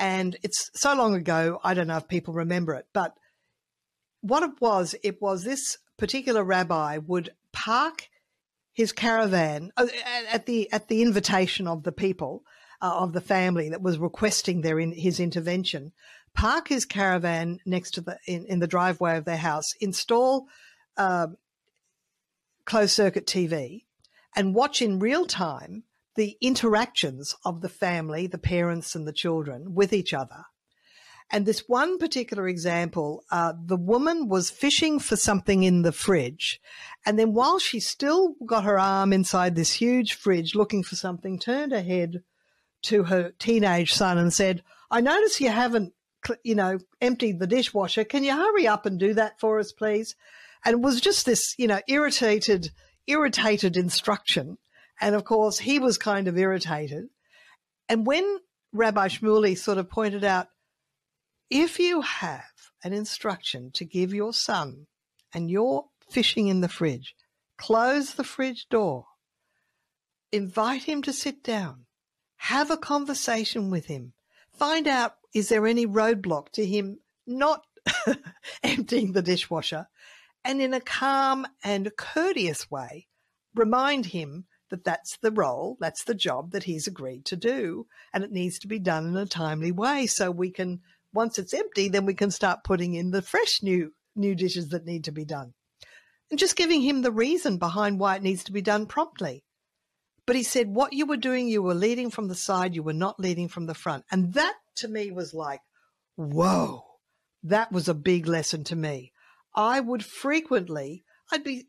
And 0.00 0.36
it's 0.42 0.70
so 0.74 0.94
long 0.94 1.14
ago, 1.14 1.60
I 1.62 1.74
don't 1.74 1.86
know 1.86 1.98
if 1.98 2.08
people 2.08 2.34
remember 2.34 2.74
it, 2.74 2.86
but 2.92 3.14
what 4.22 4.42
it 4.42 4.60
was, 4.60 4.94
it 5.04 5.22
was 5.22 5.44
this 5.44 5.78
particular 5.96 6.42
rabbi 6.42 6.98
would 6.98 7.30
park 7.52 8.08
his 8.72 8.92
caravan 8.92 9.70
uh, 9.76 9.86
at 10.30 10.46
the 10.46 10.72
at 10.72 10.88
the 10.88 11.02
invitation 11.02 11.68
of 11.68 11.82
the 11.82 11.92
people 11.92 12.42
uh, 12.80 12.94
of 13.00 13.12
the 13.12 13.20
family 13.20 13.68
that 13.68 13.82
was 13.82 13.98
requesting 13.98 14.62
their 14.62 14.78
in, 14.80 14.92
his 14.92 15.20
intervention 15.20 15.92
park 16.34 16.68
his 16.68 16.84
caravan 16.84 17.58
next 17.66 17.92
to 17.92 18.00
the 18.00 18.18
in, 18.26 18.46
in 18.46 18.58
the 18.58 18.66
driveway 18.66 19.16
of 19.16 19.24
their 19.24 19.36
house, 19.36 19.72
install 19.80 20.46
uh, 20.96 21.28
closed 22.64 22.92
circuit 22.92 23.26
TV, 23.26 23.84
and 24.36 24.54
watch 24.54 24.80
in 24.80 24.98
real 24.98 25.26
time 25.26 25.84
the 26.16 26.36
interactions 26.40 27.34
of 27.44 27.60
the 27.60 27.68
family, 27.68 28.26
the 28.26 28.38
parents 28.38 28.94
and 28.94 29.06
the 29.06 29.12
children 29.12 29.74
with 29.74 29.92
each 29.92 30.12
other. 30.12 30.44
And 31.32 31.46
this 31.46 31.68
one 31.68 31.98
particular 31.98 32.48
example, 32.48 33.24
uh, 33.30 33.52
the 33.64 33.76
woman 33.76 34.28
was 34.28 34.50
fishing 34.50 34.98
for 34.98 35.14
something 35.14 35.62
in 35.62 35.82
the 35.82 35.92
fridge. 35.92 36.60
And 37.06 37.18
then 37.18 37.34
while 37.34 37.60
she 37.60 37.78
still 37.78 38.34
got 38.44 38.64
her 38.64 38.78
arm 38.78 39.12
inside 39.12 39.54
this 39.54 39.74
huge 39.74 40.14
fridge 40.14 40.56
looking 40.56 40.82
for 40.82 40.96
something, 40.96 41.38
turned 41.38 41.70
her 41.70 41.82
head 41.82 42.24
to 42.82 43.04
her 43.04 43.32
teenage 43.38 43.92
son 43.92 44.18
and 44.18 44.32
said, 44.32 44.64
I 44.90 45.00
notice 45.00 45.40
you 45.40 45.50
haven't, 45.50 45.92
you 46.42 46.56
know, 46.56 46.78
emptied 47.00 47.38
the 47.38 47.46
dishwasher. 47.46 48.02
Can 48.02 48.24
you 48.24 48.34
hurry 48.34 48.66
up 48.66 48.84
and 48.84 48.98
do 48.98 49.14
that 49.14 49.38
for 49.38 49.60
us, 49.60 49.70
please? 49.70 50.16
And 50.64 50.74
it 50.74 50.80
was 50.80 51.00
just 51.00 51.26
this, 51.26 51.54
you 51.58 51.68
know, 51.68 51.80
irritated, 51.86 52.72
irritated 53.06 53.76
instruction. 53.76 54.58
And 55.00 55.14
of 55.14 55.24
course, 55.24 55.58
he 55.58 55.78
was 55.78 55.98
kind 55.98 56.28
of 56.28 56.36
irritated. 56.36 57.08
And 57.88 58.06
when 58.06 58.38
Rabbi 58.72 59.08
Shmuley 59.08 59.56
sort 59.56 59.78
of 59.78 59.90
pointed 59.90 60.24
out, 60.24 60.48
if 61.48 61.78
you 61.78 62.02
have 62.02 62.44
an 62.84 62.92
instruction 62.92 63.70
to 63.72 63.84
give 63.84 64.14
your 64.14 64.32
son 64.32 64.86
and 65.34 65.50
you're 65.50 65.86
fishing 66.08 66.48
in 66.48 66.60
the 66.60 66.68
fridge, 66.68 67.14
close 67.56 68.14
the 68.14 68.24
fridge 68.24 68.68
door, 68.68 69.06
invite 70.30 70.84
him 70.84 71.02
to 71.02 71.12
sit 71.12 71.42
down, 71.42 71.86
have 72.36 72.70
a 72.70 72.76
conversation 72.76 73.70
with 73.70 73.86
him, 73.86 74.12
find 74.52 74.86
out 74.86 75.14
is 75.34 75.48
there 75.48 75.66
any 75.66 75.86
roadblock 75.86 76.50
to 76.50 76.64
him 76.64 76.98
not 77.26 77.64
emptying 78.62 79.12
the 79.12 79.22
dishwasher, 79.22 79.88
and 80.44 80.62
in 80.62 80.72
a 80.72 80.80
calm 80.80 81.46
and 81.64 81.90
courteous 81.96 82.70
way, 82.70 83.08
remind 83.54 84.06
him 84.06 84.46
that 84.70 84.84
that's 84.84 85.18
the 85.18 85.30
role, 85.30 85.76
that's 85.80 86.04
the 86.04 86.14
job 86.14 86.52
that 86.52 86.64
he's 86.64 86.86
agreed 86.86 87.24
to 87.26 87.36
do, 87.36 87.86
and 88.12 88.24
it 88.24 88.32
needs 88.32 88.58
to 88.60 88.68
be 88.68 88.78
done 88.78 89.06
in 89.06 89.16
a 89.16 89.26
timely 89.26 89.72
way 89.72 90.06
so 90.06 90.30
we 90.30 90.50
can 90.50 90.80
once 91.12 91.38
it's 91.38 91.54
empty, 91.54 91.88
then 91.88 92.06
we 92.06 92.14
can 92.14 92.30
start 92.30 92.64
putting 92.64 92.94
in 92.94 93.10
the 93.10 93.22
fresh 93.22 93.62
new 93.62 93.92
new 94.16 94.34
dishes 94.34 94.68
that 94.68 94.84
need 94.84 95.04
to 95.04 95.12
be 95.12 95.24
done. 95.24 95.52
And 96.30 96.38
just 96.38 96.56
giving 96.56 96.82
him 96.82 97.02
the 97.02 97.12
reason 97.12 97.58
behind 97.58 97.98
why 97.98 98.16
it 98.16 98.22
needs 98.22 98.44
to 98.44 98.52
be 98.52 98.62
done 98.62 98.86
promptly. 98.86 99.44
But 100.26 100.36
he 100.36 100.42
said, 100.42 100.68
what 100.68 100.92
you 100.92 101.06
were 101.06 101.16
doing, 101.16 101.48
you 101.48 101.62
were 101.62 101.74
leading 101.74 102.10
from 102.10 102.28
the 102.28 102.34
side, 102.34 102.74
you 102.74 102.82
were 102.82 102.92
not 102.92 103.18
leading 103.18 103.48
from 103.48 103.66
the 103.66 103.74
front. 103.74 104.04
And 104.12 104.34
that 104.34 104.54
to 104.76 104.88
me 104.88 105.10
was 105.10 105.34
like, 105.34 105.60
whoa, 106.16 106.84
that 107.42 107.72
was 107.72 107.88
a 107.88 107.94
big 107.94 108.28
lesson 108.28 108.62
to 108.64 108.76
me. 108.76 109.12
I 109.54 109.80
would 109.80 110.04
frequently, 110.04 111.04
I'd 111.32 111.42
be, 111.42 111.66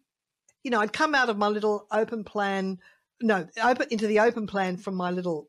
you 0.64 0.72
know, 0.72 0.80
I'd 0.80 0.93
come 0.93 1.16
out 1.16 1.30
of 1.30 1.38
my 1.38 1.47
little 1.47 1.88
open 1.91 2.24
plan, 2.24 2.80
no, 3.22 3.47
open 3.62 3.88
into 3.91 4.07
the 4.07 4.20
open 4.20 4.47
plan 4.47 4.78
from 4.78 4.95
my 4.95 5.12
little 5.12 5.47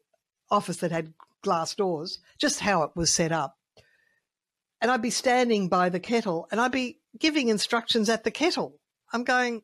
office 0.50 0.78
that 0.78 0.92
had 0.92 1.12
glass 1.42 1.74
doors, 1.74 2.18
just 2.38 2.60
how 2.60 2.82
it 2.82 2.90
was 2.94 3.10
set 3.10 3.32
up 3.32 3.56
and 4.82 4.90
I'd 4.90 5.00
be 5.00 5.10
standing 5.10 5.68
by 5.68 5.88
the 5.88 6.00
kettle 6.00 6.48
and 6.50 6.60
I'd 6.60 6.72
be 6.72 6.98
giving 7.18 7.48
instructions 7.48 8.08
at 8.10 8.24
the 8.24 8.32
kettle. 8.32 8.80
I'm 9.12 9.22
going, 9.22 9.62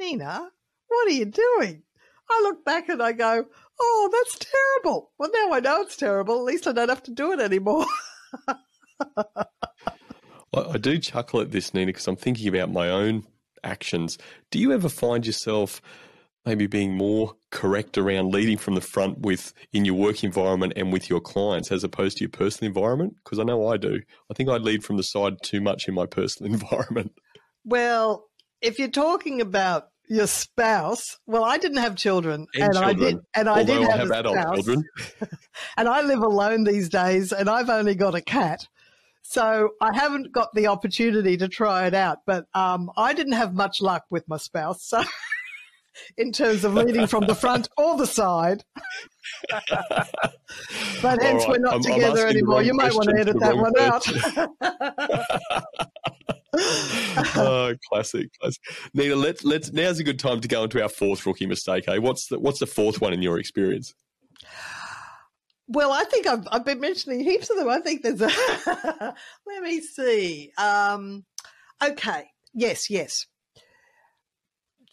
Nina, 0.00 0.50
what 0.88 1.06
are 1.06 1.12
you 1.12 1.24
doing? 1.24 1.84
I 2.28 2.40
look 2.42 2.64
back 2.64 2.88
and 2.88 3.00
I 3.00 3.12
go, 3.12 3.46
oh, 3.80 4.10
that's 4.12 4.44
terrible. 4.44 5.12
Well, 5.18 5.30
now 5.32 5.52
I 5.52 5.60
know 5.60 5.82
it's 5.82 5.96
terrible. 5.96 6.38
At 6.40 6.44
least 6.44 6.66
I 6.66 6.72
don't 6.72 6.88
have 6.88 7.04
to 7.04 7.12
do 7.12 7.32
it 7.32 7.38
anymore. 7.38 7.86
I 10.52 10.78
do 10.80 10.98
chuckle 10.98 11.42
at 11.42 11.52
this, 11.52 11.72
Nina, 11.72 11.86
because 11.86 12.08
I'm 12.08 12.16
thinking 12.16 12.48
about 12.48 12.72
my 12.72 12.90
own 12.90 13.24
actions. 13.66 14.18
Do 14.50 14.58
you 14.58 14.72
ever 14.72 14.88
find 14.88 15.26
yourself 15.26 15.82
maybe 16.44 16.66
being 16.68 16.96
more 16.96 17.34
correct 17.50 17.98
around 17.98 18.32
leading 18.32 18.56
from 18.56 18.76
the 18.76 18.80
front 18.80 19.18
with 19.18 19.52
in 19.72 19.84
your 19.84 19.96
work 19.96 20.22
environment 20.22 20.72
and 20.76 20.92
with 20.92 21.10
your 21.10 21.20
clients 21.20 21.72
as 21.72 21.82
opposed 21.82 22.16
to 22.18 22.24
your 22.24 22.30
personal 22.30 22.68
environment? 22.68 23.16
Because 23.24 23.38
I 23.38 23.42
know 23.42 23.66
I 23.68 23.76
do. 23.76 24.00
I 24.30 24.34
think 24.34 24.48
I 24.48 24.56
lead 24.56 24.84
from 24.84 24.96
the 24.96 25.02
side 25.02 25.34
too 25.42 25.60
much 25.60 25.88
in 25.88 25.94
my 25.94 26.06
personal 26.10 26.52
environment. 26.52 27.12
Well, 27.64 28.24
if 28.62 28.78
you're 28.78 28.88
talking 28.88 29.40
about 29.40 29.88
your 30.08 30.28
spouse, 30.28 31.18
well, 31.26 31.44
I 31.44 31.58
didn't 31.58 31.78
have 31.78 31.96
children, 31.96 32.46
and, 32.54 32.62
and 32.62 32.72
children, 32.74 32.84
I 32.84 32.92
did, 32.92 33.18
and 33.34 33.48
I 33.48 33.62
did 33.64 33.82
have, 33.82 33.90
I 33.90 33.96
have 33.96 34.10
adult 34.12 34.36
spouse, 34.36 34.54
children, 34.54 34.84
and 35.76 35.88
I 35.88 36.02
live 36.02 36.20
alone 36.20 36.62
these 36.62 36.88
days, 36.88 37.32
and 37.32 37.50
I've 37.50 37.68
only 37.68 37.96
got 37.96 38.14
a 38.14 38.20
cat. 38.20 38.66
So 39.28 39.70
I 39.80 39.92
haven't 39.92 40.30
got 40.32 40.54
the 40.54 40.68
opportunity 40.68 41.36
to 41.36 41.48
try 41.48 41.86
it 41.86 41.94
out, 41.94 42.18
but 42.26 42.46
um, 42.54 42.90
I 42.96 43.12
didn't 43.12 43.32
have 43.32 43.54
much 43.54 43.80
luck 43.80 44.04
with 44.08 44.26
my 44.28 44.36
spouse. 44.36 44.84
So 44.84 45.02
in 46.16 46.32
terms 46.32 46.64
of 46.64 46.74
leading 46.74 47.08
from 47.08 47.26
the 47.26 47.34
front 47.34 47.68
or 47.76 47.96
the 47.96 48.06
side. 48.06 48.64
but 49.50 51.20
hence 51.20 51.42
right. 51.42 51.48
we're 51.48 51.58
not 51.58 51.74
I'm, 51.74 51.82
together 51.82 52.22
I'm 52.22 52.28
anymore. 52.28 52.62
You 52.62 52.74
might 52.74 52.94
want 52.94 53.08
to 53.10 53.16
edit 53.18 53.38
that 53.40 53.56
one 53.56 53.76
out. 53.78 54.06
oh, 57.36 57.74
classic, 57.88 58.28
classic. 58.40 58.62
Nina, 58.94 59.16
let's 59.16 59.44
let's 59.44 59.72
now's 59.72 59.98
a 59.98 60.04
good 60.04 60.20
time 60.20 60.40
to 60.40 60.48
go 60.48 60.62
into 60.64 60.80
our 60.80 60.88
fourth 60.88 61.26
rookie 61.26 61.46
mistake. 61.46 61.84
Hey, 61.86 61.98
What's 61.98 62.28
the 62.28 62.38
what's 62.38 62.60
the 62.60 62.66
fourth 62.66 63.00
one 63.00 63.12
in 63.12 63.22
your 63.22 63.40
experience? 63.40 63.92
Well, 65.68 65.92
I 65.92 66.04
think 66.04 66.26
I've 66.26 66.46
I've 66.50 66.64
been 66.64 66.80
mentioning 66.80 67.20
heaps 67.20 67.50
of 67.50 67.56
them. 67.56 67.68
I 67.68 67.80
think 67.80 68.02
there's 68.02 68.20
a 68.20 68.30
let 69.46 69.62
me 69.62 69.80
see. 69.80 70.52
Um, 70.58 71.24
okay. 71.82 72.26
Yes, 72.54 72.88
yes. 72.88 73.26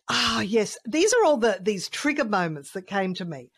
Ah, 0.09 0.41
yes. 0.41 0.77
These 0.85 1.13
are 1.13 1.25
all 1.25 1.37
the 1.37 1.59
these 1.61 1.89
trigger 1.89 2.25
moments 2.25 2.71
that 2.71 2.87
came 2.87 3.13
to 3.15 3.25
me. 3.25 3.51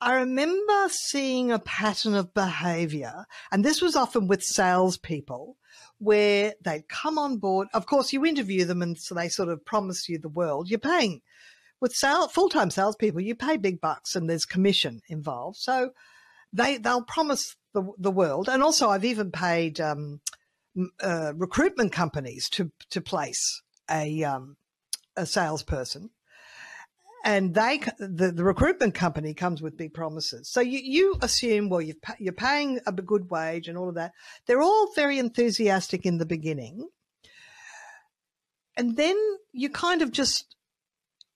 I 0.00 0.14
remember 0.14 0.88
seeing 0.90 1.50
a 1.50 1.58
pattern 1.58 2.14
of 2.14 2.32
behavior, 2.32 3.26
and 3.50 3.64
this 3.64 3.82
was 3.82 3.96
often 3.96 4.28
with 4.28 4.44
salespeople, 4.44 5.56
where 5.98 6.54
they'd 6.64 6.88
come 6.88 7.18
on 7.18 7.38
board. 7.38 7.66
Of 7.74 7.86
course, 7.86 8.12
you 8.12 8.24
interview 8.24 8.64
them, 8.64 8.80
and 8.80 8.96
so 8.96 9.14
they 9.14 9.28
sort 9.28 9.48
of 9.48 9.64
promise 9.64 10.08
you 10.08 10.18
the 10.18 10.28
world. 10.28 10.70
You're 10.70 10.78
paying 10.78 11.20
with 11.80 11.94
sale, 11.94 12.28
full-time 12.28 12.70
salespeople. 12.70 13.20
You 13.20 13.34
pay 13.34 13.56
big 13.56 13.80
bucks, 13.80 14.14
and 14.14 14.30
there's 14.30 14.44
commission 14.44 15.02
involved. 15.08 15.56
So 15.56 15.90
they 16.52 16.78
they'll 16.78 17.02
promise 17.02 17.56
the 17.74 17.92
the 17.98 18.10
world, 18.10 18.48
and 18.48 18.62
also 18.62 18.88
I've 18.88 19.04
even 19.04 19.30
paid 19.30 19.80
um, 19.80 20.20
uh, 21.00 21.32
recruitment 21.36 21.92
companies 21.92 22.48
to 22.50 22.70
to 22.90 23.00
place 23.00 23.62
a 23.90 24.24
um, 24.24 24.56
a 25.16 25.26
salesperson. 25.26 26.10
And 27.24 27.52
they 27.54 27.80
the, 27.98 28.32
the 28.32 28.44
recruitment 28.44 28.94
company 28.94 29.34
comes 29.34 29.60
with 29.60 29.76
big 29.76 29.92
promises. 29.92 30.48
So 30.48 30.60
you, 30.60 30.78
you 30.78 31.16
assume 31.20 31.68
well 31.68 31.82
you 31.82 31.94
you're 32.18 32.32
paying 32.32 32.80
a 32.86 32.92
good 32.92 33.28
wage 33.28 33.68
and 33.68 33.76
all 33.76 33.88
of 33.88 33.96
that. 33.96 34.12
They're 34.46 34.62
all 34.62 34.92
very 34.94 35.18
enthusiastic 35.18 36.06
in 36.06 36.18
the 36.18 36.26
beginning. 36.26 36.88
And 38.76 38.96
then 38.96 39.16
you 39.52 39.68
kind 39.68 40.02
of 40.02 40.12
just 40.12 40.54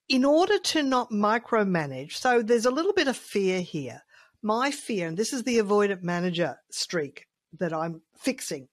in 0.09 0.25
order 0.25 0.59
to 0.59 0.83
not 0.83 1.11
micromanage 1.11 2.13
so 2.13 2.43
there's 2.43 2.67
a 2.67 2.71
little 2.71 2.93
bit 2.93 3.09
of 3.09 3.17
fear 3.17 3.61
here 3.61 4.03
my 4.43 4.71
fear 4.71 5.09
and 5.09 5.17
this 5.17 5.33
is 5.33 5.45
the 5.45 5.59
avoidant 5.59 6.03
manager 6.03 6.59
streak 6.71 7.27
that 7.59 7.73
i'm 7.73 8.03
fixing 8.17 8.69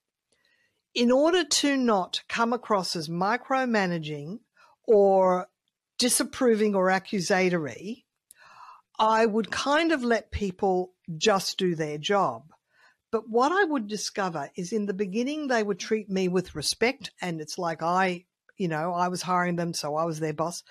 in 0.93 1.11
order 1.11 1.43
to 1.43 1.77
not 1.77 2.21
come 2.27 2.53
across 2.53 2.95
as 2.95 3.07
micromanaging 3.07 4.39
or 4.85 5.47
disapproving 5.97 6.75
or 6.75 6.89
accusatory, 6.89 8.05
I 8.97 9.25
would 9.25 9.51
kind 9.51 9.91
of 9.91 10.03
let 10.03 10.31
people 10.31 10.93
just 11.17 11.57
do 11.57 11.75
their 11.75 11.97
job. 11.97 12.51
But 13.11 13.29
what 13.29 13.51
I 13.51 13.63
would 13.63 13.87
discover 13.87 14.49
is 14.55 14.71
in 14.71 14.85
the 14.85 14.93
beginning, 14.93 15.47
they 15.47 15.63
would 15.63 15.79
treat 15.79 16.09
me 16.09 16.27
with 16.27 16.55
respect. 16.55 17.11
And 17.21 17.39
it's 17.41 17.57
like 17.57 17.81
I, 17.81 18.25
you 18.57 18.67
know, 18.67 18.93
I 18.93 19.07
was 19.07 19.21
hiring 19.21 19.55
them, 19.55 19.73
so 19.73 19.95
I 19.95 20.05
was 20.05 20.19
their 20.19 20.33
boss. 20.33 20.63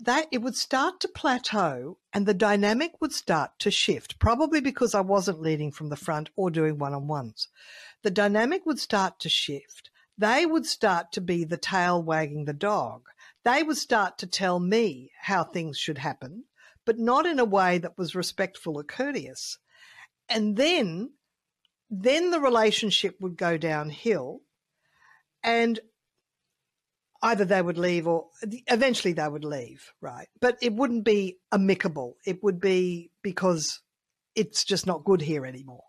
That 0.00 0.26
it 0.30 0.38
would 0.38 0.56
start 0.56 1.00
to 1.00 1.08
plateau 1.08 1.98
and 2.12 2.26
the 2.26 2.34
dynamic 2.34 3.00
would 3.00 3.12
start 3.12 3.58
to 3.60 3.70
shift, 3.70 4.18
probably 4.18 4.60
because 4.60 4.94
I 4.94 5.00
wasn't 5.02 5.42
leading 5.42 5.70
from 5.70 5.90
the 5.90 5.96
front 5.96 6.30
or 6.36 6.50
doing 6.50 6.78
one 6.78 6.94
on 6.94 7.06
ones. 7.06 7.48
The 8.02 8.10
dynamic 8.10 8.64
would 8.66 8.80
start 8.80 9.20
to 9.20 9.28
shift. 9.28 9.90
They 10.16 10.46
would 10.46 10.66
start 10.66 11.12
to 11.12 11.20
be 11.20 11.44
the 11.44 11.56
tail 11.56 12.02
wagging 12.02 12.46
the 12.46 12.52
dog 12.52 13.02
they 13.44 13.62
would 13.62 13.76
start 13.76 14.18
to 14.18 14.26
tell 14.26 14.60
me 14.60 15.12
how 15.22 15.44
things 15.44 15.78
should 15.78 15.98
happen, 15.98 16.44
but 16.84 16.98
not 16.98 17.26
in 17.26 17.38
a 17.38 17.44
way 17.44 17.78
that 17.78 17.96
was 17.96 18.14
respectful 18.14 18.76
or 18.76 18.84
courteous. 18.84 19.58
And 20.28 20.56
then, 20.56 21.14
then 21.88 22.30
the 22.30 22.40
relationship 22.40 23.16
would 23.20 23.36
go 23.36 23.56
downhill 23.56 24.42
and 25.42 25.80
either 27.22 27.44
they 27.44 27.60
would 27.60 27.78
leave 27.78 28.06
or 28.06 28.28
eventually 28.66 29.12
they 29.12 29.28
would 29.28 29.44
leave, 29.44 29.92
right? 30.00 30.28
But 30.40 30.58
it 30.62 30.72
wouldn't 30.72 31.04
be 31.04 31.38
amicable. 31.52 32.16
It 32.24 32.42
would 32.42 32.60
be 32.60 33.10
because 33.22 33.80
it's 34.34 34.64
just 34.64 34.86
not 34.86 35.04
good 35.04 35.20
here 35.20 35.44
anymore. 35.44 35.84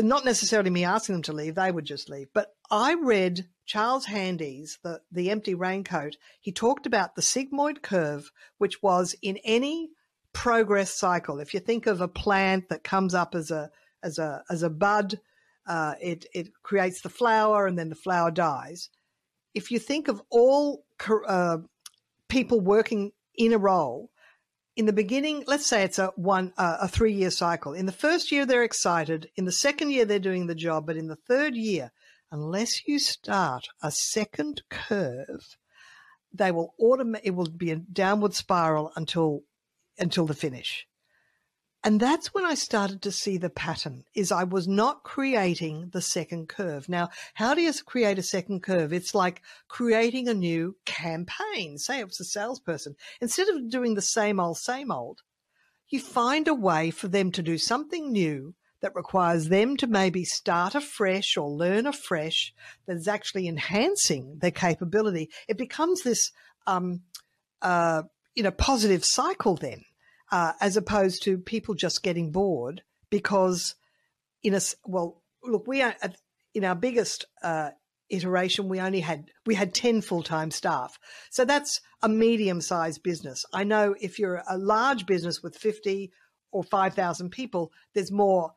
Not 0.00 0.24
necessarily 0.24 0.70
me 0.70 0.84
asking 0.84 1.16
them 1.16 1.22
to 1.22 1.32
leave, 1.32 1.54
they 1.54 1.70
would 1.70 1.84
just 1.84 2.08
leave. 2.08 2.28
But 2.32 2.48
I 2.70 2.94
read 2.94 3.48
Charles 3.66 4.06
Handy's 4.06 4.78
the, 4.82 5.00
the 5.12 5.30
Empty 5.30 5.54
Raincoat. 5.54 6.16
He 6.40 6.52
talked 6.52 6.86
about 6.86 7.14
the 7.14 7.22
sigmoid 7.22 7.82
curve, 7.82 8.30
which 8.58 8.82
was 8.82 9.14
in 9.20 9.38
any 9.44 9.90
progress 10.32 10.92
cycle. 10.92 11.40
If 11.40 11.52
you 11.52 11.60
think 11.60 11.86
of 11.86 12.00
a 12.00 12.08
plant 12.08 12.68
that 12.70 12.84
comes 12.84 13.12
up 13.12 13.34
as 13.34 13.50
a 13.50 13.70
as 14.02 14.18
a 14.18 14.44
as 14.48 14.62
a 14.62 14.70
bud, 14.70 15.20
uh, 15.66 15.94
it 16.00 16.26
it 16.32 16.48
creates 16.62 17.02
the 17.02 17.08
flower 17.10 17.66
and 17.66 17.78
then 17.78 17.88
the 17.88 17.94
flower 17.94 18.30
dies. 18.30 18.88
If 19.56 19.70
you 19.70 19.78
think 19.78 20.08
of 20.08 20.20
all 20.30 20.84
uh, 21.26 21.58
people 22.28 22.60
working 22.60 23.12
in 23.34 23.54
a 23.54 23.58
role, 23.58 24.10
in 24.76 24.84
the 24.84 24.92
beginning, 24.92 25.44
let's 25.46 25.66
say 25.66 25.82
it's 25.82 25.98
a 25.98 26.08
one 26.16 26.52
uh, 26.58 26.76
a 26.82 26.88
three 26.88 27.14
year 27.14 27.30
cycle. 27.30 27.72
In 27.72 27.86
the 27.86 27.92
first 27.92 28.30
year, 28.30 28.44
they're 28.44 28.62
excited. 28.62 29.30
In 29.34 29.46
the 29.46 29.52
second 29.52 29.92
year, 29.92 30.04
they're 30.04 30.18
doing 30.18 30.46
the 30.46 30.54
job. 30.54 30.86
But 30.86 30.98
in 30.98 31.08
the 31.08 31.16
third 31.16 31.56
year, 31.56 31.90
unless 32.30 32.86
you 32.86 32.98
start 32.98 33.68
a 33.82 33.90
second 33.90 34.62
curve, 34.68 35.56
they 36.32 36.52
will 36.52 36.74
automate. 36.78 37.22
It 37.24 37.34
will 37.34 37.48
be 37.48 37.70
a 37.70 37.76
downward 37.76 38.34
spiral 38.34 38.92
until 38.94 39.44
until 39.98 40.26
the 40.26 40.34
finish. 40.34 40.86
And 41.86 42.00
that's 42.00 42.34
when 42.34 42.44
I 42.44 42.54
started 42.54 43.00
to 43.02 43.12
see 43.12 43.36
the 43.36 43.48
pattern 43.48 44.02
is 44.12 44.32
I 44.32 44.42
was 44.42 44.66
not 44.66 45.04
creating 45.04 45.90
the 45.92 46.02
second 46.02 46.48
curve. 46.48 46.88
Now, 46.88 47.10
how 47.34 47.54
do 47.54 47.62
you 47.62 47.72
create 47.84 48.18
a 48.18 48.24
second 48.24 48.64
curve? 48.64 48.92
It's 48.92 49.14
like 49.14 49.40
creating 49.68 50.26
a 50.26 50.34
new 50.34 50.74
campaign. 50.84 51.78
Say 51.78 52.00
it's 52.00 52.18
a 52.18 52.24
salesperson. 52.24 52.96
Instead 53.20 53.48
of 53.50 53.70
doing 53.70 53.94
the 53.94 54.02
same 54.02 54.40
old, 54.40 54.58
same 54.58 54.90
old, 54.90 55.22
you 55.88 56.00
find 56.00 56.48
a 56.48 56.54
way 56.54 56.90
for 56.90 57.06
them 57.06 57.30
to 57.30 57.40
do 57.40 57.56
something 57.56 58.10
new 58.10 58.56
that 58.80 58.96
requires 58.96 59.48
them 59.48 59.76
to 59.76 59.86
maybe 59.86 60.24
start 60.24 60.74
afresh 60.74 61.36
or 61.36 61.48
learn 61.48 61.86
afresh 61.86 62.52
that's 62.88 63.06
actually 63.06 63.46
enhancing 63.46 64.38
their 64.40 64.50
capability. 64.50 65.30
It 65.46 65.56
becomes 65.56 66.02
this, 66.02 66.32
um, 66.66 67.02
uh, 67.62 68.02
you 68.34 68.42
know, 68.42 68.50
positive 68.50 69.04
cycle 69.04 69.54
then 69.54 69.84
uh, 70.32 70.52
as 70.60 70.76
opposed 70.76 71.22
to 71.24 71.38
people 71.38 71.74
just 71.74 72.02
getting 72.02 72.32
bored 72.32 72.82
because 73.10 73.74
in 74.42 74.54
a 74.54 74.60
well 74.84 75.22
look 75.44 75.66
we 75.66 75.82
are 75.82 75.94
in 76.54 76.64
our 76.64 76.74
biggest 76.74 77.26
uh, 77.42 77.70
iteration 78.10 78.68
we 78.68 78.80
only 78.80 79.00
had 79.00 79.30
we 79.44 79.54
had 79.54 79.74
10 79.74 80.00
full-time 80.00 80.50
staff. 80.50 80.98
So 81.30 81.44
that's 81.44 81.80
a 82.02 82.08
medium-sized 82.08 83.02
business. 83.02 83.44
I 83.52 83.64
know 83.64 83.94
if 84.00 84.18
you're 84.18 84.42
a 84.48 84.58
large 84.58 85.06
business 85.06 85.42
with 85.42 85.56
50 85.56 86.12
or 86.52 86.62
5000 86.62 87.30
people 87.30 87.72
there's 87.94 88.12
more 88.12 88.52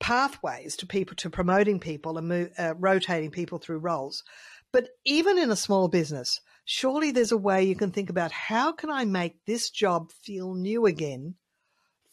pathways 0.00 0.76
to 0.76 0.86
people 0.86 1.16
to 1.16 1.30
promoting 1.30 1.80
people 1.80 2.18
and 2.18 2.50
uh, 2.58 2.74
rotating 2.78 3.30
people 3.30 3.58
through 3.58 3.78
roles 3.78 4.22
but 4.74 4.88
even 5.04 5.38
in 5.38 5.50
a 5.50 5.56
small 5.56 5.88
business 5.88 6.40
surely 6.64 7.10
there's 7.10 7.32
a 7.32 7.36
way 7.36 7.62
you 7.62 7.76
can 7.76 7.90
think 7.90 8.10
about 8.10 8.32
how 8.32 8.72
can 8.72 8.90
I 8.90 9.04
make 9.04 9.44
this 9.44 9.70
job 9.70 10.10
feel 10.10 10.54
new 10.54 10.86
again 10.86 11.34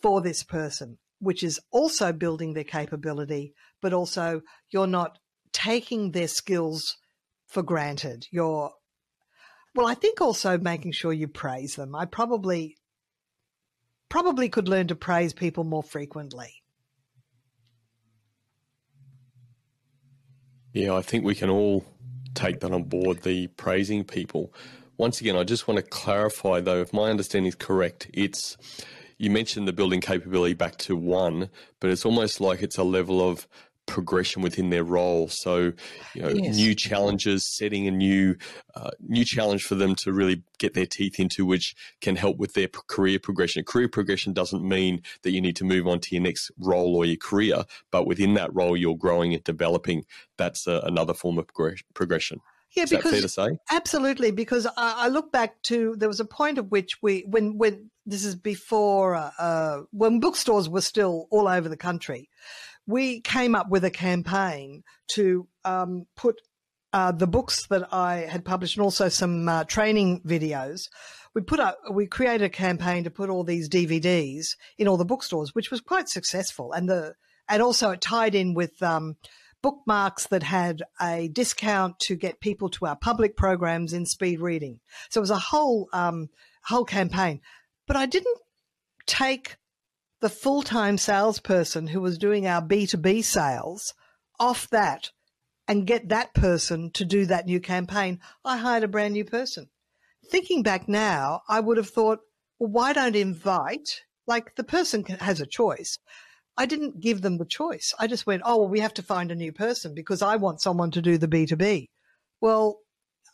for 0.02 0.22
this 0.22 0.44
person, 0.44 0.98
which 1.20 1.44
is 1.44 1.60
also 1.72 2.12
building 2.12 2.54
their 2.54 2.64
capability, 2.64 3.54
but 3.82 3.94
also 3.94 4.42
you're 4.70 4.88
not 4.88 5.20
taking 5.54 6.12
their 6.12 6.28
skills 6.28 6.98
for 7.48 7.64
granted. 7.64 8.28
You're, 8.32 8.72
well, 9.76 9.88
I 9.88 9.94
think 9.94 10.22
also 10.22 10.58
making 10.58 10.92
sure 10.92 11.14
you 11.14 11.28
praise 11.28 11.76
them. 11.76 11.96
I 11.96 12.06
probably, 12.06 12.78
probably 14.10 14.50
could 14.50 14.68
learn 14.68 14.88
to 14.88 14.96
praise 14.96 15.34
people 15.34 15.64
more 15.64 15.84
frequently. 15.84 16.64
Yeah, 20.74 20.96
I 20.96 21.02
think 21.02 21.26
we 21.26 21.36
can 21.36 21.50
all 21.50 21.86
take 22.34 22.60
that 22.62 22.72
on 22.72 22.84
board, 22.84 23.24
the 23.24 23.48
praising 23.48 24.04
people. 24.04 24.54
Once 24.98 25.20
again, 25.22 25.36
I 25.36 25.44
just 25.44 25.68
want 25.68 25.78
to 25.78 25.84
clarify 25.84 26.60
though, 26.60 26.82
if 26.82 26.94
my 26.94 27.10
understanding 27.10 27.48
is 27.48 27.56
correct, 27.56 28.10
it's 28.14 28.58
you 29.18 29.30
mentioned 29.30 29.68
the 29.68 29.74
building 29.74 30.02
capability 30.02 30.54
back 30.54 30.78
to 30.78 30.96
one, 30.96 31.50
but 31.80 31.90
it's 31.90 32.06
almost 32.06 32.42
like 32.42 32.62
it's 32.62 32.78
a 32.78 32.84
level 32.84 33.28
of 33.28 33.48
progression 33.92 34.42
within 34.42 34.70
their 34.70 34.86
role. 34.86 35.28
So, 35.28 35.74
you 36.16 36.22
know, 36.22 36.30
yes. 36.30 36.56
new 36.56 36.74
challenges, 36.74 37.46
setting 37.46 37.88
a 37.88 37.92
new 37.92 38.38
uh, 38.74 38.92
new 39.06 39.26
challenge 39.26 39.64
for 39.66 39.76
them 39.76 39.96
to 39.96 40.14
really 40.14 40.44
get 40.60 40.74
their 40.74 40.86
teeth 40.86 41.20
into, 41.20 41.46
which 41.46 41.76
can 42.00 42.16
help 42.16 42.38
with 42.38 42.54
their 42.54 42.70
career 42.70 43.20
progression. 43.20 43.66
Career 43.66 43.90
progression 43.90 44.32
doesn't 44.32 44.64
mean 44.64 45.02
that 45.24 45.32
you 45.32 45.42
need 45.42 45.58
to 45.58 45.66
move 45.66 45.88
on 45.88 46.00
to 46.00 46.16
your 46.16 46.24
next 46.24 46.52
role 46.58 46.96
or 46.96 47.06
your 47.06 47.18
career, 47.18 47.66
but 47.92 48.08
within 48.08 48.34
that 48.36 48.56
role, 48.56 48.78
you're 48.78 48.98
growing 48.98 49.34
and 49.34 49.44
developing. 49.44 50.06
That's 50.38 50.66
a, 50.68 50.82
another 50.86 51.14
form 51.14 51.38
of 51.38 51.48
progression. 51.94 52.40
Yeah, 52.72 52.84
Is 52.84 52.92
because 52.92 53.12
fair 53.12 53.22
to 53.22 53.30
say? 53.30 53.60
absolutely. 53.70 54.32
Because 54.32 54.66
I, 54.66 54.72
I, 54.78 55.08
look 55.10 55.32
back 55.32 55.62
to 55.64 55.96
there 55.98 56.08
was 56.08 56.22
a 56.22 56.26
point 56.26 56.58
at 56.58 56.72
which 56.72 57.02
we, 57.02 57.26
when 57.28 57.58
when 57.58 57.92
this 58.06 58.24
is 58.24 58.36
before 58.36 59.16
uh, 59.16 59.32
uh, 59.38 59.82
when 59.92 60.22
bookstores 60.22 60.70
were 60.70 60.82
still 60.82 61.28
all 61.32 61.50
over 61.50 61.68
the 61.68 61.76
country, 61.76 62.30
we 62.88 63.22
came 63.22 63.56
up 63.56 63.70
with 63.70 63.84
a 63.84 63.92
campaign 63.92 64.84
to 65.10 65.48
um, 65.64 66.06
put 66.16 66.36
uh, 66.94 67.12
the 67.12 67.28
books 67.28 67.68
that 67.68 67.94
I 67.94 68.18
had 68.30 68.44
published 68.44 68.76
and 68.76 68.84
also 68.84 69.10
some 69.10 69.48
uh, 69.48 69.64
training 69.64 70.22
videos. 70.26 70.90
We 71.34 71.42
put 71.42 71.60
up, 71.60 71.78
we 71.92 72.08
created 72.08 72.44
a 72.46 72.50
campaign 72.50 73.06
to 73.06 73.12
put 73.12 73.30
all 73.30 73.44
these 73.44 73.70
DVDs 73.70 74.56
in 74.78 74.88
all 74.88 74.98
the 74.98 75.06
bookstores, 75.06 75.56
which 75.56 75.72
was 75.72 75.80
quite 75.80 76.10
successful. 76.10 76.74
And 76.74 76.90
the, 76.90 77.14
and 77.48 77.62
also 77.62 77.92
it 77.92 78.02
tied 78.02 78.36
in 78.36 78.54
with, 78.54 78.82
um, 78.84 79.16
bookmarks 79.62 80.28
that 80.28 80.44
had 80.44 80.82
a 81.00 81.30
discount 81.32 82.00
to 82.00 82.16
get 82.16 82.40
people 82.40 82.68
to 82.68 82.88
our 82.88 82.96
public 82.96 83.38
programs 83.38 83.94
in 83.94 84.06
speed 84.06 84.42
reading. 84.42 84.80
So 85.10 85.20
it 85.20 85.22
was 85.22 85.30
a 85.30 85.38
whole, 85.38 85.88
um, 85.94 86.30
whole 86.64 86.84
campaign. 86.84 87.42
But 87.88 87.96
I 87.96 88.08
didn't 88.08 88.40
take 89.06 89.58
the 90.22 90.30
full 90.30 90.62
time 90.62 90.98
salesperson 90.98 91.88
who 91.88 92.00
was 92.00 92.18
doing 92.18 92.48
our 92.48 92.62
B2B 92.62 93.24
sales 93.24 93.94
off 94.40 94.70
that 94.70 95.10
and 95.68 95.88
get 95.88 96.10
that 96.10 96.34
person 96.34 96.92
to 96.92 97.06
do 97.06 97.26
that 97.26 97.46
new 97.46 97.60
campaign, 97.60 98.20
I 98.46 98.58
hired 98.58 98.84
a 98.84 98.88
brand 98.88 99.14
new 99.14 99.26
person. 99.26 99.70
Thinking 100.30 100.64
back 100.64 100.88
now, 100.88 101.42
I 101.50 101.60
would 101.60 101.78
have 101.78 101.90
thought, 101.90 102.20
well, 102.60 102.70
why 102.70 102.94
don't 102.94 103.16
invite? 103.16 104.02
Like 104.28 104.56
the 104.56 104.64
person 104.64 105.04
has 105.04 105.42
a 105.42 105.46
choice. 105.46 105.98
I 106.58 106.66
didn't 106.66 107.00
give 107.00 107.22
them 107.22 107.38
the 107.38 107.46
choice. 107.46 107.94
I 107.98 108.08
just 108.08 108.28
went, 108.28 108.44
oh, 108.46 108.58
well, 108.58 108.68
we 108.68 108.82
have 108.82 108.94
to 108.96 109.04
find 109.04 109.32
a 109.32 109.36
new 109.36 109.52
person 109.52 109.96
because 109.96 110.22
I 110.22 110.36
want 110.36 110.62
someone 110.62 110.92
to 110.92 111.02
do 111.02 111.18
the 111.18 111.28
B2B. 111.28 111.88
Well, 112.40 112.80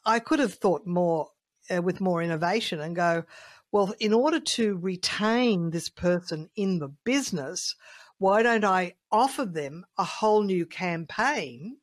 I 0.05 0.19
could 0.19 0.39
have 0.39 0.53
thought 0.53 0.85
more 0.85 1.29
uh, 1.73 1.81
with 1.81 1.99
more 1.99 2.21
innovation 2.21 2.79
and 2.79 2.95
go, 2.95 3.23
well, 3.71 3.93
in 3.99 4.13
order 4.13 4.39
to 4.39 4.77
retain 4.77 5.71
this 5.71 5.89
person 5.89 6.49
in 6.55 6.79
the 6.79 6.89
business, 7.03 7.75
why 8.17 8.41
don't 8.41 8.65
I 8.65 8.93
offer 9.11 9.45
them 9.45 9.85
a 9.97 10.03
whole 10.03 10.43
new 10.43 10.65
campaign 10.65 11.77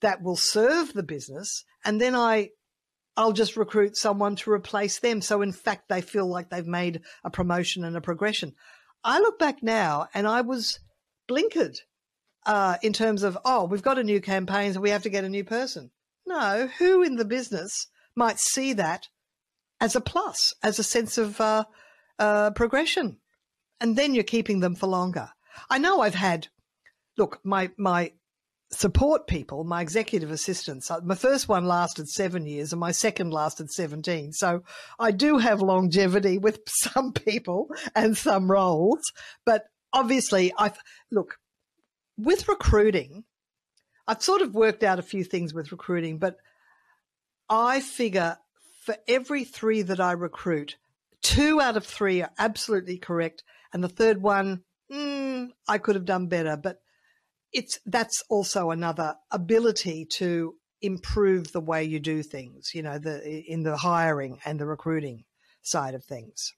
that 0.00 0.22
will 0.22 0.36
serve 0.36 0.92
the 0.92 1.02
business? 1.02 1.64
And 1.84 2.00
then 2.00 2.14
I, 2.14 2.50
I'll 3.16 3.32
just 3.32 3.56
recruit 3.56 3.96
someone 3.96 4.36
to 4.36 4.50
replace 4.50 4.98
them. 5.00 5.20
So 5.20 5.42
in 5.42 5.52
fact, 5.52 5.88
they 5.88 6.00
feel 6.00 6.26
like 6.26 6.50
they've 6.50 6.66
made 6.66 7.02
a 7.24 7.30
promotion 7.30 7.84
and 7.84 7.96
a 7.96 8.00
progression. 8.00 8.54
I 9.02 9.18
look 9.18 9.38
back 9.38 9.62
now 9.62 10.08
and 10.14 10.26
I 10.26 10.40
was 10.40 10.78
blinkered 11.28 11.76
uh, 12.46 12.76
in 12.82 12.92
terms 12.92 13.22
of, 13.22 13.36
oh, 13.44 13.64
we've 13.64 13.82
got 13.82 13.98
a 13.98 14.04
new 14.04 14.20
campaign, 14.20 14.72
so 14.72 14.80
we 14.80 14.90
have 14.90 15.02
to 15.02 15.10
get 15.10 15.24
a 15.24 15.28
new 15.28 15.44
person. 15.44 15.90
No, 16.24 16.68
who 16.78 17.02
in 17.02 17.16
the 17.16 17.24
business 17.24 17.88
might 18.14 18.38
see 18.38 18.72
that 18.74 19.08
as 19.80 19.96
a 19.96 20.00
plus, 20.00 20.54
as 20.62 20.78
a 20.78 20.84
sense 20.84 21.18
of 21.18 21.40
uh, 21.40 21.64
uh, 22.18 22.50
progression. 22.52 23.18
And 23.80 23.96
then 23.96 24.14
you're 24.14 24.24
keeping 24.24 24.60
them 24.60 24.74
for 24.74 24.86
longer. 24.86 25.28
I 25.68 25.78
know 25.78 26.00
I've 26.00 26.14
had, 26.14 26.48
look, 27.18 27.40
my, 27.44 27.70
my 27.76 28.12
support 28.70 29.26
people, 29.26 29.64
my 29.64 29.80
executive 29.80 30.30
assistants, 30.30 30.90
uh, 30.90 31.00
my 31.04 31.14
first 31.14 31.48
one 31.48 31.66
lasted 31.66 32.08
seven 32.08 32.46
years 32.46 32.72
and 32.72 32.80
my 32.80 32.90
second 32.90 33.32
lasted 33.32 33.70
17. 33.70 34.32
So 34.32 34.62
I 34.98 35.10
do 35.10 35.38
have 35.38 35.60
longevity 35.60 36.38
with 36.38 36.60
some 36.66 37.12
people 37.12 37.68
and 37.94 38.16
some 38.16 38.50
roles. 38.50 39.00
But 39.44 39.64
obviously, 39.92 40.52
I've, 40.58 40.78
look, 41.10 41.36
with 42.16 42.48
recruiting, 42.48 43.24
I've 44.08 44.22
sort 44.22 44.42
of 44.42 44.54
worked 44.54 44.82
out 44.82 44.98
a 44.98 45.02
few 45.02 45.24
things 45.24 45.52
with 45.52 45.72
recruiting, 45.72 46.18
but 46.18 46.36
I 47.48 47.80
figure 47.80 48.38
for 48.86 48.96
every 49.08 49.44
three 49.44 49.82
that 49.82 50.00
I 50.00 50.12
recruit, 50.12 50.76
two 51.20 51.60
out 51.60 51.76
of 51.76 51.84
three 51.84 52.22
are 52.22 52.30
absolutely 52.38 52.98
correct, 52.98 53.42
and 53.72 53.82
the 53.82 53.88
third 53.88 54.22
one, 54.22 54.62
mm, 54.90 55.48
I 55.68 55.78
could 55.78 55.96
have 55.96 56.04
done 56.04 56.28
better. 56.28 56.56
But 56.56 56.78
it's 57.52 57.80
that's 57.84 58.22
also 58.30 58.70
another 58.70 59.16
ability 59.32 60.06
to 60.12 60.54
improve 60.80 61.50
the 61.50 61.60
way 61.60 61.82
you 61.82 61.98
do 61.98 62.22
things. 62.22 62.70
You 62.74 62.82
know, 62.82 62.98
the 62.98 63.20
in 63.46 63.64
the 63.64 63.76
hiring 63.76 64.38
and 64.44 64.58
the 64.58 64.66
recruiting 64.66 65.24
side 65.62 65.94
of 65.94 66.04
things. 66.04 66.54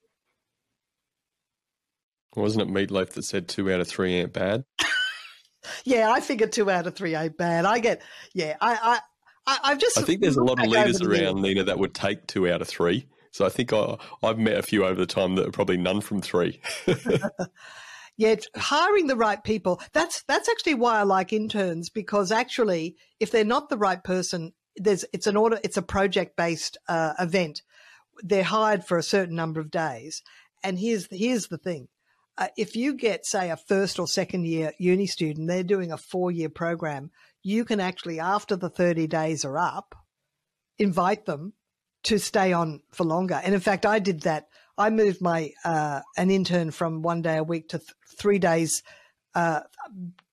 Wasn't 2.36 2.62
it 2.62 2.72
Meatloaf 2.72 3.10
that 3.10 3.22
said 3.22 3.48
two 3.48 3.72
out 3.72 3.80
of 3.80 3.88
three 3.88 4.14
ain't 4.14 4.34
bad? 4.34 4.64
yeah, 5.84 6.10
I 6.10 6.20
figure 6.20 6.46
two 6.46 6.70
out 6.70 6.86
of 6.86 6.94
three 6.94 7.14
ain't 7.14 7.38
bad. 7.38 7.64
I 7.64 7.78
get, 7.78 8.02
yeah, 8.34 8.56
I, 8.60 9.00
I, 9.48 9.70
have 9.70 9.78
just. 9.78 9.98
I 9.98 10.02
think 10.02 10.20
there's 10.20 10.36
a 10.36 10.44
lot 10.44 10.60
of 10.60 10.66
leaders 10.68 11.00
around, 11.00 11.42
Nina, 11.42 11.64
that 11.64 11.78
would 11.78 11.94
take 11.94 12.26
two 12.26 12.50
out 12.50 12.60
of 12.60 12.68
three. 12.68 13.06
So 13.30 13.46
I 13.46 13.48
think 13.48 13.72
I, 13.72 13.96
I've 14.22 14.38
met 14.38 14.56
a 14.56 14.62
few 14.62 14.84
over 14.84 14.98
the 14.98 15.06
time 15.06 15.36
that 15.36 15.46
are 15.46 15.52
probably 15.52 15.76
none 15.76 16.00
from 16.00 16.20
three. 16.20 16.60
yeah, 18.16 18.36
hiring 18.56 19.06
the 19.06 19.16
right 19.16 19.42
people. 19.42 19.80
That's 19.92 20.22
that's 20.24 20.48
actually 20.48 20.74
why 20.74 20.98
I 20.98 21.02
like 21.02 21.32
interns 21.32 21.90
because 21.90 22.32
actually, 22.32 22.96
if 23.20 23.30
they're 23.30 23.44
not 23.44 23.68
the 23.68 23.78
right 23.78 24.02
person, 24.02 24.52
there's 24.76 25.04
it's 25.12 25.26
an 25.26 25.36
order. 25.36 25.58
It's 25.62 25.76
a 25.76 25.82
project 25.82 26.36
based 26.36 26.78
uh, 26.88 27.14
event. 27.18 27.62
They're 28.22 28.42
hired 28.42 28.84
for 28.84 28.98
a 28.98 29.02
certain 29.02 29.36
number 29.36 29.60
of 29.60 29.70
days, 29.70 30.22
And 30.62 30.78
here's 30.78 31.06
here's 31.10 31.46
the 31.46 31.58
thing: 31.58 31.88
uh, 32.38 32.48
if 32.56 32.76
you 32.76 32.94
get, 32.94 33.26
say, 33.26 33.50
a 33.50 33.56
first 33.56 33.98
or 33.98 34.06
second 34.06 34.46
year 34.46 34.72
uni 34.78 35.06
student, 35.06 35.48
they're 35.48 35.64
doing 35.64 35.90
a 35.90 35.98
four 35.98 36.30
year 36.30 36.48
program. 36.48 37.10
You 37.48 37.64
can 37.64 37.80
actually, 37.80 38.20
after 38.20 38.56
the 38.56 38.68
thirty 38.68 39.06
days 39.06 39.44
are 39.44 39.56
up, 39.56 39.94
invite 40.76 41.24
them 41.24 41.54
to 42.02 42.18
stay 42.18 42.52
on 42.52 42.82
for 42.92 43.04
longer. 43.04 43.40
And 43.42 43.54
in 43.54 43.60
fact, 43.60 43.86
I 43.86 44.00
did 44.00 44.22
that. 44.22 44.48
I 44.76 44.90
moved 44.90 45.22
my 45.22 45.52
uh, 45.64 46.00
an 46.16 46.30
intern 46.30 46.70
from 46.72 47.02
one 47.02 47.22
day 47.22 47.38
a 47.38 47.42
week 47.42 47.70
to 47.70 47.78
th- 47.78 47.90
three 48.18 48.38
days, 48.38 48.82
uh, 49.34 49.60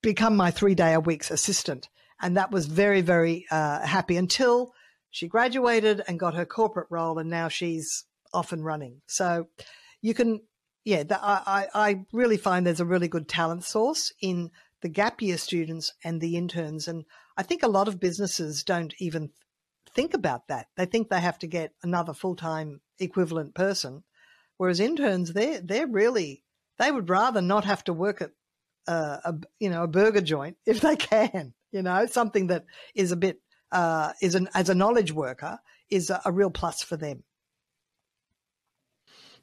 become 0.01 0.35
my 0.35 0.51
three 0.51 0.75
day 0.75 0.93
a 0.93 0.99
week's 0.99 1.31
assistant, 1.31 1.87
and 2.21 2.35
that 2.35 2.51
was 2.51 2.65
very 2.65 3.01
very 3.01 3.45
uh, 3.49 3.79
happy 3.85 4.17
until 4.17 4.73
she 5.09 5.29
graduated 5.29 6.03
and 6.07 6.19
got 6.19 6.35
her 6.35 6.45
corporate 6.45 6.87
role, 6.89 7.17
and 7.17 7.29
now 7.29 7.47
she's 7.47 8.05
off 8.33 8.51
and 8.51 8.65
running. 8.65 9.01
So 9.07 9.47
you 10.01 10.13
can, 10.13 10.41
yeah, 10.83 11.03
the, 11.03 11.17
I, 11.23 11.67
I 11.73 12.05
really 12.11 12.37
find 12.37 12.67
there's 12.67 12.81
a 12.81 12.85
really 12.85 13.07
good 13.07 13.29
talent 13.29 13.63
source 13.63 14.11
in 14.19 14.51
the 14.81 14.89
gap 14.89 15.21
year 15.21 15.37
students 15.37 15.93
and 16.03 16.21
the 16.21 16.35
interns. 16.35 16.87
And 16.87 17.05
I 17.37 17.43
think 17.43 17.63
a 17.63 17.67
lot 17.67 17.87
of 17.87 17.99
businesses 17.99 18.63
don't 18.63 18.93
even 18.99 19.31
think 19.93 20.13
about 20.13 20.47
that. 20.47 20.67
They 20.75 20.85
think 20.85 21.09
they 21.09 21.21
have 21.21 21.39
to 21.39 21.47
get 21.47 21.73
another 21.83 22.13
full 22.13 22.35
time 22.35 22.81
equivalent 22.99 23.55
person, 23.55 24.03
whereas 24.57 24.79
interns, 24.79 25.33
they're 25.33 25.61
they're 25.61 25.87
really 25.87 26.43
they 26.77 26.91
would 26.91 27.09
rather 27.09 27.41
not 27.41 27.65
have 27.65 27.83
to 27.85 27.93
work 27.93 28.21
at 28.21 28.31
a 28.87 29.33
you 29.59 29.69
know 29.69 29.83
a 29.83 29.87
burger 29.87 30.21
joint 30.21 30.57
if 30.65 30.81
they 30.81 30.95
can. 30.95 31.53
You 31.71 31.81
know 31.81 32.05
something 32.05 32.47
that 32.47 32.65
is 32.93 33.11
a 33.11 33.17
bit 33.17 33.41
uh, 33.71 34.13
is 34.21 34.35
an 34.35 34.49
as 34.53 34.69
a 34.69 34.75
knowledge 34.75 35.11
worker 35.11 35.59
is 35.89 36.09
a, 36.09 36.21
a 36.25 36.31
real 36.31 36.49
plus 36.49 36.81
for 36.81 36.97
them. 36.97 37.23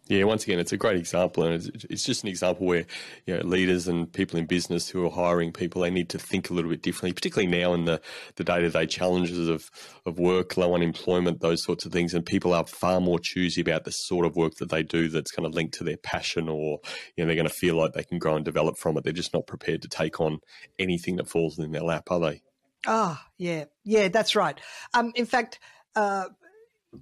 Yeah, 0.09 0.25
once 0.25 0.43
again, 0.43 0.59
it's 0.59 0.73
a 0.73 0.77
great 0.77 0.97
example, 0.97 1.45
and 1.45 1.55
it's, 1.55 1.85
it's, 1.85 2.05
just 2.05 2.25
an 2.25 2.29
example 2.29 2.67
where 2.67 2.85
you 3.25 3.37
know 3.37 3.45
leaders 3.45 3.87
and 3.87 4.13
people 4.13 4.37
in 4.37 4.47
business 4.47 4.89
who 4.89 5.07
are 5.07 5.11
hiring 5.11 5.53
people 5.53 5.83
they 5.83 5.91
need 5.91 6.09
to 6.09 6.19
think 6.19 6.51
a 6.51 6.55
little 6.55 6.71
bit 6.71 6.83
differently, 6.83 7.13
particularly 7.13 7.47
now 7.47 7.73
in 7.73 7.85
the 7.85 8.01
the 8.35 8.43
day 8.43 8.61
to 8.61 8.69
day 8.69 8.85
challenges 8.85 9.49
of 9.49 9.71
of 10.05 10.19
work, 10.19 10.57
low 10.57 10.75
unemployment, 10.75 11.41
those 11.41 11.63
sorts 11.63 11.87
of 11.87 11.93
things, 11.93 12.15
and 12.15 12.27
people 12.27 12.53
are 12.53 12.67
far 12.67 13.01
more 13.01 13.21
choosy 13.21 13.61
about 13.61 13.85
the 13.85 13.93
sort 13.93 14.27
of 14.27 14.35
work 14.35 14.57
that 14.57 14.71
they 14.71 14.83
do 14.83 15.09
that's 15.09 15.31
kind 15.31 15.47
of 15.47 15.55
linked 15.55 15.75
to 15.75 15.85
their 15.85 15.97
passion, 15.99 16.49
or 16.49 16.81
you 17.17 17.23
know 17.23 17.27
they're 17.27 17.37
going 17.37 17.49
to 17.49 17.55
feel 17.55 17.77
like 17.77 17.93
they 17.93 18.05
can 18.05 18.19
grow 18.19 18.35
and 18.35 18.45
develop 18.45 18.77
from 18.77 18.97
it. 18.97 19.05
They're 19.05 19.13
just 19.13 19.33
not 19.33 19.47
prepared 19.47 19.83
to 19.83 19.89
take 19.89 20.21
on 20.21 20.41
anything 20.81 21.17
that 21.17 21.29
falls 21.29 21.61
in 21.61 21.71
their 21.71 21.81
lap, 21.81 22.11
are 22.11 22.21
they? 22.21 22.43
Ah, 22.89 23.23
oh, 23.23 23.31
yeah, 23.39 23.67
yeah, 23.85 24.09
that's 24.09 24.35
right. 24.35 24.61
Um, 24.95 25.13
in 25.15 25.27
fact, 25.27 25.61
uh, 25.95 26.25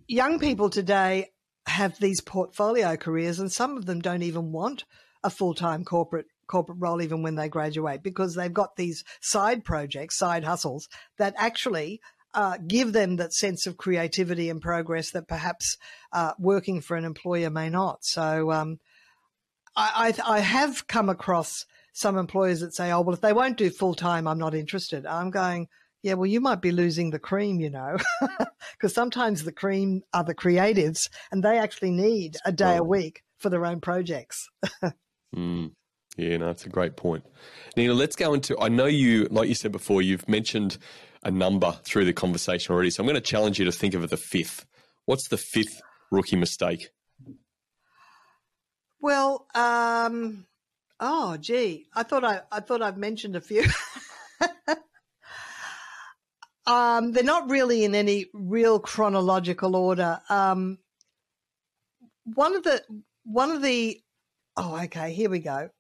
young 0.07 0.39
people 0.39 0.69
today 0.69 1.31
have 1.71 1.99
these 1.99 2.21
portfolio 2.21 2.97
careers, 2.97 3.39
and 3.39 3.51
some 3.51 3.77
of 3.77 3.87
them 3.87 4.01
don't 4.01 4.23
even 4.23 4.53
want 4.53 4.85
a 5.23 5.31
full 5.31 5.55
time 5.55 5.85
corporate 5.85 6.27
corporate 6.47 6.79
role 6.81 7.01
even 7.01 7.23
when 7.23 7.37
they 7.37 7.49
graduate 7.49 8.03
because 8.03 8.35
they've 8.35 8.53
got 8.53 8.75
these 8.75 9.05
side 9.21 9.65
projects, 9.65 10.19
side 10.19 10.43
hustles 10.43 10.89
that 11.17 11.33
actually 11.37 12.01
uh, 12.35 12.59
give 12.67 12.93
them 12.93 13.17
that 13.17 13.33
sense 13.33 13.67
of 13.67 13.77
creativity 13.77 14.51
and 14.51 14.61
progress 14.61 15.13
that 15.13 15.29
perhaps 15.29 15.77
uh, 16.13 16.33
working 16.39 16.81
for 16.81 16.97
an 16.97 17.05
employer 17.05 17.51
may 17.51 17.69
not. 17.69 18.05
So 18.05 18.51
um, 18.51 18.79
I, 19.77 20.15
I, 20.25 20.37
I, 20.37 20.41
have 20.41 20.87
come 20.87 21.09
across 21.09 21.65
some 21.93 22.17
employers 22.17 22.61
that 22.61 22.75
say, 22.75 22.91
"Oh, 22.93 23.01
well, 23.01 23.15
if 23.15 23.21
they 23.21 23.33
won't 23.33 23.57
do 23.57 23.71
full 23.71 23.95
time, 23.95 24.27
I'm 24.27 24.39
not 24.39 24.55
interested." 24.55 25.07
I'm 25.07 25.31
going, 25.31 25.67
yeah, 26.03 26.15
well, 26.15 26.27
you 26.27 26.41
might 26.41 26.63
be 26.63 26.73
losing 26.73 27.11
the 27.11 27.19
cream, 27.19 27.61
you 27.61 27.71
know, 27.71 27.97
because 28.73 28.95
sometimes 28.95 29.45
the 29.45 29.53
cream 29.53 30.03
are 30.15 30.25
the 30.25 30.35
creatives 30.35 31.09
and 31.31 31.43
they 31.43 31.59
actually 31.59 31.91
need 31.91 32.37
a 32.45 32.53
day 32.53 32.77
a 32.77 32.85
week 32.85 33.23
for 33.39 33.51
their 33.51 33.67
own 33.67 33.81
projects. 33.81 34.49
mm. 35.37 35.73
Yeah, 36.17 36.37
no, 36.39 36.47
that's 36.47 36.67
a 36.67 36.71
great 36.71 36.97
point. 36.97 37.25
Nina, 37.77 37.95
let's 37.95 38.17
go 38.17 38.35
into. 38.35 38.59
I 38.61 38.69
know 38.69 38.87
you, 38.87 39.27
like 39.31 39.49
you 39.49 39.55
said 39.55 39.73
before, 39.73 40.03
you've 40.03 40.29
mentioned 40.29 40.77
a 41.23 41.31
number 41.31 41.79
through 41.85 42.05
the 42.05 42.13
conversation 42.13 42.75
already. 42.75 42.91
So 42.91 43.03
I'm 43.03 43.07
going 43.07 43.15
to 43.15 43.21
challenge 43.21 43.59
you 43.59 43.65
to 43.67 43.73
think 43.73 43.95
of 43.95 44.09
the 44.09 44.17
fifth. 44.17 44.67
What's 45.07 45.29
the 45.29 45.37
fifth 45.37 45.81
rookie 46.11 46.37
mistake? 46.37 46.91
Well, 49.01 49.47
um, 49.55 50.47
oh, 50.99 51.37
gee, 51.39 51.87
I 51.95 52.03
thought 52.03 52.25
I, 52.25 52.43
I 52.53 52.61
thought 52.61 52.83
I've 52.83 52.99
mentioned 52.99 53.37
a 53.37 53.41
few. 53.41 53.65
Um, 56.71 57.11
they're 57.11 57.25
not 57.25 57.51
really 57.51 57.83
in 57.83 57.97
any 57.97 58.27
real 58.33 58.79
chronological 58.79 59.75
order. 59.75 60.21
Um, 60.29 60.79
one 62.23 62.55
of 62.55 62.63
the 62.63 62.81
one 63.25 63.51
of 63.51 63.61
the 63.61 64.01
oh 64.57 64.81
okay 64.85 65.13
here 65.13 65.29
we 65.29 65.41
go. 65.41 65.71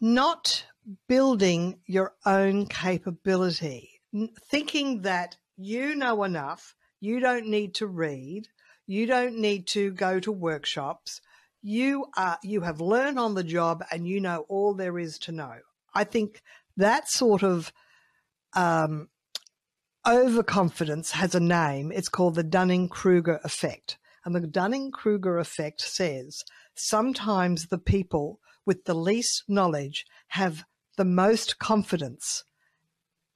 Not 0.00 0.64
building 1.08 1.80
your 1.84 2.14
own 2.24 2.66
capability, 2.66 4.00
thinking 4.52 5.02
that 5.02 5.36
you 5.56 5.96
know 5.96 6.22
enough, 6.22 6.76
you 7.00 7.18
don't 7.18 7.48
need 7.48 7.74
to 7.74 7.88
read, 7.88 8.46
you 8.86 9.06
don't 9.06 9.40
need 9.40 9.66
to 9.68 9.90
go 9.90 10.20
to 10.20 10.30
workshops. 10.30 11.20
You 11.60 12.06
are 12.16 12.38
you 12.44 12.60
have 12.60 12.80
learned 12.80 13.18
on 13.18 13.34
the 13.34 13.42
job 13.42 13.82
and 13.90 14.06
you 14.06 14.20
know 14.20 14.46
all 14.48 14.74
there 14.74 14.96
is 14.96 15.18
to 15.20 15.32
know. 15.32 15.56
I 15.92 16.04
think 16.04 16.40
that 16.76 17.08
sort 17.08 17.42
of 17.42 17.72
um, 18.54 19.08
overconfidence 20.06 21.12
has 21.12 21.34
a 21.34 21.40
name. 21.40 21.92
It's 21.92 22.08
called 22.08 22.34
the 22.34 22.42
Dunning 22.42 22.88
Kruger 22.88 23.40
effect. 23.44 23.98
And 24.24 24.34
the 24.34 24.46
Dunning 24.46 24.90
Kruger 24.90 25.38
effect 25.38 25.80
says 25.80 26.44
sometimes 26.74 27.66
the 27.66 27.78
people 27.78 28.40
with 28.66 28.84
the 28.84 28.94
least 28.94 29.44
knowledge 29.48 30.04
have 30.28 30.64
the 30.96 31.04
most 31.04 31.58
confidence. 31.58 32.44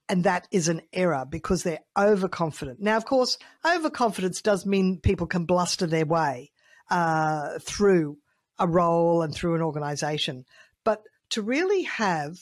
And 0.08 0.24
that 0.24 0.46
is 0.50 0.68
an 0.68 0.82
error 0.92 1.24
because 1.28 1.62
they're 1.62 1.84
overconfident. 1.98 2.80
Now, 2.80 2.96
of 2.96 3.06
course, 3.06 3.38
overconfidence 3.64 4.42
does 4.42 4.66
mean 4.66 5.00
people 5.00 5.26
can 5.26 5.46
bluster 5.46 5.86
their 5.86 6.04
way 6.04 6.50
uh, 6.90 7.58
through 7.60 8.18
a 8.58 8.66
role 8.66 9.22
and 9.22 9.34
through 9.34 9.54
an 9.54 9.62
organization. 9.62 10.44
But 10.84 11.02
to 11.30 11.42
really 11.42 11.82
have 11.82 12.36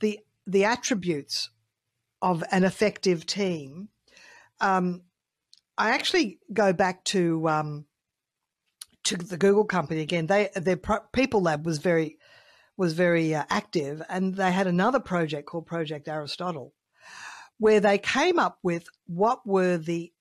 the 0.00 0.18
the 0.46 0.64
attributes 0.64 1.50
of 2.20 2.42
an 2.50 2.64
effective 2.64 3.26
team, 3.26 3.88
um, 4.60 5.02
I 5.76 5.90
actually 5.90 6.40
go 6.52 6.72
back 6.72 7.04
to 7.06 7.48
um, 7.48 7.86
to 9.04 9.16
the 9.16 9.36
Google 9.36 9.64
company 9.64 10.00
again. 10.00 10.26
They 10.26 10.50
their 10.54 10.76
Pro- 10.76 11.06
People 11.12 11.42
Lab 11.42 11.64
was 11.64 11.78
very 11.78 12.18
was 12.76 12.92
very 12.92 13.34
uh, 13.34 13.44
active, 13.50 14.02
and 14.08 14.34
they 14.34 14.52
had 14.52 14.66
another 14.66 15.00
project 15.00 15.46
called 15.48 15.66
Project 15.66 16.08
Aristotle, 16.08 16.74
where 17.58 17.80
they 17.80 17.98
came 17.98 18.38
up 18.38 18.58
with 18.62 18.86
what 19.06 19.46
were 19.46 19.78
the 19.78 20.12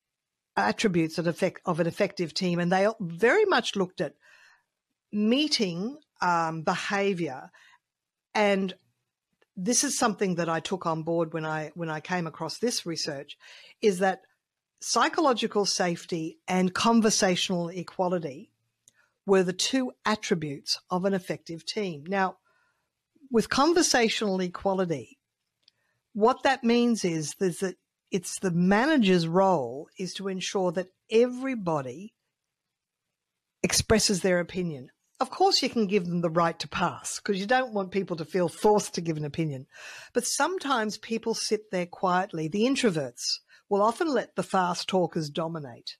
attributes 0.55 1.19
of, 1.19 1.27
effect, 1.27 1.61
of 1.65 1.79
an 1.79 1.87
effective 1.87 2.33
team, 2.33 2.59
and 2.59 2.71
they 2.71 2.87
very 2.99 3.45
much 3.45 3.75
looked 3.75 4.01
at 4.01 4.15
meeting 5.11 5.97
um, 6.21 6.63
behavior 6.63 7.51
and 8.33 8.73
this 9.57 9.83
is 9.83 9.97
something 9.97 10.35
that 10.35 10.47
I 10.47 10.59
took 10.59 10.85
on 10.85 11.01
board 11.01 11.33
when 11.33 11.45
I 11.45 11.71
when 11.73 11.89
I 11.89 11.99
came 11.99 12.27
across 12.27 12.59
this 12.59 12.85
research 12.85 13.37
is 13.81 13.99
that 13.99 14.21
psychological 14.79 15.65
safety 15.65 16.37
and 16.47 16.73
conversational 16.73 17.69
equality 17.69 18.51
were 19.25 19.43
the 19.43 19.53
two 19.53 19.91
attributes 20.05 20.79
of 20.91 21.03
an 21.05 21.15
effective 21.15 21.65
team. 21.65 22.03
Now, 22.07 22.37
with 23.31 23.49
conversational 23.49 24.39
equality, 24.39 25.17
what 26.13 26.43
that 26.43 26.63
means 26.63 27.03
is, 27.03 27.35
is 27.39 27.59
that 27.59 27.75
it's 28.11 28.39
the 28.39 28.51
manager's 28.51 29.27
role 29.27 29.89
is 29.97 30.13
to 30.13 30.27
ensure 30.27 30.71
that 30.73 30.87
everybody 31.11 32.13
expresses 33.63 34.21
their 34.21 34.39
opinion 34.39 34.91
of 35.19 35.29
course 35.29 35.63
you 35.63 35.69
can 35.69 35.87
give 35.87 36.05
them 36.05 36.21
the 36.21 36.29
right 36.29 36.57
to 36.59 36.67
pass 36.67 37.19
because 37.19 37.39
you 37.39 37.47
don't 37.47 37.73
want 37.73 37.91
people 37.91 38.15
to 38.17 38.25
feel 38.25 38.49
forced 38.49 38.93
to 38.95 39.01
give 39.01 39.17
an 39.17 39.25
opinion. 39.25 39.65
But 40.13 40.25
sometimes 40.25 40.97
people 40.97 41.33
sit 41.33 41.71
there 41.71 41.87
quietly. 41.87 42.47
The 42.47 42.65
introverts 42.65 43.39
will 43.69 43.81
often 43.81 44.07
let 44.07 44.35
the 44.35 44.43
fast 44.43 44.87
talkers 44.87 45.29
dominate. 45.29 45.97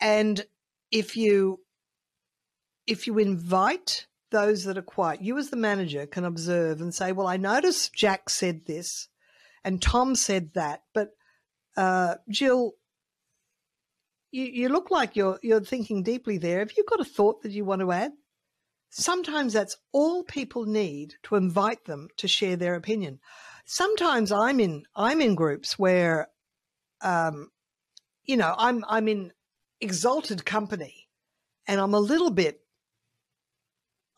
And 0.00 0.44
if 0.90 1.16
you 1.16 1.60
if 2.86 3.06
you 3.06 3.18
invite 3.18 4.06
those 4.30 4.64
that 4.64 4.78
are 4.78 4.82
quiet, 4.82 5.22
you 5.22 5.36
as 5.38 5.50
the 5.50 5.56
manager 5.56 6.06
can 6.06 6.24
observe 6.24 6.80
and 6.80 6.94
say, 6.94 7.12
"Well, 7.12 7.26
I 7.26 7.36
noticed 7.36 7.94
Jack 7.94 8.30
said 8.30 8.66
this, 8.66 9.08
and 9.62 9.80
Tom 9.80 10.14
said 10.14 10.54
that, 10.54 10.82
but 10.94 11.10
uh, 11.76 12.16
Jill, 12.28 12.72
you, 14.30 14.44
you 14.44 14.68
look 14.68 14.90
like 14.90 15.16
you're 15.16 15.38
you're 15.42 15.60
thinking 15.60 16.02
deeply 16.02 16.38
there. 16.38 16.60
Have 16.60 16.72
you 16.76 16.84
got 16.88 17.00
a 17.00 17.04
thought 17.04 17.42
that 17.42 17.52
you 17.52 17.64
want 17.64 17.80
to 17.80 17.92
add? 17.92 18.12
Sometimes 18.90 19.52
that's 19.52 19.76
all 19.92 20.24
people 20.24 20.64
need 20.64 21.14
to 21.24 21.36
invite 21.36 21.84
them 21.84 22.08
to 22.16 22.28
share 22.28 22.56
their 22.56 22.74
opinion. 22.74 23.20
Sometimes 23.64 24.32
I'm 24.32 24.60
in 24.60 24.84
I'm 24.96 25.20
in 25.20 25.34
groups 25.34 25.78
where, 25.78 26.28
um, 27.02 27.50
you 28.24 28.36
know, 28.36 28.54
I'm 28.56 28.84
I'm 28.88 29.08
in 29.08 29.32
exalted 29.80 30.44
company, 30.44 31.08
and 31.66 31.80
I'm 31.80 31.94
a 31.94 32.00
little 32.00 32.30
bit 32.30 32.60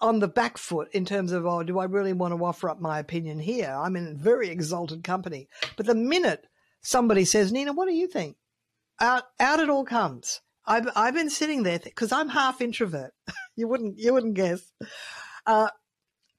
on 0.00 0.18
the 0.18 0.28
back 0.28 0.56
foot 0.56 0.88
in 0.92 1.04
terms 1.04 1.30
of, 1.32 1.44
oh, 1.44 1.62
do 1.62 1.78
I 1.78 1.84
really 1.84 2.14
want 2.14 2.34
to 2.34 2.42
offer 2.42 2.70
up 2.70 2.80
my 2.80 2.98
opinion 2.98 3.38
here? 3.38 3.70
I'm 3.70 3.96
in 3.96 4.16
very 4.16 4.48
exalted 4.48 5.04
company. 5.04 5.48
But 5.76 5.86
the 5.86 5.94
minute 5.94 6.46
somebody 6.80 7.24
says, 7.24 7.52
Nina, 7.52 7.72
what 7.72 7.86
do 7.86 7.94
you 7.94 8.06
think? 8.06 8.36
Out, 9.00 9.24
out 9.38 9.60
it 9.60 9.70
all 9.70 9.84
comes. 9.84 10.40
I've, 10.66 10.88
I've 10.94 11.14
been 11.14 11.30
sitting 11.30 11.62
there 11.62 11.78
because 11.78 12.12
I'm 12.12 12.28
half 12.28 12.60
introvert. 12.60 13.12
you 13.56 13.66
wouldn't, 13.66 13.98
you 13.98 14.12
wouldn't 14.12 14.34
guess. 14.34 14.60
Uh, 15.46 15.68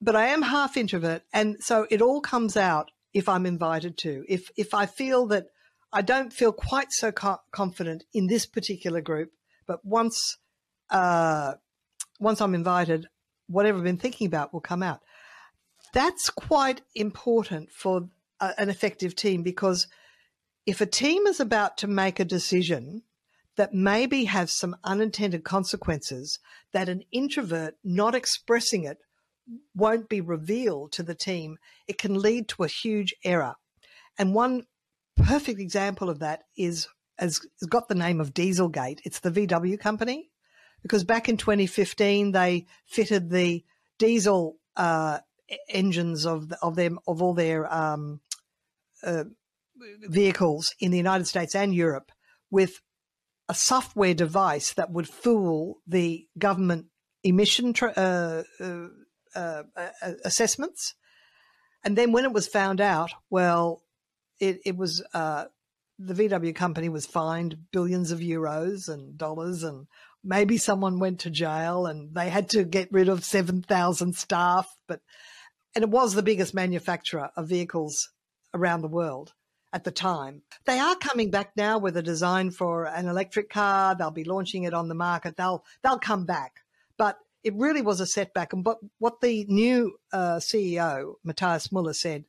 but 0.00 0.16
I 0.16 0.26
am 0.26 0.42
half 0.42 0.76
introvert. 0.76 1.22
And 1.32 1.56
so 1.60 1.86
it 1.90 2.00
all 2.00 2.20
comes 2.20 2.56
out 2.56 2.90
if 3.12 3.28
I'm 3.28 3.46
invited 3.46 3.98
to. 3.98 4.24
If, 4.28 4.50
if 4.56 4.74
I 4.74 4.86
feel 4.86 5.26
that 5.28 5.46
I 5.92 6.02
don't 6.02 6.32
feel 6.32 6.52
quite 6.52 6.88
so 6.90 7.12
co- 7.12 7.40
confident 7.50 8.04
in 8.14 8.26
this 8.26 8.46
particular 8.46 9.00
group, 9.00 9.30
but 9.66 9.84
once, 9.84 10.38
uh, 10.90 11.54
once 12.18 12.40
I'm 12.40 12.54
invited, 12.54 13.08
whatever 13.48 13.78
I've 13.78 13.84
been 13.84 13.98
thinking 13.98 14.26
about 14.26 14.52
will 14.52 14.60
come 14.60 14.82
out. 14.82 15.00
That's 15.92 16.30
quite 16.30 16.80
important 16.94 17.70
for 17.70 18.08
a, 18.40 18.52
an 18.58 18.70
effective 18.70 19.14
team 19.14 19.42
because 19.42 19.86
if 20.66 20.80
a 20.80 20.86
team 20.86 21.26
is 21.26 21.40
about 21.40 21.76
to 21.78 21.86
make 21.86 22.20
a 22.20 22.24
decision 22.24 23.02
that 23.56 23.74
maybe 23.74 24.24
has 24.24 24.52
some 24.52 24.76
unintended 24.84 25.44
consequences, 25.44 26.38
that 26.72 26.88
an 26.88 27.02
introvert 27.12 27.74
not 27.84 28.14
expressing 28.14 28.84
it 28.84 28.98
won't 29.74 30.08
be 30.08 30.20
revealed 30.20 30.92
to 30.92 31.02
the 31.02 31.14
team, 31.14 31.58
it 31.86 31.98
can 31.98 32.14
lead 32.14 32.48
to 32.48 32.64
a 32.64 32.68
huge 32.68 33.14
error. 33.24 33.54
And 34.18 34.34
one 34.34 34.66
perfect 35.16 35.60
example 35.60 36.08
of 36.08 36.20
that 36.20 36.44
is 36.56 36.88
has 37.18 37.40
got 37.68 37.88
the 37.88 37.94
name 37.94 38.20
of 38.20 38.32
Dieselgate. 38.32 39.00
It's 39.04 39.20
the 39.20 39.30
VW 39.30 39.78
company 39.78 40.30
because 40.82 41.04
back 41.04 41.28
in 41.28 41.36
2015 41.36 42.32
they 42.32 42.66
fitted 42.86 43.30
the 43.30 43.64
diesel 43.98 44.56
uh, 44.76 45.18
engines 45.68 46.26
of 46.26 46.52
of 46.62 46.74
them 46.76 46.98
of 47.06 47.20
all 47.20 47.34
their 47.34 47.72
um, 47.72 48.20
uh, 49.04 49.24
vehicles 50.08 50.74
in 50.78 50.90
the 50.90 50.96
United 50.96 51.26
States 51.26 51.54
and 51.54 51.74
Europe 51.74 52.10
with 52.50 52.80
a 53.48 53.54
software 53.54 54.14
device 54.14 54.72
that 54.74 54.90
would 54.90 55.08
fool 55.08 55.78
the 55.86 56.26
government 56.38 56.86
emission 57.24 57.72
tra- 57.72 57.92
uh, 57.92 58.42
uh, 58.60 58.88
uh, 59.34 59.62
uh, 59.76 60.12
assessments. 60.24 60.94
And 61.84 61.96
then 61.96 62.12
when 62.12 62.24
it 62.24 62.32
was 62.32 62.46
found 62.46 62.80
out, 62.80 63.10
well, 63.30 63.82
it, 64.38 64.60
it 64.64 64.76
was 64.76 65.02
the 65.98 66.14
VW 66.14 66.54
company 66.54 66.88
was 66.88 67.06
fined 67.06 67.56
billions 67.70 68.10
of 68.10 68.20
euros 68.20 68.88
and 68.88 69.16
dollars 69.16 69.62
and 69.62 69.86
maybe 70.24 70.56
someone 70.56 70.98
went 70.98 71.20
to 71.20 71.30
jail 71.30 71.86
and 71.86 72.14
they 72.14 72.28
had 72.28 72.48
to 72.50 72.64
get 72.64 72.90
rid 72.90 73.08
of 73.08 73.24
7,000 73.24 74.14
staff. 74.14 74.68
But, 74.88 75.00
and 75.74 75.84
it 75.84 75.90
was 75.90 76.14
the 76.14 76.22
biggest 76.22 76.54
manufacturer 76.54 77.30
of 77.36 77.48
vehicles 77.48 78.10
around 78.54 78.82
the 78.82 78.88
world 78.88 79.32
at 79.72 79.84
the 79.84 79.90
time. 79.90 80.42
They 80.66 80.78
are 80.78 80.96
coming 80.96 81.30
back 81.30 81.52
now 81.56 81.78
with 81.78 81.96
a 81.96 82.02
design 82.02 82.50
for 82.50 82.84
an 82.84 83.08
electric 83.08 83.50
car. 83.50 83.94
They'll 83.94 84.10
be 84.10 84.24
launching 84.24 84.64
it 84.64 84.74
on 84.74 84.88
the 84.88 84.94
market. 84.94 85.36
They'll, 85.36 85.64
they'll 85.82 85.98
come 85.98 86.26
back. 86.26 86.60
But 86.98 87.18
it 87.42 87.54
really 87.56 87.82
was 87.82 88.00
a 88.00 88.06
setback. 88.06 88.52
And 88.52 88.62
but 88.62 88.78
what 88.98 89.20
the 89.20 89.44
new 89.48 89.96
uh, 90.12 90.36
CEO, 90.36 91.14
Matthias 91.24 91.72
Muller, 91.72 91.94
said, 91.94 92.24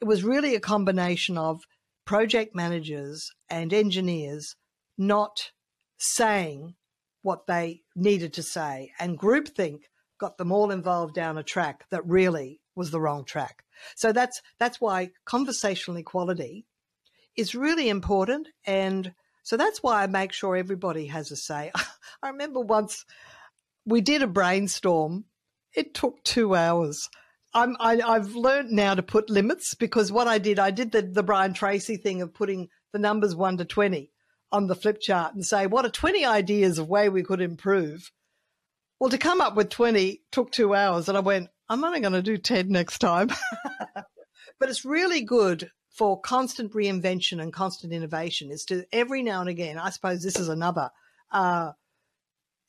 it 0.00 0.06
was 0.06 0.24
really 0.24 0.54
a 0.54 0.60
combination 0.60 1.38
of 1.38 1.62
project 2.04 2.54
managers 2.54 3.30
and 3.48 3.72
engineers 3.72 4.56
not 4.96 5.50
saying 5.98 6.74
what 7.22 7.46
they 7.46 7.82
needed 7.94 8.32
to 8.34 8.42
say. 8.42 8.92
And 8.98 9.18
groupthink 9.18 9.80
got 10.18 10.38
them 10.38 10.52
all 10.52 10.70
involved 10.70 11.14
down 11.14 11.36
a 11.36 11.42
track 11.42 11.84
that 11.90 12.06
really 12.06 12.60
was 12.74 12.90
the 12.90 13.00
wrong 13.00 13.24
track. 13.24 13.64
So 13.94 14.12
that's 14.12 14.40
that's 14.58 14.80
why 14.80 15.10
conversational 15.24 15.98
equality 15.98 16.66
is 17.36 17.54
really 17.54 17.88
important. 17.88 18.48
And 18.64 19.12
so 19.42 19.56
that's 19.56 19.82
why 19.82 20.02
I 20.02 20.06
make 20.06 20.32
sure 20.32 20.56
everybody 20.56 21.06
has 21.06 21.30
a 21.30 21.36
say. 21.36 21.70
I 22.22 22.28
remember 22.28 22.60
once 22.60 23.04
we 23.84 24.00
did 24.00 24.22
a 24.22 24.26
brainstorm. 24.26 25.24
It 25.74 25.94
took 25.94 26.22
two 26.24 26.54
hours. 26.54 27.08
I'm, 27.54 27.76
I, 27.80 27.96
have 27.96 28.34
learned 28.34 28.70
now 28.70 28.94
to 28.94 29.02
put 29.02 29.30
limits 29.30 29.74
because 29.74 30.10
what 30.10 30.26
I 30.26 30.38
did, 30.38 30.58
I 30.58 30.70
did 30.70 30.92
the, 30.92 31.02
the 31.02 31.22
Brian 31.22 31.54
Tracy 31.54 31.96
thing 31.96 32.20
of 32.20 32.34
putting 32.34 32.68
the 32.92 32.98
numbers 32.98 33.34
one 33.34 33.56
to 33.58 33.64
20 33.64 34.10
on 34.52 34.66
the 34.66 34.74
flip 34.74 35.00
chart 35.00 35.34
and 35.34 35.44
say, 35.44 35.66
what 35.66 35.84
are 35.84 35.90
20 35.90 36.24
ideas 36.24 36.78
of 36.78 36.88
way 36.88 37.08
we 37.08 37.22
could 37.22 37.40
improve? 37.40 38.10
Well, 38.98 39.10
to 39.10 39.18
come 39.18 39.40
up 39.40 39.54
with 39.54 39.70
20 39.70 40.22
took 40.32 40.50
two 40.50 40.74
hours. 40.74 41.08
And 41.08 41.16
I 41.16 41.20
went, 41.20 41.48
I'm 41.68 41.84
only 41.84 42.00
going 42.00 42.12
to 42.12 42.22
do 42.22 42.36
10 42.36 42.68
next 42.68 42.98
time. 42.98 43.28
but 43.94 44.68
it's 44.68 44.84
really 44.84 45.22
good 45.22 45.70
for 45.96 46.20
constant 46.20 46.72
reinvention 46.72 47.40
and 47.40 47.52
constant 47.52 47.92
innovation 47.92 48.50
is 48.50 48.64
to 48.66 48.84
every 48.92 49.22
now 49.22 49.40
and 49.40 49.48
again, 49.48 49.78
I 49.78 49.90
suppose 49.90 50.22
this 50.22 50.38
is 50.38 50.48
another, 50.48 50.90
uh, 51.32 51.72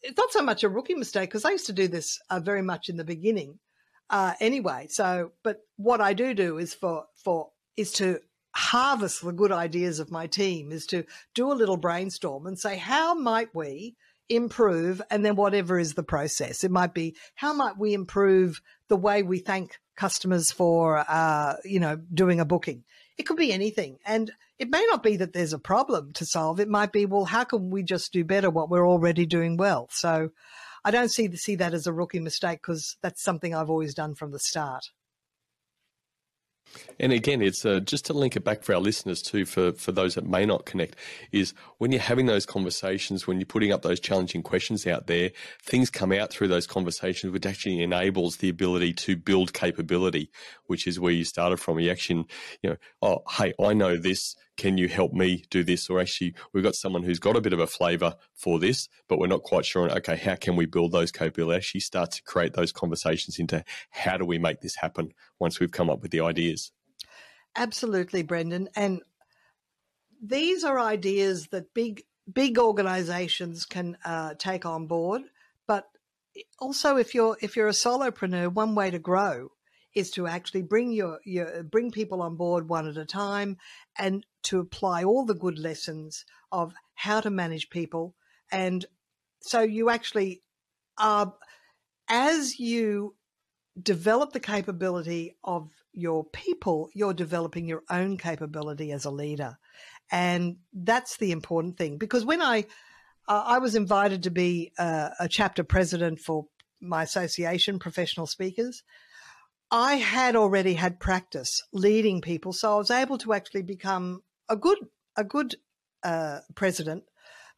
it's 0.02 0.18
not 0.18 0.32
so 0.32 0.42
much 0.42 0.64
a 0.64 0.70
rookie 0.70 0.96
mistake 0.96 1.30
because 1.30 1.44
I 1.44 1.52
used 1.52 1.66
to 1.66 1.74
do 1.74 1.88
this 1.90 2.20
uh, 2.30 2.40
very 2.40 2.62
much 2.62 2.88
in 2.88 2.96
the 2.96 3.04
beginning. 3.04 3.60
Uh, 4.10 4.34
anyway, 4.40 4.88
so, 4.90 5.32
but 5.44 5.60
what 5.76 6.00
I 6.00 6.14
do 6.14 6.34
do 6.34 6.58
is 6.58 6.74
for, 6.74 7.06
for, 7.16 7.50
is 7.76 7.92
to 7.94 8.20
harvest 8.56 9.24
the 9.24 9.34
good 9.34 9.52
ideas 9.52 10.00
of 10.00 10.10
my 10.10 10.26
team 10.26 10.72
is 10.72 10.86
to 10.88 11.04
do 11.36 11.52
a 11.52 11.54
little 11.54 11.78
brainstorm 11.78 12.48
and 12.48 12.58
say, 12.58 12.78
how 12.78 13.14
might 13.14 13.54
we 13.54 13.96
improve? 14.30 15.02
And 15.12 15.26
then 15.26 15.36
whatever 15.36 15.78
is 15.78 15.96
the 15.96 16.04
process, 16.04 16.64
it 16.64 16.72
might 16.72 16.94
be, 16.94 17.16
how 17.36 17.52
might 17.52 17.78
we 17.78 17.94
improve 17.94 18.62
the 18.88 18.96
way 18.96 19.22
we 19.22 19.40
thank 19.40 19.78
customers 19.98 20.50
for, 20.50 21.04
uh, 21.08 21.56
you 21.66 21.82
know, 21.82 21.98
doing 22.14 22.40
a 22.40 22.46
booking? 22.46 22.86
It 23.18 23.24
could 23.24 23.38
be 23.38 23.52
anything. 23.52 23.98
And 24.06 24.32
it 24.60 24.70
may 24.70 24.86
not 24.90 25.04
be 25.04 25.18
that 25.18 25.34
there's 25.34 25.54
a 25.54 25.60
problem 25.60 26.14
to 26.14 26.26
solve. 26.26 26.60
It 26.60 26.70
might 26.70 26.92
be, 26.92 27.06
well, 27.06 27.26
how 27.26 27.44
can 27.44 27.70
we 27.70 27.84
just 27.84 28.14
do 28.14 28.24
better 28.24 28.50
what 28.50 28.70
we're 28.70 28.88
already 28.88 29.26
doing 29.26 29.58
well? 29.58 29.90
So 29.92 30.32
I 30.86 30.92
don't 30.92 31.10
see, 31.10 31.36
see 31.36 31.56
that 31.56 31.74
as 31.74 31.88
a 31.88 31.94
rookie 31.94 32.20
mistake 32.20 32.62
because 32.62 32.98
that's 33.02 33.24
something 33.24 33.54
I've 33.54 33.70
always 33.70 33.94
done 33.94 34.16
from 34.16 34.32
the 34.32 34.40
start. 34.40 34.92
And 37.00 37.12
again, 37.12 37.42
it's 37.42 37.66
uh, 37.66 37.80
just 37.80 38.06
to 38.08 38.14
link 38.14 38.36
it 38.36 38.44
back 38.44 38.64
for 38.64 38.74
our 38.74 38.82
listeners 38.82 39.22
too, 39.22 39.46
for, 39.46 39.74
for 39.74 39.92
those 39.92 40.16
that 40.16 40.28
may 40.28 40.46
not 40.46 40.66
connect, 40.66 40.96
is 41.32 41.54
when 41.78 41.92
you're 41.92 42.02
having 42.02 42.26
those 42.26 42.46
conversations, 42.46 43.28
when 43.28 43.40
you're 43.40 43.46
putting 43.46 43.72
up 43.72 43.82
those 43.84 44.00
challenging 44.00 44.42
questions 44.42 44.88
out 44.88 45.08
there, 45.08 45.32
things 45.62 45.90
come 45.90 46.12
out 46.12 46.32
through 46.32 46.48
those 46.48 46.66
conversations, 46.68 47.32
which 47.32 47.46
actually 47.46 47.82
enables 47.82 48.38
the 48.38 48.50
ability 48.50 48.94
to 48.94 49.16
build 49.16 49.54
capability, 49.54 50.32
which 50.66 50.88
is 50.88 51.00
where 51.00 51.14
you 51.14 51.24
started 51.24 51.58
from. 51.58 51.80
You 51.80 51.92
actually, 51.92 52.26
you 52.62 52.72
know, 52.72 52.78
oh, 53.02 53.24
hey, 53.30 53.54
I 53.62 53.74
know 53.74 53.98
this. 53.98 54.36
Can 54.58 54.78
you 54.78 54.88
help 54.88 55.14
me 55.14 55.46
do 55.50 55.64
this? 55.64 55.90
Or 55.90 56.00
actually, 56.00 56.34
we've 56.52 56.64
got 56.64 56.76
someone 56.76 57.04
who's 57.04 57.20
got 57.20 57.38
a 57.38 57.42
bit 57.42 57.54
of 57.54 57.60
a 57.60 57.68
flavor 57.68 58.16
for 58.34 58.60
this, 58.60 58.90
but 59.08 59.20
we're 59.20 59.28
not 59.28 59.44
quite 59.44 59.66
sure 59.66 59.90
okay, 59.90 60.18
how 60.18 60.36
can 60.36 60.56
we 60.56 60.66
build 60.66 60.92
those 60.92 61.12
capabilities? 61.12 61.58
Actually 61.58 61.82
start 61.82 62.12
to 62.12 62.24
create 62.24 62.54
those 62.54 62.72
conversations 62.72 63.40
into 63.40 63.64
how 63.92 64.18
do 64.18 64.26
we 64.26 64.38
make 64.38 64.62
this 64.62 64.76
happen 64.76 65.14
once 65.40 65.60
we've 65.60 65.72
come 65.72 65.90
up 65.90 66.02
with 66.02 66.12
the 66.12 66.22
ideas. 66.22 66.72
Absolutely, 67.56 68.24
Brendan. 68.24 68.70
And 68.76 69.02
these 70.22 70.64
are 70.64 70.80
ideas 70.80 71.48
that 71.48 71.74
big 71.74 72.04
big 72.32 72.58
organizations 72.58 73.66
can 73.66 73.98
uh, 74.04 74.34
take 74.38 74.66
on 74.66 74.88
board. 74.88 75.24
But 75.68 75.88
also, 76.60 76.98
if 76.98 77.14
you're 77.14 77.38
if 77.42 77.56
you're 77.56 77.68
a 77.68 77.72
solopreneur, 77.72 78.52
one 78.52 78.76
way 78.76 78.92
to 78.92 79.00
grow 79.00 79.52
is 79.98 80.12
to 80.12 80.28
actually 80.28 80.62
bring 80.62 80.92
your, 80.92 81.20
your 81.26 81.64
bring 81.64 81.92
people 81.92 82.22
on 82.22 82.36
board 82.36 82.70
one 82.70 82.88
at 82.88 82.98
a 82.98 83.06
time, 83.06 83.58
and 83.98 84.26
to 84.44 84.60
apply 84.60 85.04
all 85.04 85.26
the 85.26 85.34
good 85.34 85.58
lessons 85.58 86.24
of 86.52 86.74
how 86.94 87.20
to 87.20 87.30
manage 87.30 87.70
people. 87.70 88.16
And 88.52 88.86
so 89.42 89.62
you 89.62 89.90
actually 89.90 90.44
are 90.98 91.34
as 92.10 92.60
you 92.60 93.16
develop 93.82 94.34
the 94.34 94.40
capability 94.40 95.36
of 95.44 95.72
your 95.94 96.24
people, 96.26 96.90
you're 96.94 97.14
developing 97.14 97.68
your 97.68 97.84
own 97.90 98.18
capability 98.18 98.92
as 98.92 99.06
a 99.06 99.12
leader. 99.12 99.58
And 100.12 100.58
that's 100.74 101.18
the 101.18 101.32
important 101.32 101.78
thing 101.78 101.98
because 101.98 102.24
when 102.24 102.42
I, 102.42 102.66
uh, 103.28 103.44
I 103.46 103.60
was 103.60 103.76
invited 103.76 104.24
to 104.24 104.32
be 104.32 104.72
a, 104.78 105.12
a 105.22 105.28
chapter 105.28 105.64
president 105.64 106.20
for 106.20 106.46
my 106.80 107.04
association, 107.04 107.80
Professional 107.80 108.28
Speakers. 108.28 108.84
I 109.70 109.96
had 109.96 110.36
already 110.36 110.76
had 110.76 111.00
practice 111.00 111.62
leading 111.74 112.22
people, 112.22 112.54
so 112.54 112.74
I 112.74 112.78
was 112.78 112.92
able 112.92 113.18
to 113.20 113.34
actually 113.34 113.64
become 113.64 114.22
a 114.50 114.56
good 114.56 114.78
a 115.16 115.24
good 115.24 115.56
uh, 116.04 116.40
president 116.56 117.04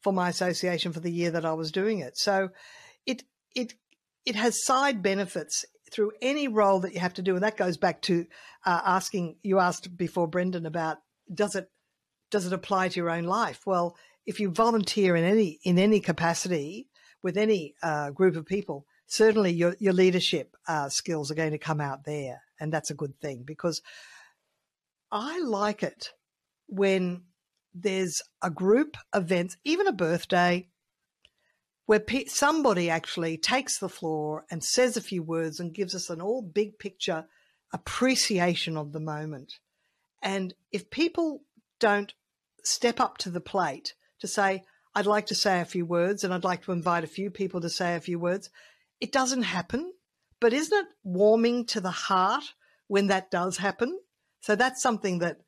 for 0.02 0.12
my 0.12 0.28
association 0.28 0.92
for 0.92 1.00
the 1.00 1.12
year 1.12 1.30
that 1.30 1.44
I 1.44 1.52
was 1.52 1.70
doing 1.70 2.00
it. 2.00 2.16
So 2.16 2.50
it 3.06 3.22
it 3.54 3.74
it 4.24 4.34
has 4.34 4.64
side 4.64 5.02
benefits 5.02 5.64
through 5.90 6.12
any 6.22 6.48
role 6.48 6.80
that 6.80 6.94
you 6.94 7.00
have 7.00 7.14
to 7.14 7.22
do. 7.22 7.34
And 7.34 7.42
that 7.42 7.56
goes 7.56 7.76
back 7.76 8.00
to 8.02 8.26
uh, 8.64 8.80
asking, 8.84 9.36
you 9.42 9.58
asked 9.58 9.96
before, 9.96 10.28
Brendan, 10.28 10.66
about 10.66 10.98
does 11.32 11.54
it, 11.54 11.68
does 12.30 12.46
it 12.46 12.52
apply 12.52 12.88
to 12.88 12.96
your 12.96 13.10
own 13.10 13.24
life? 13.24 13.60
Well, 13.66 13.96
if 14.26 14.38
you 14.38 14.50
volunteer 14.50 15.16
in 15.16 15.24
any, 15.24 15.58
in 15.64 15.78
any 15.78 16.00
capacity, 16.00 16.88
with 17.22 17.36
any 17.36 17.74
uh, 17.82 18.10
group 18.10 18.36
of 18.36 18.46
people, 18.46 18.86
certainly 19.10 19.50
your, 19.50 19.74
your 19.80 19.92
leadership 19.92 20.56
uh, 20.68 20.88
skills 20.88 21.30
are 21.30 21.34
going 21.34 21.50
to 21.50 21.58
come 21.58 21.80
out 21.80 22.04
there. 22.04 22.42
And 22.60 22.72
that's 22.72 22.90
a 22.90 22.94
good 22.94 23.20
thing 23.20 23.42
because 23.44 23.82
I 25.10 25.40
like 25.40 25.82
it 25.82 26.12
when 26.68 27.22
there's 27.74 28.22
a 28.40 28.50
group 28.50 28.96
event, 29.12 29.56
even 29.64 29.88
a 29.88 29.92
birthday, 29.92 30.68
where 31.86 31.98
pe- 31.98 32.26
somebody 32.26 32.88
actually 32.88 33.36
takes 33.36 33.78
the 33.78 33.88
floor 33.88 34.44
and 34.48 34.62
says 34.62 34.96
a 34.96 35.00
few 35.00 35.24
words 35.24 35.58
and 35.58 35.74
gives 35.74 35.94
us 35.94 36.08
an 36.08 36.20
all 36.20 36.40
big 36.40 36.78
picture 36.78 37.24
appreciation 37.72 38.76
of 38.76 38.92
the 38.92 39.00
moment. 39.00 39.54
And 40.22 40.54
if 40.70 40.88
people 40.88 41.42
don't 41.80 42.14
step 42.62 43.00
up 43.00 43.18
to 43.18 43.30
the 43.30 43.40
plate 43.40 43.94
to 44.20 44.28
say, 44.28 44.62
I'd 44.94 45.06
like 45.06 45.26
to 45.26 45.34
say 45.34 45.60
a 45.60 45.64
few 45.64 45.84
words 45.84 46.22
and 46.22 46.32
I'd 46.32 46.44
like 46.44 46.62
to 46.64 46.72
invite 46.72 47.02
a 47.02 47.08
few 47.08 47.28
people 47.28 47.60
to 47.60 47.70
say 47.70 47.96
a 47.96 48.00
few 48.00 48.20
words, 48.20 48.50
it 49.00 49.12
doesn't 49.12 49.42
happen. 49.42 49.92
But 50.40 50.52
isn't 50.52 50.76
it 50.76 50.86
warming 51.04 51.66
to 51.66 51.80
the 51.80 51.90
heart 51.90 52.44
when 52.88 53.08
that 53.08 53.30
does 53.30 53.58
happen? 53.58 53.98
So 54.40 54.56
that's 54.56 54.82
something 54.82 55.18
that 55.18 55.38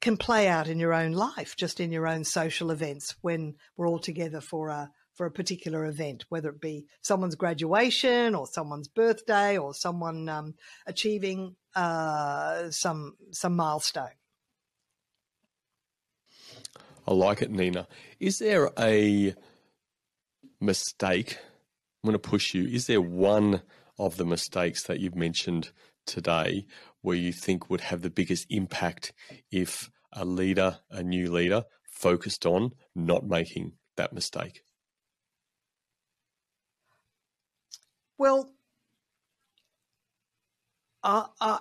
can 0.00 0.16
play 0.16 0.46
out 0.46 0.68
in 0.68 0.78
your 0.78 0.92
own 0.92 1.12
life, 1.12 1.56
just 1.56 1.80
in 1.80 1.90
your 1.90 2.06
own 2.06 2.24
social 2.24 2.70
events 2.70 3.16
when 3.22 3.54
we're 3.76 3.88
all 3.88 3.98
together 3.98 4.40
for 4.40 4.68
a 4.68 4.90
for 5.14 5.24
a 5.24 5.30
particular 5.30 5.86
event, 5.86 6.26
whether 6.28 6.50
it 6.50 6.60
be 6.60 6.84
someone's 7.00 7.34
graduation 7.34 8.34
or 8.34 8.46
someone's 8.46 8.86
birthday 8.86 9.56
or 9.56 9.72
someone 9.72 10.28
um, 10.28 10.54
achieving 10.86 11.56
uh, 11.74 12.70
some 12.70 13.16
some 13.30 13.56
milestone. 13.56 14.10
I 17.08 17.14
like 17.14 17.40
it, 17.40 17.50
Nina. 17.50 17.88
Is 18.20 18.38
there 18.40 18.70
a 18.78 19.34
mistake? 20.60 21.38
I'm 22.06 22.12
going 22.12 22.22
to 22.22 22.28
push 22.30 22.54
you. 22.54 22.68
Is 22.68 22.86
there 22.86 23.00
one 23.00 23.62
of 23.98 24.16
the 24.16 24.24
mistakes 24.24 24.84
that 24.84 25.00
you've 25.00 25.16
mentioned 25.16 25.72
today 26.06 26.64
where 27.02 27.16
you 27.16 27.32
think 27.32 27.68
would 27.68 27.80
have 27.80 28.02
the 28.02 28.10
biggest 28.10 28.46
impact 28.48 29.12
if 29.50 29.90
a 30.12 30.24
leader, 30.24 30.78
a 30.88 31.02
new 31.02 31.32
leader, 31.32 31.64
focused 31.82 32.46
on 32.46 32.70
not 32.94 33.26
making 33.26 33.72
that 33.96 34.12
mistake? 34.12 34.62
Well, 38.16 38.52
uh, 41.02 41.26
uh, 41.40 41.58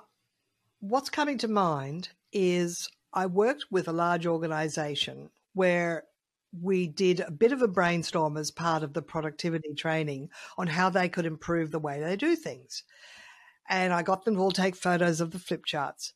what's 0.79 1.09
coming 1.09 1.39
to 1.39 1.47
mind 1.47 2.09
is 2.31 2.87
I 3.11 3.25
worked 3.25 3.65
with 3.71 3.87
a 3.87 3.93
large 3.93 4.27
organization 4.27 5.31
where 5.55 6.03
we 6.61 6.87
did 6.87 7.19
a 7.19 7.31
bit 7.31 7.51
of 7.51 7.61
a 7.61 7.67
brainstorm 7.67 8.37
as 8.37 8.51
part 8.51 8.83
of 8.83 8.93
the 8.93 9.01
productivity 9.01 9.73
training 9.73 10.29
on 10.57 10.67
how 10.67 10.89
they 10.89 11.09
could 11.09 11.25
improve 11.25 11.71
the 11.71 11.79
way 11.79 11.99
they 11.99 12.15
do 12.15 12.35
things. 12.35 12.83
And 13.67 13.93
I 13.93 14.03
got 14.03 14.25
them 14.25 14.35
to 14.35 14.41
all 14.41 14.51
take 14.51 14.75
photos 14.75 15.21
of 15.21 15.31
the 15.31 15.39
flip 15.39 15.65
charts. 15.65 16.13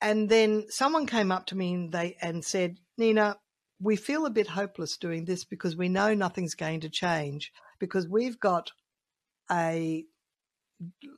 And 0.00 0.28
then 0.28 0.64
someone 0.68 1.06
came 1.06 1.30
up 1.30 1.46
to 1.46 1.56
me 1.56 1.74
and 1.74 1.92
they 1.92 2.16
and 2.20 2.44
said, 2.44 2.78
Nina, 2.98 3.36
we 3.80 3.96
feel 3.96 4.26
a 4.26 4.30
bit 4.30 4.48
hopeless 4.48 4.96
doing 4.96 5.24
this 5.24 5.44
because 5.44 5.76
we 5.76 5.88
know 5.88 6.14
nothing's 6.14 6.54
going 6.54 6.80
to 6.80 6.88
change 6.88 7.52
because 7.78 8.08
we've 8.08 8.38
got 8.38 8.72
a 9.50 10.04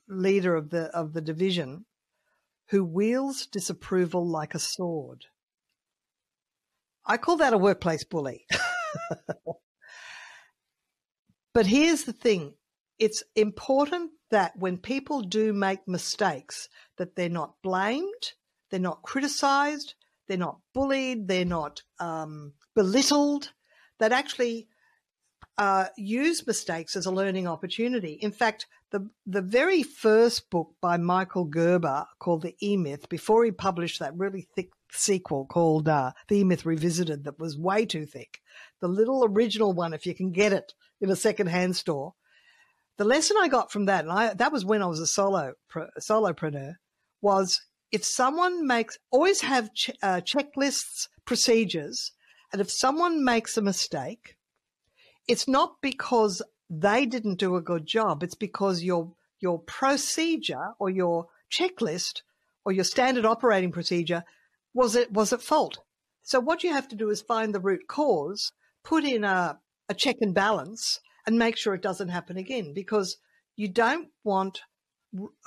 leader 0.09 0.55
of 0.55 0.71
the 0.71 0.85
of 0.97 1.13
the 1.13 1.21
division 1.21 1.87
who 2.69 2.85
wields 2.85 3.47
disapproval 3.47 4.27
like 4.27 4.55
a 4.55 4.59
sword. 4.59 5.25
I 7.07 7.17
call 7.17 7.37
that 7.39 7.53
a 7.53 7.59
workplace 7.59 8.05
bully. 8.05 8.47
but 11.55 11.67
here's 11.67 12.05
the 12.05 12.13
thing 12.13 12.55
it's 12.99 13.23
important 13.35 14.13
that 14.31 14.57
when 14.57 14.79
people 14.79 15.21
do 15.23 15.53
make 15.53 15.87
mistakes 15.87 16.69
that 16.97 17.17
they're 17.17 17.29
not 17.29 17.55
blamed, 17.63 18.33
they're 18.71 18.81
not 18.81 19.03
criticized, 19.03 19.95
they're 20.27 20.37
not 20.39 20.59
bullied, 20.73 21.29
they're 21.29 21.45
not 21.45 21.83
um, 21.99 22.53
belittled, 22.75 23.53
that 23.99 24.13
actually 24.13 24.69
uh, 25.59 25.87
use 25.97 26.47
mistakes 26.47 26.97
as 26.97 27.07
a 27.07 27.13
learning 27.13 27.47
opportunity. 27.47 28.15
In 28.21 28.33
fact, 28.33 28.67
the 28.91 29.09
the 29.27 29.43
very 29.43 29.83
first 29.83 30.51
book 30.51 30.75
by 30.81 30.97
Michael 30.97 31.45
Gerber 31.45 32.07
called 32.19 32.43
The 32.43 32.57
E 32.63 32.77
Myth, 32.77 33.09
before 33.09 33.45
he 33.45 33.51
published 33.51 34.01
that 34.01 34.17
really 34.17 34.49
thick 34.55 34.71
sequel 34.95 35.47
called 35.47 35.89
uh, 35.89 36.13
The 36.29 36.45
Myth 36.45 36.65
Revisited, 36.65 37.25
that 37.25 37.39
was 37.39 37.59
way 37.59 37.85
too 37.87 38.07
thick. 38.07 38.41
The 38.81 38.89
little 38.89 39.25
original 39.25 39.73
one, 39.73 39.93
if 39.93 40.07
you 40.07 40.15
can 40.15 40.31
get 40.31 40.53
it 40.53 40.75
in 41.01 41.11
a 41.11 41.17
secondhand 41.17 41.77
store. 41.77 42.15
The 42.97 43.05
lesson 43.05 43.37
I 43.39 43.49
got 43.49 43.73
from 43.73 43.87
that, 43.87 44.05
and 44.05 44.13
I, 44.13 44.35
that 44.35 44.53
was 44.53 44.65
when 44.65 44.83
I 44.83 44.87
was 44.87 45.01
a 45.01 45.07
solo 45.07 45.55
solopreneur, 46.01 46.75
was 47.21 47.61
if 47.91 48.05
someone 48.05 48.67
makes 48.67 48.99
always 49.11 49.41
have 49.41 49.73
ch- 49.75 49.91
uh, 50.03 50.21
checklists, 50.21 51.09
procedures, 51.25 52.13
and 52.53 52.61
if 52.61 52.71
someone 52.71 53.25
makes 53.25 53.57
a 53.57 53.63
mistake, 53.63 54.37
it's 55.27 55.49
not 55.49 55.77
because 55.81 56.43
they 56.71 57.07
didn't 57.07 57.39
do 57.39 57.57
a 57.57 57.63
good 57.63 57.87
job. 57.87 58.23
It's 58.23 58.35
because 58.35 58.83
your 58.83 59.13
your 59.41 59.59
procedure 59.59 60.75
or 60.79 60.89
your 60.89 61.27
checklist 61.51 62.23
or 62.65 62.73
your 62.73 62.85
standard 62.85 63.25
operating 63.25 63.73
procedure 63.73 64.25
was 64.75 64.97
it 64.97 65.13
was 65.13 65.33
at 65.33 65.43
fault. 65.43 65.79
So 66.23 66.41
what 66.41 66.65
you 66.65 66.73
have 66.73 66.89
to 66.89 66.97
do 66.97 67.11
is 67.11 67.23
find 67.23 67.55
the 67.55 67.61
root 67.61 67.83
cause, 67.89 68.53
put 68.83 69.05
in 69.05 69.25
a, 69.25 69.59
a 69.89 69.95
check 69.95 70.17
and 70.21 70.35
balance, 70.35 71.01
and 71.27 71.39
make 71.39 71.57
sure 71.57 71.75
it 71.75 71.83
doesn't 71.83 72.09
happen 72.09 72.37
again. 72.37 72.73
Because 72.75 73.19
you 73.57 73.69
don't 73.69 74.09
want 74.25 74.63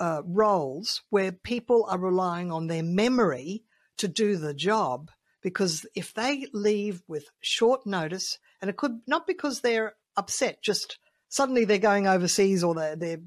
uh, 0.00 0.22
roles 0.24 1.02
where 1.10 1.32
people 1.32 1.86
are 1.88 1.98
relying 1.98 2.50
on 2.50 2.66
their 2.66 2.82
memory 2.82 3.64
to 3.98 4.08
do 4.08 4.36
the 4.36 4.54
job. 4.54 5.10
Because 5.42 5.86
if 5.94 6.14
they 6.14 6.46
leave 6.52 7.02
with 7.06 7.26
short 7.40 7.86
notice, 7.86 8.38
and 8.60 8.68
it 8.68 8.76
could 8.76 9.00
not 9.06 9.26
because 9.26 9.60
they're 9.60 9.94
upset, 10.16 10.62
just 10.62 10.98
suddenly 11.28 11.64
they're 11.64 11.78
going 11.78 12.06
overseas 12.06 12.64
or 12.64 12.74
they're, 12.74 12.96
they're 12.96 13.20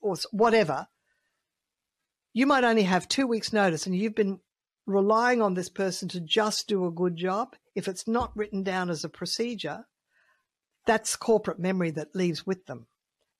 or 0.00 0.16
whatever. 0.30 0.86
You 2.34 2.46
might 2.46 2.64
only 2.64 2.82
have 2.82 3.08
two 3.08 3.26
weeks' 3.26 3.52
notice, 3.52 3.86
and 3.86 3.96
you've 3.96 4.14
been 4.14 4.40
relying 4.86 5.40
on 5.40 5.54
this 5.54 5.68
person 5.68 6.08
to 6.08 6.20
just 6.20 6.68
do 6.68 6.86
a 6.86 6.90
good 6.90 7.16
job. 7.16 7.54
If 7.74 7.88
it's 7.88 8.08
not 8.08 8.36
written 8.36 8.62
down 8.62 8.90
as 8.90 9.04
a 9.04 9.08
procedure, 9.08 9.86
that's 10.86 11.16
corporate 11.16 11.58
memory 11.58 11.90
that 11.92 12.14
leaves 12.14 12.46
with 12.46 12.66
them. 12.66 12.86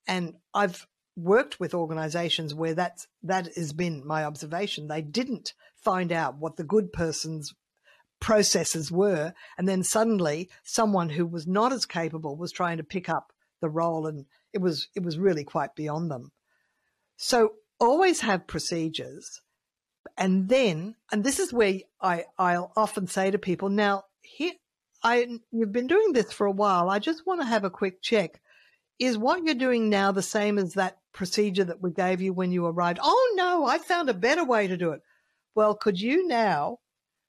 And 0.06 0.34
I've 0.54 0.86
worked 1.16 1.60
with 1.60 1.74
organizations 1.74 2.54
where 2.54 2.74
that's 2.74 3.06
that 3.22 3.54
has 3.56 3.72
been 3.72 4.06
my 4.06 4.24
observation. 4.24 4.88
They 4.88 5.02
didn't 5.02 5.52
find 5.76 6.12
out 6.12 6.38
what 6.38 6.56
the 6.56 6.64
good 6.64 6.92
person's 6.92 7.52
processes 8.20 8.90
were. 8.90 9.34
And 9.58 9.68
then 9.68 9.82
suddenly 9.82 10.48
someone 10.62 11.10
who 11.10 11.26
was 11.26 11.46
not 11.46 11.72
as 11.72 11.84
capable 11.84 12.36
was 12.36 12.52
trying 12.52 12.76
to 12.78 12.84
pick 12.84 13.08
up 13.08 13.32
the 13.60 13.68
role 13.68 14.06
and 14.06 14.26
it 14.52 14.60
was 14.60 14.88
it 14.94 15.02
was 15.02 15.18
really 15.18 15.44
quite 15.44 15.74
beyond 15.74 16.10
them. 16.10 16.30
So 17.16 17.54
always 17.78 18.20
have 18.20 18.46
procedures. 18.46 19.40
And 20.16 20.48
then, 20.48 20.94
and 21.10 21.24
this 21.24 21.38
is 21.38 21.52
where 21.52 21.80
I, 22.00 22.24
I'll 22.38 22.72
often 22.76 23.06
say 23.06 23.30
to 23.30 23.38
people, 23.38 23.68
now 23.68 24.04
here, 24.22 24.52
I, 25.02 25.26
you've 25.50 25.72
been 25.72 25.86
doing 25.86 26.12
this 26.12 26.32
for 26.32 26.46
a 26.46 26.52
while. 26.52 26.90
I 26.90 26.98
just 26.98 27.26
want 27.26 27.40
to 27.40 27.46
have 27.46 27.64
a 27.64 27.70
quick 27.70 28.02
check. 28.02 28.40
Is 28.98 29.18
what 29.18 29.44
you're 29.44 29.54
doing 29.54 29.88
now 29.88 30.12
the 30.12 30.22
same 30.22 30.58
as 30.58 30.74
that 30.74 30.98
procedure 31.12 31.64
that 31.64 31.82
we 31.82 31.90
gave 31.90 32.20
you 32.20 32.32
when 32.32 32.52
you 32.52 32.66
arrived? 32.66 33.00
Oh 33.02 33.34
no, 33.36 33.66
I 33.66 33.78
found 33.78 34.08
a 34.08 34.14
better 34.14 34.44
way 34.44 34.68
to 34.68 34.76
do 34.76 34.92
it. 34.92 35.00
Well, 35.54 35.74
could 35.74 36.00
you 36.00 36.26
now 36.26 36.78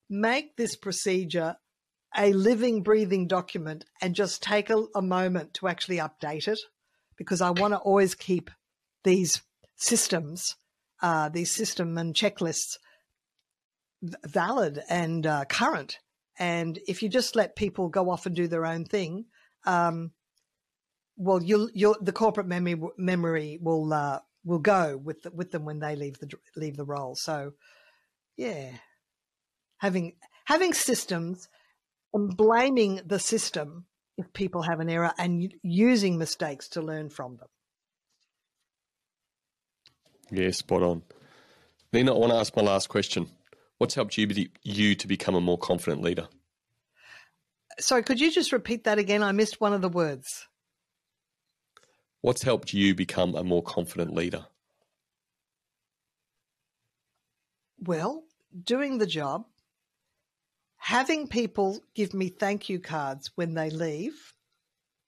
make 0.10 0.56
this 0.56 0.76
procedure 0.76 1.56
a 2.16 2.32
living, 2.34 2.84
breathing 2.84 3.28
document 3.28 3.86
and 4.02 4.14
just 4.14 4.44
take 4.44 4.70
a, 4.70 4.86
a 4.96 5.02
moment 5.02 5.56
to 5.56 5.68
actually 5.68 5.98
update 5.98 6.48
it 6.48 6.60
because 7.18 7.42
I 7.42 7.50
want 7.50 7.74
to 7.74 7.80
always 7.80 8.14
keep 8.14 8.52
these 9.04 9.42
systems, 9.76 10.56
uh, 11.04 11.30
these 11.30 11.52
system 11.52 11.98
and 11.98 12.16
checklists 12.16 12.78
valid 14.26 14.82
and 14.90 15.28
uh, 15.28 15.46
current. 15.46 16.00
And 16.40 16.80
if 16.88 17.04
you 17.04 17.10
just 17.10 17.36
let 17.36 17.56
people 17.56 17.90
go 17.90 18.10
off 18.10 18.26
and 18.26 18.36
do 18.36 18.48
their 18.48 18.66
own 18.66 18.86
thing, 18.86 19.26
um, 19.66 20.12
well, 21.16 21.44
you'll, 21.44 21.70
you'll, 21.74 21.98
the 22.02 22.12
corporate 22.12 22.48
memory 22.48 22.82
memory 22.98 23.60
will 23.62 23.94
uh, 23.94 24.20
will 24.44 24.60
go 24.60 24.98
with 24.98 25.22
the, 25.22 25.32
with 25.32 25.52
them 25.52 25.64
when 25.64 25.80
they 25.80 25.96
leave 25.96 26.18
the 26.18 26.30
leave 26.56 26.76
the 26.76 26.86
role. 26.86 27.16
So, 27.16 27.52
yeah, 28.36 28.72
having 29.78 30.14
having 30.46 30.74
systems 30.74 31.48
and 32.14 32.36
blaming 32.36 33.02
the 33.06 33.20
system 33.20 33.86
if 34.18 34.34
people 34.34 34.64
have 34.64 34.80
an 34.80 34.90
error 34.90 35.14
and 35.18 35.54
using 35.62 36.18
mistakes 36.18 36.70
to 36.70 36.82
learn 36.82 37.10
from 37.10 37.38
them. 37.38 37.48
Yeah, 40.34 40.50
spot 40.50 40.82
on. 40.82 41.04
Nina, 41.92 42.12
I 42.12 42.18
want 42.18 42.32
to 42.32 42.40
ask 42.40 42.56
my 42.56 42.64
last 42.64 42.90
question. 42.90 43.28
What's 43.78 43.94
helped 43.94 44.18
you, 44.18 44.28
you 44.64 44.96
to 44.96 45.08
become 45.08 45.36
a 45.36 45.42
more 45.42 45.60
confident 45.60 46.02
leader? 46.02 46.28
Sorry, 47.80 48.02
could 48.02 48.20
you 48.20 48.32
just 48.32 48.52
repeat 48.52 48.86
that 48.86 48.98
again? 48.98 49.22
I 49.22 49.32
missed 49.32 49.62
one 49.62 49.74
of 49.74 49.84
the 49.84 49.90
words. 49.90 50.48
What's 52.22 52.42
helped 52.42 52.74
you 52.74 52.96
become 52.96 53.36
a 53.36 53.44
more 53.44 53.62
confident 53.62 54.16
leader? 54.16 54.48
Well, 57.80 58.24
doing 58.60 58.98
the 58.98 59.06
job, 59.06 59.46
having 60.78 61.28
people 61.28 61.80
give 61.94 62.16
me 62.16 62.30
thank 62.30 62.70
you 62.70 62.80
cards 62.80 63.30
when 63.36 63.54
they 63.54 63.70
leave, 63.70 64.34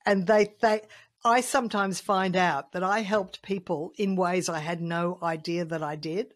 and 0.06 0.28
they 0.28 0.46
thank. 0.46 0.84
I 1.26 1.42
sometimes 1.42 2.00
find 2.00 2.36
out 2.36 2.74
that 2.74 2.84
I 2.84 3.00
helped 3.00 3.42
people 3.42 3.92
in 3.98 4.16
ways 4.16 4.48
I 4.48 4.60
had 4.60 4.80
no 4.80 5.18
idea 5.24 5.66
that 5.66 5.82
I 5.82 5.96
did, 5.96 6.36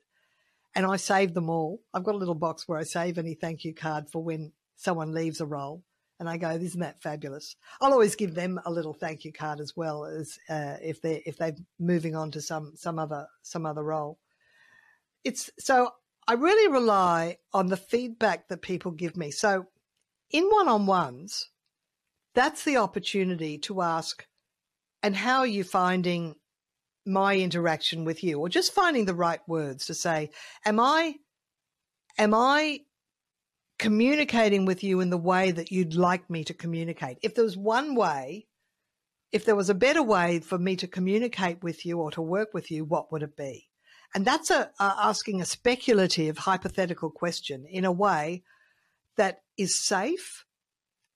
and 0.74 0.84
I 0.84 0.96
save 0.96 1.36
them 1.36 1.48
all. 1.48 1.84
I've 1.94 2.04
got 2.04 2.16
a 2.16 2.18
little 2.18 2.34
box 2.34 2.68
where 2.68 2.80
I 2.80 2.84
save 2.84 3.20
any 3.20 3.36
thank 3.36 3.64
you 3.64 3.76
card 3.76 4.10
for 4.10 4.24
when 4.24 4.52
someone 4.76 5.14
leaves 5.14 5.42
a 5.42 5.46
role, 5.46 5.84
and 6.20 6.28
I 6.28 6.38
go, 6.38 6.50
"Isn't 6.50 6.80
that 6.80 7.04
fabulous?" 7.04 7.56
I'll 7.80 7.94
always 7.94 8.16
give 8.16 8.34
them 8.34 8.60
a 8.66 8.72
little 8.72 8.96
thank 8.96 9.26
you 9.26 9.32
card 9.32 9.60
as 9.60 9.78
well 9.78 10.06
as 10.06 10.40
uh, 10.50 10.78
if 10.82 11.04
they 11.04 11.22
if 11.24 11.38
they're 11.38 11.56
moving 11.78 12.16
on 12.16 12.32
to 12.32 12.42
some 12.42 12.76
some 12.76 12.98
other 12.98 13.28
some 13.44 13.68
other 13.68 13.84
role. 13.84 14.18
It's 15.24 15.52
so 15.60 15.92
I 16.28 16.34
really 16.34 16.68
rely 16.68 17.38
on 17.54 17.68
the 17.68 17.78
feedback 17.78 18.48
that 18.48 18.64
people 18.64 18.92
give 18.92 19.16
me. 19.16 19.30
So 19.30 19.68
in 20.32 20.46
one 20.46 20.68
on 20.68 20.88
ones, 20.88 21.50
that's 22.34 22.64
the 22.64 22.78
opportunity 22.78 23.60
to 23.60 23.82
ask, 23.82 24.26
and 25.02 25.16
how 25.16 25.40
are 25.40 25.48
you 25.48 25.64
finding 25.64 26.36
my 27.06 27.38
interaction 27.38 28.06
with 28.06 28.24
you? 28.24 28.40
Or 28.40 28.50
just 28.50 28.74
finding 28.74 29.06
the 29.06 29.16
right 29.16 29.40
words 29.48 29.88
to 29.88 29.94
say, 29.94 30.32
am 30.66 30.80
I, 30.80 31.16
am 32.18 32.34
I 32.34 32.82
communicating 33.78 34.66
with 34.66 34.84
you 34.84 35.00
in 35.00 35.10
the 35.10 35.18
way 35.18 35.52
that 35.52 35.72
you'd 35.72 35.96
like 35.96 36.30
me 36.30 36.44
to 36.46 36.54
communicate? 36.54 37.18
If 37.22 37.36
there 37.36 37.46
was 37.46 37.58
one 37.58 37.96
way, 37.96 38.48
if 39.32 39.46
there 39.46 39.56
was 39.56 39.70
a 39.70 39.76
better 39.76 40.04
way 40.04 40.40
for 40.40 40.58
me 40.58 40.76
to 40.78 40.88
communicate 40.88 41.64
with 41.64 41.86
you 41.86 42.00
or 42.00 42.12
to 42.12 42.22
work 42.22 42.54
with 42.54 42.70
you, 42.70 42.84
what 42.84 43.12
would 43.12 43.24
it 43.24 43.38
be? 43.38 43.68
And 44.14 44.26
that's 44.26 44.50
a, 44.50 44.72
a 44.80 44.96
asking 44.98 45.40
a 45.40 45.46
speculative 45.46 46.40
hypothetical 46.40 47.12
question 47.12 47.66
in 47.70 47.86
a 47.86 47.92
way 47.92 48.44
that 49.18 49.42
is 49.58 49.86
safe 49.86 50.46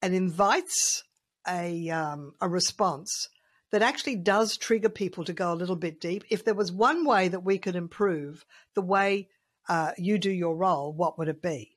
and 0.02 0.14
invites 0.14 1.04
a, 1.48 1.90
um, 1.90 2.34
a 2.40 2.48
response 2.48 3.30
that 3.74 3.82
actually 3.82 4.16
does 4.16 4.56
trigger 4.56 4.88
people 4.88 5.24
to 5.24 5.34
go 5.34 5.52
a 5.52 5.56
little 5.56 5.76
bit 5.76 6.00
deep. 6.00 6.24
If 6.30 6.46
there 6.46 6.54
was 6.54 6.72
one 6.72 7.06
way 7.06 7.28
that 7.30 7.44
we 7.44 7.58
could 7.58 7.76
improve 7.76 8.46
the 8.76 8.84
way 8.84 9.30
uh, 9.68 9.94
you 9.98 10.20
do 10.20 10.30
your 10.30 10.56
role, 10.56 10.94
what 10.94 11.18
would 11.18 11.28
it 11.28 11.42
be? 11.42 11.76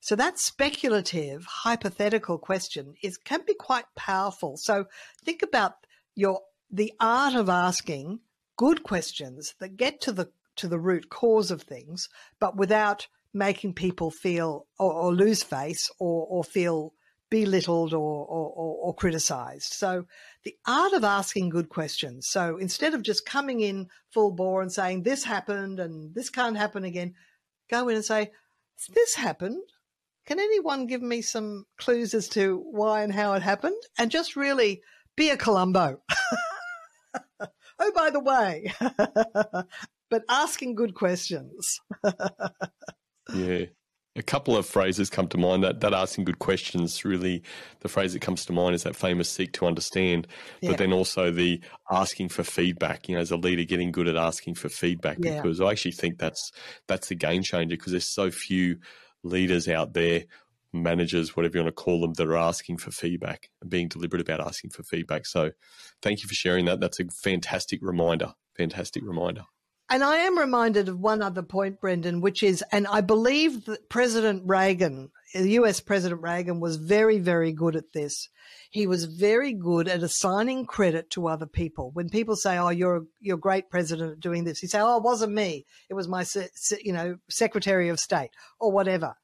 So 0.00 0.14
that 0.16 0.38
speculative, 0.38 1.46
hypothetical 1.46 2.36
question 2.36 2.96
is 3.02 3.16
can 3.16 3.40
be 3.46 3.54
quite 3.54 3.86
powerful. 3.96 4.58
So 4.58 4.84
think 5.24 5.42
about 5.42 5.72
your 6.14 6.42
the 6.70 6.92
art 7.00 7.34
of 7.34 7.48
asking 7.48 8.20
good 8.58 8.82
questions 8.82 9.54
that 9.58 9.78
get 9.78 10.02
to 10.02 10.12
the 10.12 10.30
to 10.56 10.68
the 10.68 10.78
root 10.78 11.08
cause 11.08 11.50
of 11.50 11.62
things, 11.62 12.10
but 12.40 12.58
without 12.58 13.06
making 13.32 13.72
people 13.72 14.10
feel 14.10 14.66
or, 14.78 14.92
or 14.92 15.14
lose 15.14 15.42
face 15.42 15.88
or, 15.98 16.26
or 16.28 16.44
feel 16.44 16.92
belittled 17.32 17.94
or, 17.94 18.26
or, 18.26 18.76
or, 18.82 18.94
criticized. 18.94 19.72
So 19.72 20.04
the 20.44 20.54
art 20.66 20.92
of 20.92 21.02
asking 21.02 21.48
good 21.48 21.70
questions. 21.70 22.28
So 22.28 22.58
instead 22.58 22.92
of 22.92 23.02
just 23.02 23.24
coming 23.24 23.60
in 23.60 23.88
full 24.10 24.32
bore 24.32 24.60
and 24.60 24.70
saying 24.70 25.02
this 25.02 25.24
happened 25.24 25.80
and 25.80 26.14
this 26.14 26.28
can't 26.28 26.58
happen 26.58 26.84
again, 26.84 27.14
go 27.70 27.88
in 27.88 27.96
and 27.96 28.04
say, 28.04 28.32
this 28.94 29.14
happened. 29.14 29.62
Can 30.26 30.40
anyone 30.40 30.86
give 30.86 31.00
me 31.00 31.22
some 31.22 31.64
clues 31.78 32.12
as 32.12 32.28
to 32.30 32.62
why 32.70 33.02
and 33.02 33.14
how 33.14 33.32
it 33.32 33.42
happened? 33.42 33.82
And 33.98 34.10
just 34.10 34.36
really 34.36 34.82
be 35.16 35.30
a 35.30 35.36
Columbo. 35.38 36.02
oh, 37.40 37.92
by 37.94 38.10
the 38.10 38.20
way, 38.20 38.74
but 40.10 40.24
asking 40.28 40.74
good 40.74 40.94
questions. 40.94 41.80
yeah. 43.34 43.64
A 44.14 44.22
couple 44.22 44.56
of 44.56 44.66
phrases 44.66 45.08
come 45.08 45.26
to 45.28 45.38
mind. 45.38 45.64
That 45.64 45.80
that 45.80 45.94
asking 45.94 46.24
good 46.24 46.38
questions 46.38 47.02
really, 47.04 47.42
the 47.80 47.88
phrase 47.88 48.12
that 48.12 48.20
comes 48.20 48.44
to 48.44 48.52
mind 48.52 48.74
is 48.74 48.82
that 48.82 48.94
famous 48.94 49.28
seek 49.28 49.52
to 49.54 49.66
understand, 49.66 50.26
yeah. 50.60 50.70
but 50.70 50.78
then 50.78 50.92
also 50.92 51.30
the 51.30 51.60
asking 51.90 52.28
for 52.28 52.44
feedback. 52.44 53.08
You 53.08 53.14
know, 53.14 53.22
as 53.22 53.30
a 53.30 53.36
leader, 53.36 53.64
getting 53.64 53.90
good 53.90 54.08
at 54.08 54.16
asking 54.16 54.56
for 54.56 54.68
feedback 54.68 55.16
yeah. 55.20 55.40
because 55.40 55.60
I 55.60 55.70
actually 55.70 55.92
think 55.92 56.18
that's 56.18 56.52
that's 56.88 57.08
the 57.08 57.14
game 57.14 57.42
changer 57.42 57.76
because 57.76 57.92
there's 57.92 58.06
so 58.06 58.30
few 58.30 58.78
leaders 59.22 59.66
out 59.66 59.94
there, 59.94 60.24
managers, 60.74 61.34
whatever 61.34 61.56
you 61.56 61.64
want 61.64 61.74
to 61.74 61.82
call 61.82 62.02
them, 62.02 62.12
that 62.14 62.26
are 62.26 62.36
asking 62.36 62.76
for 62.76 62.90
feedback 62.90 63.48
and 63.62 63.70
being 63.70 63.88
deliberate 63.88 64.20
about 64.20 64.46
asking 64.46 64.70
for 64.70 64.82
feedback. 64.82 65.24
So, 65.24 65.52
thank 66.02 66.22
you 66.22 66.28
for 66.28 66.34
sharing 66.34 66.66
that. 66.66 66.80
That's 66.80 67.00
a 67.00 67.04
fantastic 67.06 67.80
reminder. 67.82 68.34
Fantastic 68.56 69.04
reminder. 69.04 69.44
And 69.92 70.02
I 70.02 70.16
am 70.20 70.38
reminded 70.38 70.88
of 70.88 70.98
one 71.00 71.20
other 71.20 71.42
point, 71.42 71.78
Brendan, 71.78 72.22
which 72.22 72.42
is, 72.42 72.64
and 72.72 72.86
I 72.86 73.02
believe 73.02 73.66
that 73.66 73.90
President 73.90 74.42
Reagan, 74.46 75.10
US 75.34 75.80
President 75.80 76.22
Reagan 76.22 76.60
was 76.60 76.76
very, 76.76 77.18
very 77.18 77.52
good 77.52 77.76
at 77.76 77.92
this. 77.92 78.30
He 78.70 78.86
was 78.86 79.04
very 79.04 79.52
good 79.52 79.88
at 79.88 80.02
assigning 80.02 80.64
credit 80.64 81.10
to 81.10 81.28
other 81.28 81.44
people. 81.44 81.90
When 81.92 82.08
people 82.08 82.36
say, 82.36 82.56
"Oh, 82.56 82.70
you're 82.70 83.04
you're 83.20 83.36
great 83.36 83.68
president 83.68 84.12
at 84.12 84.20
doing 84.20 84.44
this," 84.44 84.60
he 84.60 84.66
say, 84.66 84.80
"Oh, 84.80 84.96
it 84.96 85.02
wasn't 85.02 85.34
me. 85.34 85.66
It 85.90 85.94
was 85.94 86.08
my 86.08 86.24
you 86.82 86.94
know 86.94 87.18
Secretary 87.28 87.90
of 87.90 88.00
State 88.00 88.30
or 88.58 88.72
whatever." 88.72 89.16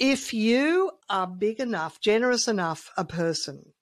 If 0.00 0.34
you 0.34 0.90
are 1.08 1.28
big 1.28 1.60
enough, 1.60 2.00
generous 2.00 2.48
enough 2.48 2.90
a 2.96 3.04
person 3.04 3.74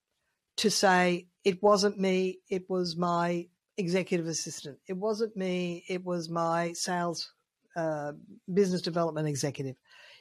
to 0.56 0.70
say, 0.70 1.28
"It 1.42 1.62
wasn't 1.62 1.98
me. 1.98 2.40
It 2.50 2.68
was 2.68 2.98
my 2.98 3.48
executive 3.80 4.26
assistant. 4.26 4.78
It 4.86 4.96
wasn't 4.96 5.36
me. 5.36 5.84
It 5.88 6.04
was 6.04 6.28
my 6.28 6.72
sales 6.74 7.32
uh, 7.76 8.12
business 8.52 8.82
development 8.82 9.28
executive. 9.28 9.76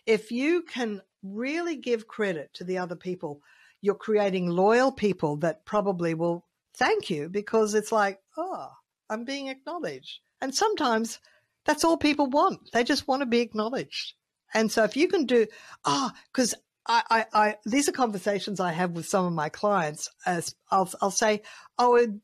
If 0.05 0.31
you 0.31 0.63
can 0.63 1.01
really 1.23 1.75
give 1.75 2.07
credit 2.07 2.53
to 2.55 2.63
the 2.63 2.77
other 2.77 2.95
people, 2.95 3.41
you're 3.81 3.95
creating 3.95 4.47
loyal 4.47 4.91
people 4.91 5.37
that 5.37 5.65
probably 5.65 6.13
will 6.13 6.45
thank 6.75 7.09
you 7.09 7.29
because 7.29 7.75
it's 7.75 7.91
like, 7.91 8.19
oh, 8.37 8.69
I'm 9.09 9.25
being 9.25 9.47
acknowledged. 9.47 10.19
And 10.41 10.53
sometimes 10.53 11.19
that's 11.65 11.83
all 11.83 11.97
people 11.97 12.27
want. 12.27 12.71
They 12.73 12.83
just 12.83 13.07
want 13.07 13.21
to 13.21 13.25
be 13.25 13.41
acknowledged. 13.41 14.13
And 14.53 14.71
so 14.71 14.83
if 14.83 14.97
you 14.97 15.07
can 15.07 15.25
do, 15.25 15.45
ah, 15.85 16.11
oh, 16.11 16.19
because 16.31 16.55
I, 16.87 17.03
I, 17.09 17.25
I, 17.33 17.55
these 17.65 17.87
are 17.87 17.93
conversations 17.93 18.59
I 18.59 18.71
have 18.71 18.91
with 18.91 19.07
some 19.07 19.25
of 19.25 19.33
my 19.33 19.49
clients. 19.49 20.09
As 20.25 20.55
I'll, 20.71 20.89
I'll 21.01 21.11
say, 21.11 21.41
oh, 21.77 22.19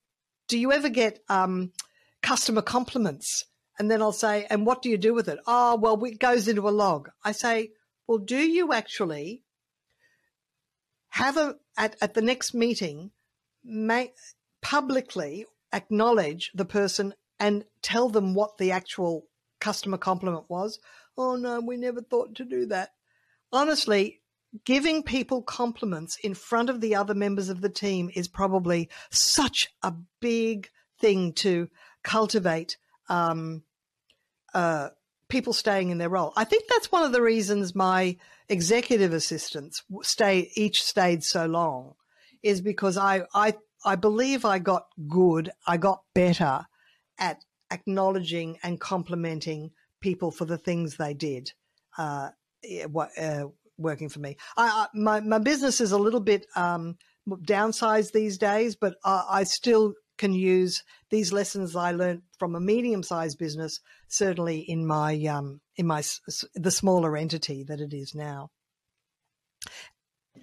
do 0.48 0.58
you 0.58 0.72
ever 0.72 0.90
get 0.90 1.20
um, 1.30 1.72
customer 2.22 2.62
compliments? 2.62 3.46
And 3.78 3.92
then 3.92 4.02
I'll 4.02 4.12
say, 4.12 4.48
and 4.50 4.66
what 4.66 4.82
do 4.82 4.90
you 4.90 4.98
do 4.98 5.14
with 5.14 5.28
it? 5.28 5.40
Oh, 5.46 5.76
well, 5.76 6.02
it 6.06 6.20
goes 6.20 6.48
into 6.48 6.68
a 6.68 6.72
log. 6.72 7.10
I 7.24 7.34
say, 7.34 7.72
well, 8.08 8.20
do 8.20 8.38
you 8.38 8.72
actually 8.72 9.44
have 11.10 11.38
a, 11.38 11.56
at, 11.78 11.96
at 12.02 12.14
the 12.14 12.22
next 12.22 12.54
meeting, 12.54 13.12
make, 13.64 14.14
publicly 14.62 15.46
acknowledge 15.74 16.52
the 16.54 16.66
person 16.66 17.14
and 17.40 17.66
tell 17.82 18.10
them 18.10 18.34
what 18.34 18.58
the 18.58 18.72
actual 18.72 19.28
customer 19.60 19.98
compliment 19.98 20.46
was? 20.48 20.80
Oh, 21.18 21.36
no, 21.36 21.60
we 21.60 21.78
never 21.78 22.02
thought 22.02 22.36
to 22.36 22.46
do 22.46 22.66
that. 22.68 22.92
Honestly, 23.52 24.22
giving 24.64 25.04
people 25.04 25.42
compliments 25.42 26.18
in 26.24 26.34
front 26.34 26.70
of 26.70 26.82
the 26.82 26.96
other 26.96 27.14
members 27.14 27.50
of 27.50 27.62
the 27.62 27.70
team 27.70 28.10
is 28.16 28.28
probably 28.28 28.90
such 29.12 29.68
a 29.84 29.94
big 30.22 30.70
thing 31.00 31.34
to 31.34 31.68
cultivate 32.04 32.78
um, 33.10 33.64
uh, 34.54 34.90
people 35.28 35.54
staying 35.54 35.90
in 35.90 35.98
their 35.98 36.10
role. 36.10 36.32
I 36.36 36.44
think 36.44 36.66
that's 36.70 36.92
one 36.92 37.04
of 37.04 37.12
the 37.12 37.22
reasons 37.22 37.76
my 37.76 38.18
executive 38.48 39.14
assistants 39.14 39.84
stay 40.04 40.52
each 40.56 40.84
stayed 40.84 41.24
so 41.24 41.46
long 41.46 41.96
is 42.44 42.62
because 42.62 42.98
I 42.98 43.24
I 43.34 43.56
I 43.84 43.96
believe 43.96 44.46
I 44.46 44.60
got 44.60 44.88
good, 45.08 45.52
I 45.68 45.78
got 45.78 46.04
better 46.14 46.66
at 47.18 47.44
acknowledging 47.72 48.58
and 48.64 48.80
complimenting 48.80 49.72
people 50.00 50.32
for 50.32 50.46
the 50.46 50.58
things 50.58 50.98
they 50.98 51.14
did. 51.14 51.52
Uh, 51.98 52.30
uh, 53.18 53.46
working 53.78 54.10
for 54.10 54.20
me. 54.20 54.38
I, 54.58 54.68
I, 54.68 54.88
my 54.94 55.20
my 55.22 55.40
business 55.40 55.82
is 55.82 55.92
a 55.92 55.98
little 55.98 56.20
bit 56.20 56.46
um, 56.56 56.98
downsized 57.28 58.12
these 58.12 58.38
days, 58.38 58.76
but 58.76 58.96
I, 59.04 59.26
I 59.30 59.44
still 59.44 59.94
can 60.18 60.34
use 60.34 60.84
these 61.10 61.34
lessons 61.34 61.76
I 61.76 61.92
learned 61.92 62.22
from 62.40 62.56
a 62.56 62.60
medium 62.60 63.04
sized 63.04 63.38
business 63.38 63.80
certainly 64.08 64.60
in 64.60 64.86
my 64.86 65.16
um, 65.26 65.60
in 65.76 65.88
my 65.88 66.04
the 66.54 66.72
smaller 66.72 67.18
entity 67.18 67.64
that 67.68 67.82
it 67.82 67.94
is 67.94 68.14
now. 68.16 68.50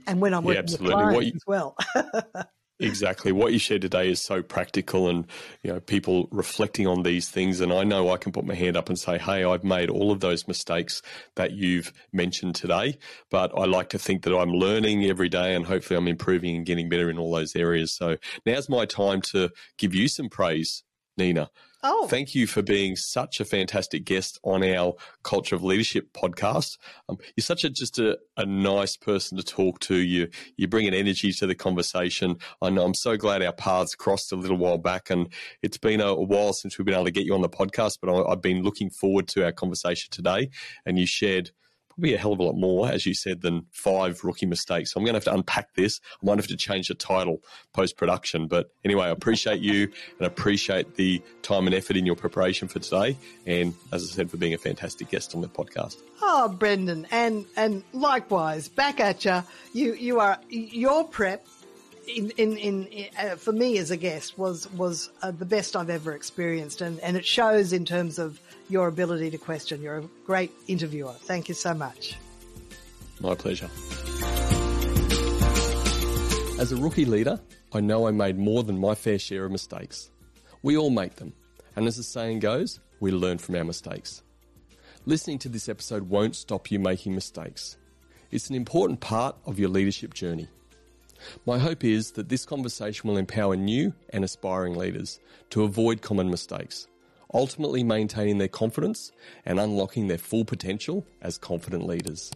And 0.07 0.21
when 0.21 0.35
I'm 0.35 0.45
working 0.45 0.65
with 0.65 0.79
clients 0.79 1.27
you, 1.27 1.33
as 1.37 1.43
well. 1.47 1.77
Exactly. 2.81 3.31
What 3.31 3.53
you 3.53 3.61
shared 3.61 3.83
today 3.83 4.11
is 4.11 4.21
so 4.21 4.43
practical 4.43 5.09
and, 5.09 5.27
you 5.63 5.73
know, 5.73 5.79
people 5.79 6.29
reflecting 6.33 6.87
on 6.89 7.05
these 7.05 7.29
things. 7.29 7.61
And 7.61 7.73
I 7.73 7.85
know 7.85 8.11
I 8.11 8.17
can 8.17 8.33
put 8.33 8.45
my 8.45 8.55
hand 8.55 8.77
up 8.77 8.89
and 8.89 8.99
say, 8.99 9.19
hey, 9.19 9.45
I've 9.45 9.63
made 9.63 9.89
all 9.89 10.11
of 10.11 10.19
those 10.21 10.49
mistakes 10.49 11.01
that 11.37 11.53
you've 11.53 11.93
mentioned 12.13 12.57
today. 12.57 12.99
But 13.31 13.53
I 13.57 13.67
like 13.67 13.91
to 13.91 13.99
think 13.99 14.25
that 14.25 14.37
I'm 14.37 14.51
learning 14.51 15.05
every 15.05 15.29
day 15.29 15.55
and 15.55 15.65
hopefully 15.65 15.97
I'm 15.97 16.09
improving 16.09 16.57
and 16.57 16.67
getting 16.67 16.89
better 16.89 17.09
in 17.09 17.19
all 17.19 17.33
those 17.33 17.55
areas. 17.55 17.93
So 17.95 18.17
now's 18.45 18.69
my 18.69 18.85
time 18.85 19.21
to 19.31 19.51
give 19.79 19.95
you 19.95 20.09
some 20.09 20.29
praise, 20.29 20.83
Nina. 21.17 21.51
Oh. 21.85 22.07
Thank 22.07 22.35
you 22.35 22.47
for 22.47 22.63
being 22.63 22.95
such 22.95 23.41
a 23.41 23.45
fantastic 23.45 24.05
guest 24.05 24.39
on 24.45 24.63
our 24.63 24.95
Culture 25.25 25.57
of 25.57 25.65
Leadership 25.65 26.13
podcast. 26.13 26.79
Um, 27.09 27.19
you're 27.37 27.43
such 27.43 27.65
a 27.65 27.71
just 27.71 27.99
a, 27.99 28.19
a 28.37 28.47
nice 28.47 28.97
person 28.97 29.37
to 29.37 29.43
talk 29.43 29.81
to. 29.81 29.97
You 29.97 30.29
you 30.57 30.69
bring 30.69 30.87
an 30.87 30.95
energy 30.95 31.33
to 31.33 31.47
the 31.47 31.57
conversation. 31.57 32.37
I 32.61 32.71
know 32.71 32.85
I'm 32.85 32.95
so 32.95 33.17
glad 33.17 33.43
our 33.43 33.53
paths 33.53 33.97
crossed 33.97 34.31
a 34.33 34.37
little 34.37 34.59
while 34.59 34.79
back, 34.79 35.11
and 35.11 35.33
it's 35.61 35.79
been 35.79 36.01
a, 36.01 36.07
a 36.07 36.23
while 36.23 36.53
since 36.53 36.79
we've 36.79 36.87
been 36.87 36.95
able 36.95 37.07
to 37.07 37.11
get 37.11 37.25
you 37.25 37.35
on 37.35 37.43
the 37.43 37.49
podcast. 37.49 37.99
But 38.01 38.15
I, 38.15 38.31
I've 38.31 38.43
been 38.43 38.63
looking 38.63 38.91
forward 38.91 39.27
to 39.29 39.45
our 39.45 39.53
conversation 39.53 40.09
today, 40.13 40.51
and 40.87 41.01
you 41.01 41.07
shared 41.07 41.51
probably 41.95 42.15
a 42.15 42.19
hell 42.19 42.33
of 42.33 42.41
a 42.41 42.43
lot 42.43 42.57
more, 42.57 42.89
as 42.89 43.07
you 43.07 43.15
said, 43.15 43.43
than 43.43 43.67
five 43.71 44.25
rookie 44.25 44.47
mistakes. 44.47 44.93
So 44.93 44.99
I'm 44.99 45.05
going 45.05 45.15
to 45.15 45.19
have 45.19 45.25
to 45.25 45.35
unpack 45.35 45.75
this. 45.75 46.01
I 46.23 46.27
might 46.27 46.39
have 46.39 46.47
to 46.49 46.57
change 46.57 46.89
the 46.89 46.95
title 46.95 47.43
post 47.73 47.97
production. 47.97 48.49
But 48.49 48.71
anyway, 48.85 49.07
I 49.07 49.11
appreciate 49.11 49.61
you 49.61 49.91
and 50.19 50.27
appreciate 50.27 50.97
the 50.97 51.23
time 51.43 51.67
and 51.67 51.75
effort 51.75 51.97
in 51.97 52.07
your 52.07 52.17
preparation 52.17 52.69
for 52.69 52.79
today. 52.79 53.17
And 53.47 53.75
as 53.93 54.03
I 54.03 54.15
said, 54.15 54.31
for 54.31 54.37
being 54.37 54.55
a 54.55 54.59
fantastic 54.59 55.09
guest 55.09 55.35
on 55.35 55.41
the 55.41 55.49
podcast. 55.49 55.97
Oh, 56.21 56.49
Brendan, 56.49 57.07
and 57.11 57.47
and 57.57 57.83
likewise, 57.93 58.69
back 58.69 59.01
at 59.01 59.25
you. 59.25 59.43
You 59.73 59.95
you 59.95 60.21
are 60.21 60.39
your 60.49 61.05
prep 61.05 61.45
in, 62.07 62.31
in, 62.37 62.57
in, 62.57 63.07
uh, 63.19 63.37
for 63.37 63.53
me 63.53 63.79
as 63.79 63.91
a 63.91 63.97
guest 63.97 64.39
was 64.39 64.71
was 64.73 65.11
uh, 65.23 65.31
the 65.31 65.45
best 65.45 65.77
I've 65.77 65.91
ever 65.91 66.13
experienced, 66.13 66.81
and 66.81 67.01
and 67.01 67.17
it 67.17 67.25
shows 67.25 67.73
in 67.73 67.85
terms 67.85 68.19
of 68.19 68.41
your 68.73 68.89
ability 68.89 69.31
to 69.31 69.39
question. 69.39 69.83
You're 69.83 69.99
a 69.99 70.09
great 70.27 70.51
interviewer. 70.67 71.13
Thank 71.13 71.49
you 71.49 71.55
so 71.55 71.75
much. 71.75 72.17
My 73.21 73.35
pleasure. 73.35 73.71
As 76.59 76.73
a 76.73 76.77
rookie 76.77 77.05
leader, 77.05 77.41
I 77.73 77.81
know 77.81 78.09
I 78.09 78.11
made 78.11 78.39
more 78.39 78.63
than 78.63 78.79
my 78.79 78.95
fair 78.95 79.19
share 79.19 79.45
of 79.45 79.53
mistakes. 79.53 80.11
We 80.63 80.77
all 80.77 80.91
make 80.91 81.17
them, 81.17 81.33
and 81.77 81.87
as 81.87 81.97
the 81.97 82.03
saying 82.03 82.41
goes, 82.41 82.81
we 83.01 83.11
learn 83.11 83.39
from 83.39 83.57
our 83.57 83.65
mistakes. 83.65 84.23
Listening 85.05 85.39
to 85.41 85.49
this 85.49 85.69
episode 85.69 86.09
won't 86.09 86.37
stop 86.37 86.71
you 86.71 86.79
making 86.79 87.15
mistakes. 87.15 87.77
It's 88.31 88.49
an 88.49 88.55
important 88.55 89.01
part 89.01 89.37
of 89.45 89.59
your 89.59 89.69
leadership 89.69 90.15
journey. 90.15 90.49
My 91.47 91.59
hope 91.59 91.85
is 91.85 92.13
that 92.13 92.29
this 92.29 92.47
conversation 92.47 93.09
will 93.09 93.17
empower 93.17 93.57
new 93.57 93.93
and 94.11 94.25
aspiring 94.25 94.75
leaders 94.75 95.21
to 95.51 95.65
avoid 95.65 96.01
common 96.01 96.31
mistakes 96.31 96.87
ultimately 97.35 97.83
maintaining 97.83 98.39
their 98.39 98.49
confidence 98.49 99.13
and 99.45 99.59
unlocking 99.59 100.09
their 100.09 100.19
full 100.19 100.45
potential 100.45 101.07
as 101.21 101.39
confident 101.39 101.87
leaders. 101.87 102.33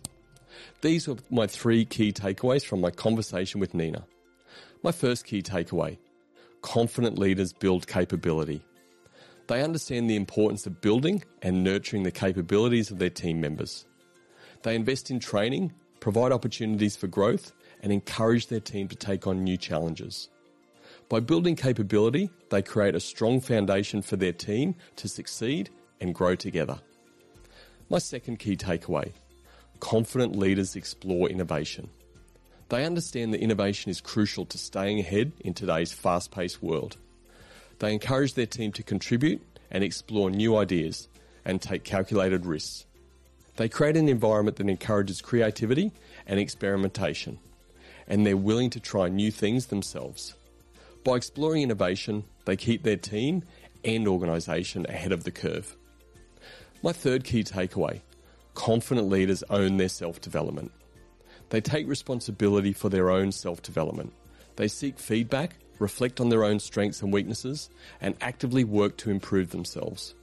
These 0.80 1.08
were 1.08 1.16
my 1.30 1.46
three 1.46 1.84
key 1.84 2.12
takeaways 2.12 2.64
from 2.64 2.80
my 2.80 2.90
conversation 2.90 3.60
with 3.60 3.74
Nina. 3.74 4.06
My 4.82 4.92
first 4.92 5.24
key 5.24 5.42
takeaway 5.42 5.98
confident 6.62 7.16
leaders 7.16 7.52
build 7.52 7.86
capability. 7.86 8.60
They 9.46 9.62
understand 9.62 10.10
the 10.10 10.16
importance 10.16 10.66
of 10.66 10.80
building 10.80 11.22
and 11.40 11.62
nurturing 11.62 12.02
the 12.02 12.10
capabilities 12.10 12.90
of 12.90 12.98
their 12.98 13.10
team 13.10 13.40
members. 13.40 13.86
They 14.62 14.74
invest 14.74 15.10
in 15.10 15.20
training, 15.20 15.72
provide 16.00 16.32
opportunities 16.32 16.96
for 16.96 17.06
growth, 17.06 17.52
and 17.82 17.92
encourage 17.92 18.48
their 18.48 18.58
team 18.58 18.88
to 18.88 18.96
take 18.96 19.28
on 19.28 19.44
new 19.44 19.56
challenges. 19.56 20.28
By 21.08 21.20
building 21.20 21.54
capability, 21.54 22.30
they 22.50 22.62
create 22.62 22.96
a 22.96 23.00
strong 23.00 23.40
foundation 23.40 24.02
for 24.02 24.16
their 24.16 24.32
team 24.32 24.74
to 24.96 25.08
succeed 25.08 25.70
and 26.00 26.12
grow 26.12 26.34
together. 26.34 26.80
My 27.88 27.98
second 27.98 28.38
key 28.38 28.56
takeaway 28.56 29.12
confident 29.78 30.34
leaders 30.34 30.74
explore 30.74 31.28
innovation. 31.28 31.90
They 32.70 32.84
understand 32.84 33.32
that 33.32 33.42
innovation 33.42 33.90
is 33.90 34.00
crucial 34.00 34.46
to 34.46 34.58
staying 34.58 34.98
ahead 34.98 35.32
in 35.40 35.54
today's 35.54 35.92
fast 35.92 36.32
paced 36.32 36.62
world. 36.62 36.96
They 37.78 37.92
encourage 37.92 38.34
their 38.34 38.46
team 38.46 38.72
to 38.72 38.82
contribute 38.82 39.46
and 39.70 39.84
explore 39.84 40.30
new 40.30 40.56
ideas 40.56 41.08
and 41.44 41.60
take 41.60 41.84
calculated 41.84 42.46
risks. 42.46 42.86
They 43.56 43.68
create 43.68 43.96
an 43.96 44.08
environment 44.08 44.56
that 44.56 44.68
encourages 44.68 45.20
creativity 45.20 45.92
and 46.26 46.40
experimentation, 46.40 47.38
and 48.08 48.26
they're 48.26 48.36
willing 48.36 48.70
to 48.70 48.80
try 48.80 49.08
new 49.08 49.30
things 49.30 49.66
themselves. 49.66 50.34
By 51.06 51.14
exploring 51.14 51.62
innovation, 51.62 52.24
they 52.46 52.56
keep 52.56 52.82
their 52.82 52.96
team 52.96 53.44
and 53.84 54.08
organisation 54.08 54.86
ahead 54.88 55.12
of 55.12 55.22
the 55.22 55.30
curve. 55.30 55.76
My 56.82 56.90
third 56.90 57.22
key 57.22 57.44
takeaway 57.44 58.00
confident 58.54 59.08
leaders 59.08 59.44
own 59.48 59.76
their 59.76 59.88
self 59.88 60.20
development. 60.20 60.72
They 61.50 61.60
take 61.60 61.86
responsibility 61.86 62.72
for 62.72 62.88
their 62.88 63.08
own 63.08 63.30
self 63.30 63.62
development. 63.62 64.14
They 64.56 64.66
seek 64.66 64.98
feedback, 64.98 65.58
reflect 65.78 66.20
on 66.20 66.28
their 66.28 66.42
own 66.42 66.58
strengths 66.58 67.02
and 67.02 67.12
weaknesses, 67.12 67.70
and 68.00 68.16
actively 68.20 68.64
work 68.64 68.96
to 68.96 69.12
improve 69.12 69.50
themselves. 69.50 70.16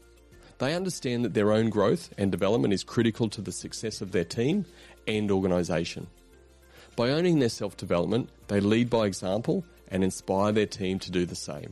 They 0.57 0.75
understand 0.75 1.23
that 1.23 1.33
their 1.33 1.53
own 1.53 1.69
growth 1.69 2.13
and 2.17 2.29
development 2.29 2.73
is 2.73 2.83
critical 2.83 3.29
to 3.29 3.39
the 3.39 3.53
success 3.53 4.01
of 4.01 4.11
their 4.11 4.25
team 4.25 4.65
and 5.07 5.31
organisation. 5.31 6.07
By 6.97 7.11
owning 7.11 7.39
their 7.39 7.47
self 7.47 7.77
development, 7.77 8.29
they 8.49 8.59
lead 8.59 8.89
by 8.89 9.05
example 9.05 9.63
and 9.93 10.03
inspire 10.03 10.51
their 10.51 10.65
team 10.65 10.99
to 10.99 11.11
do 11.11 11.25
the 11.25 11.35
same. 11.35 11.71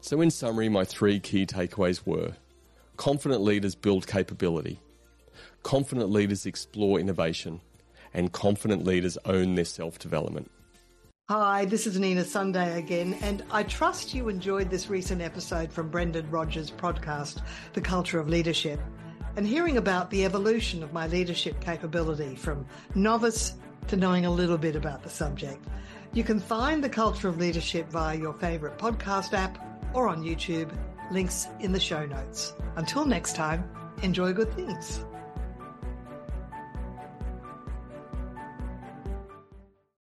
So, 0.00 0.20
in 0.20 0.30
summary, 0.30 0.68
my 0.68 0.84
three 0.84 1.18
key 1.18 1.44
takeaways 1.44 2.06
were 2.06 2.32
confident 2.96 3.42
leaders 3.42 3.74
build 3.74 4.06
capability, 4.06 4.80
confident 5.62 6.08
leaders 6.10 6.46
explore 6.46 6.98
innovation, 6.98 7.60
and 8.14 8.32
confident 8.32 8.84
leaders 8.84 9.18
own 9.26 9.56
their 9.56 9.64
self 9.64 9.98
development. 9.98 10.50
Hi, 11.28 11.64
this 11.64 11.88
is 11.88 11.98
Nina 11.98 12.24
Sunday 12.24 12.78
again, 12.78 13.18
and 13.20 13.42
I 13.50 13.64
trust 13.64 14.14
you 14.14 14.28
enjoyed 14.28 14.70
this 14.70 14.88
recent 14.88 15.20
episode 15.20 15.72
from 15.72 15.90
Brendan 15.90 16.30
Rogers' 16.30 16.70
podcast, 16.70 17.42
The 17.72 17.80
Culture 17.80 18.20
of 18.20 18.28
Leadership, 18.28 18.78
and 19.34 19.44
hearing 19.44 19.76
about 19.76 20.10
the 20.10 20.24
evolution 20.24 20.84
of 20.84 20.92
my 20.92 21.08
leadership 21.08 21.60
capability 21.60 22.36
from 22.36 22.64
novice 22.94 23.54
to 23.88 23.96
knowing 23.96 24.24
a 24.24 24.30
little 24.30 24.56
bit 24.56 24.76
about 24.76 25.02
the 25.02 25.10
subject. 25.10 25.64
You 26.16 26.24
can 26.24 26.40
find 26.40 26.82
the 26.82 26.88
Culture 26.88 27.28
of 27.28 27.36
Leadership 27.36 27.90
via 27.90 28.16
your 28.16 28.32
favourite 28.32 28.78
podcast 28.78 29.34
app 29.34 29.58
or 29.92 30.08
on 30.08 30.24
YouTube. 30.24 30.74
Links 31.10 31.46
in 31.60 31.72
the 31.72 31.78
show 31.78 32.06
notes. 32.06 32.54
Until 32.76 33.04
next 33.04 33.36
time, 33.36 33.68
enjoy 34.02 34.32
good 34.32 34.50
things. 34.54 35.04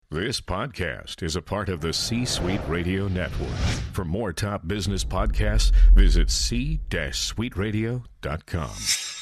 This 0.10 0.40
podcast 0.40 1.22
is 1.22 1.36
a 1.36 1.42
part 1.42 1.68
of 1.68 1.82
the 1.82 1.92
C 1.92 2.24
Suite 2.24 2.62
Radio 2.70 3.10
Network. 3.10 3.50
For 3.92 4.06
more 4.06 4.32
top 4.32 4.66
business 4.66 5.04
podcasts, 5.04 5.74
visit 5.94 6.32
c-suiteradio.com. 6.32 9.15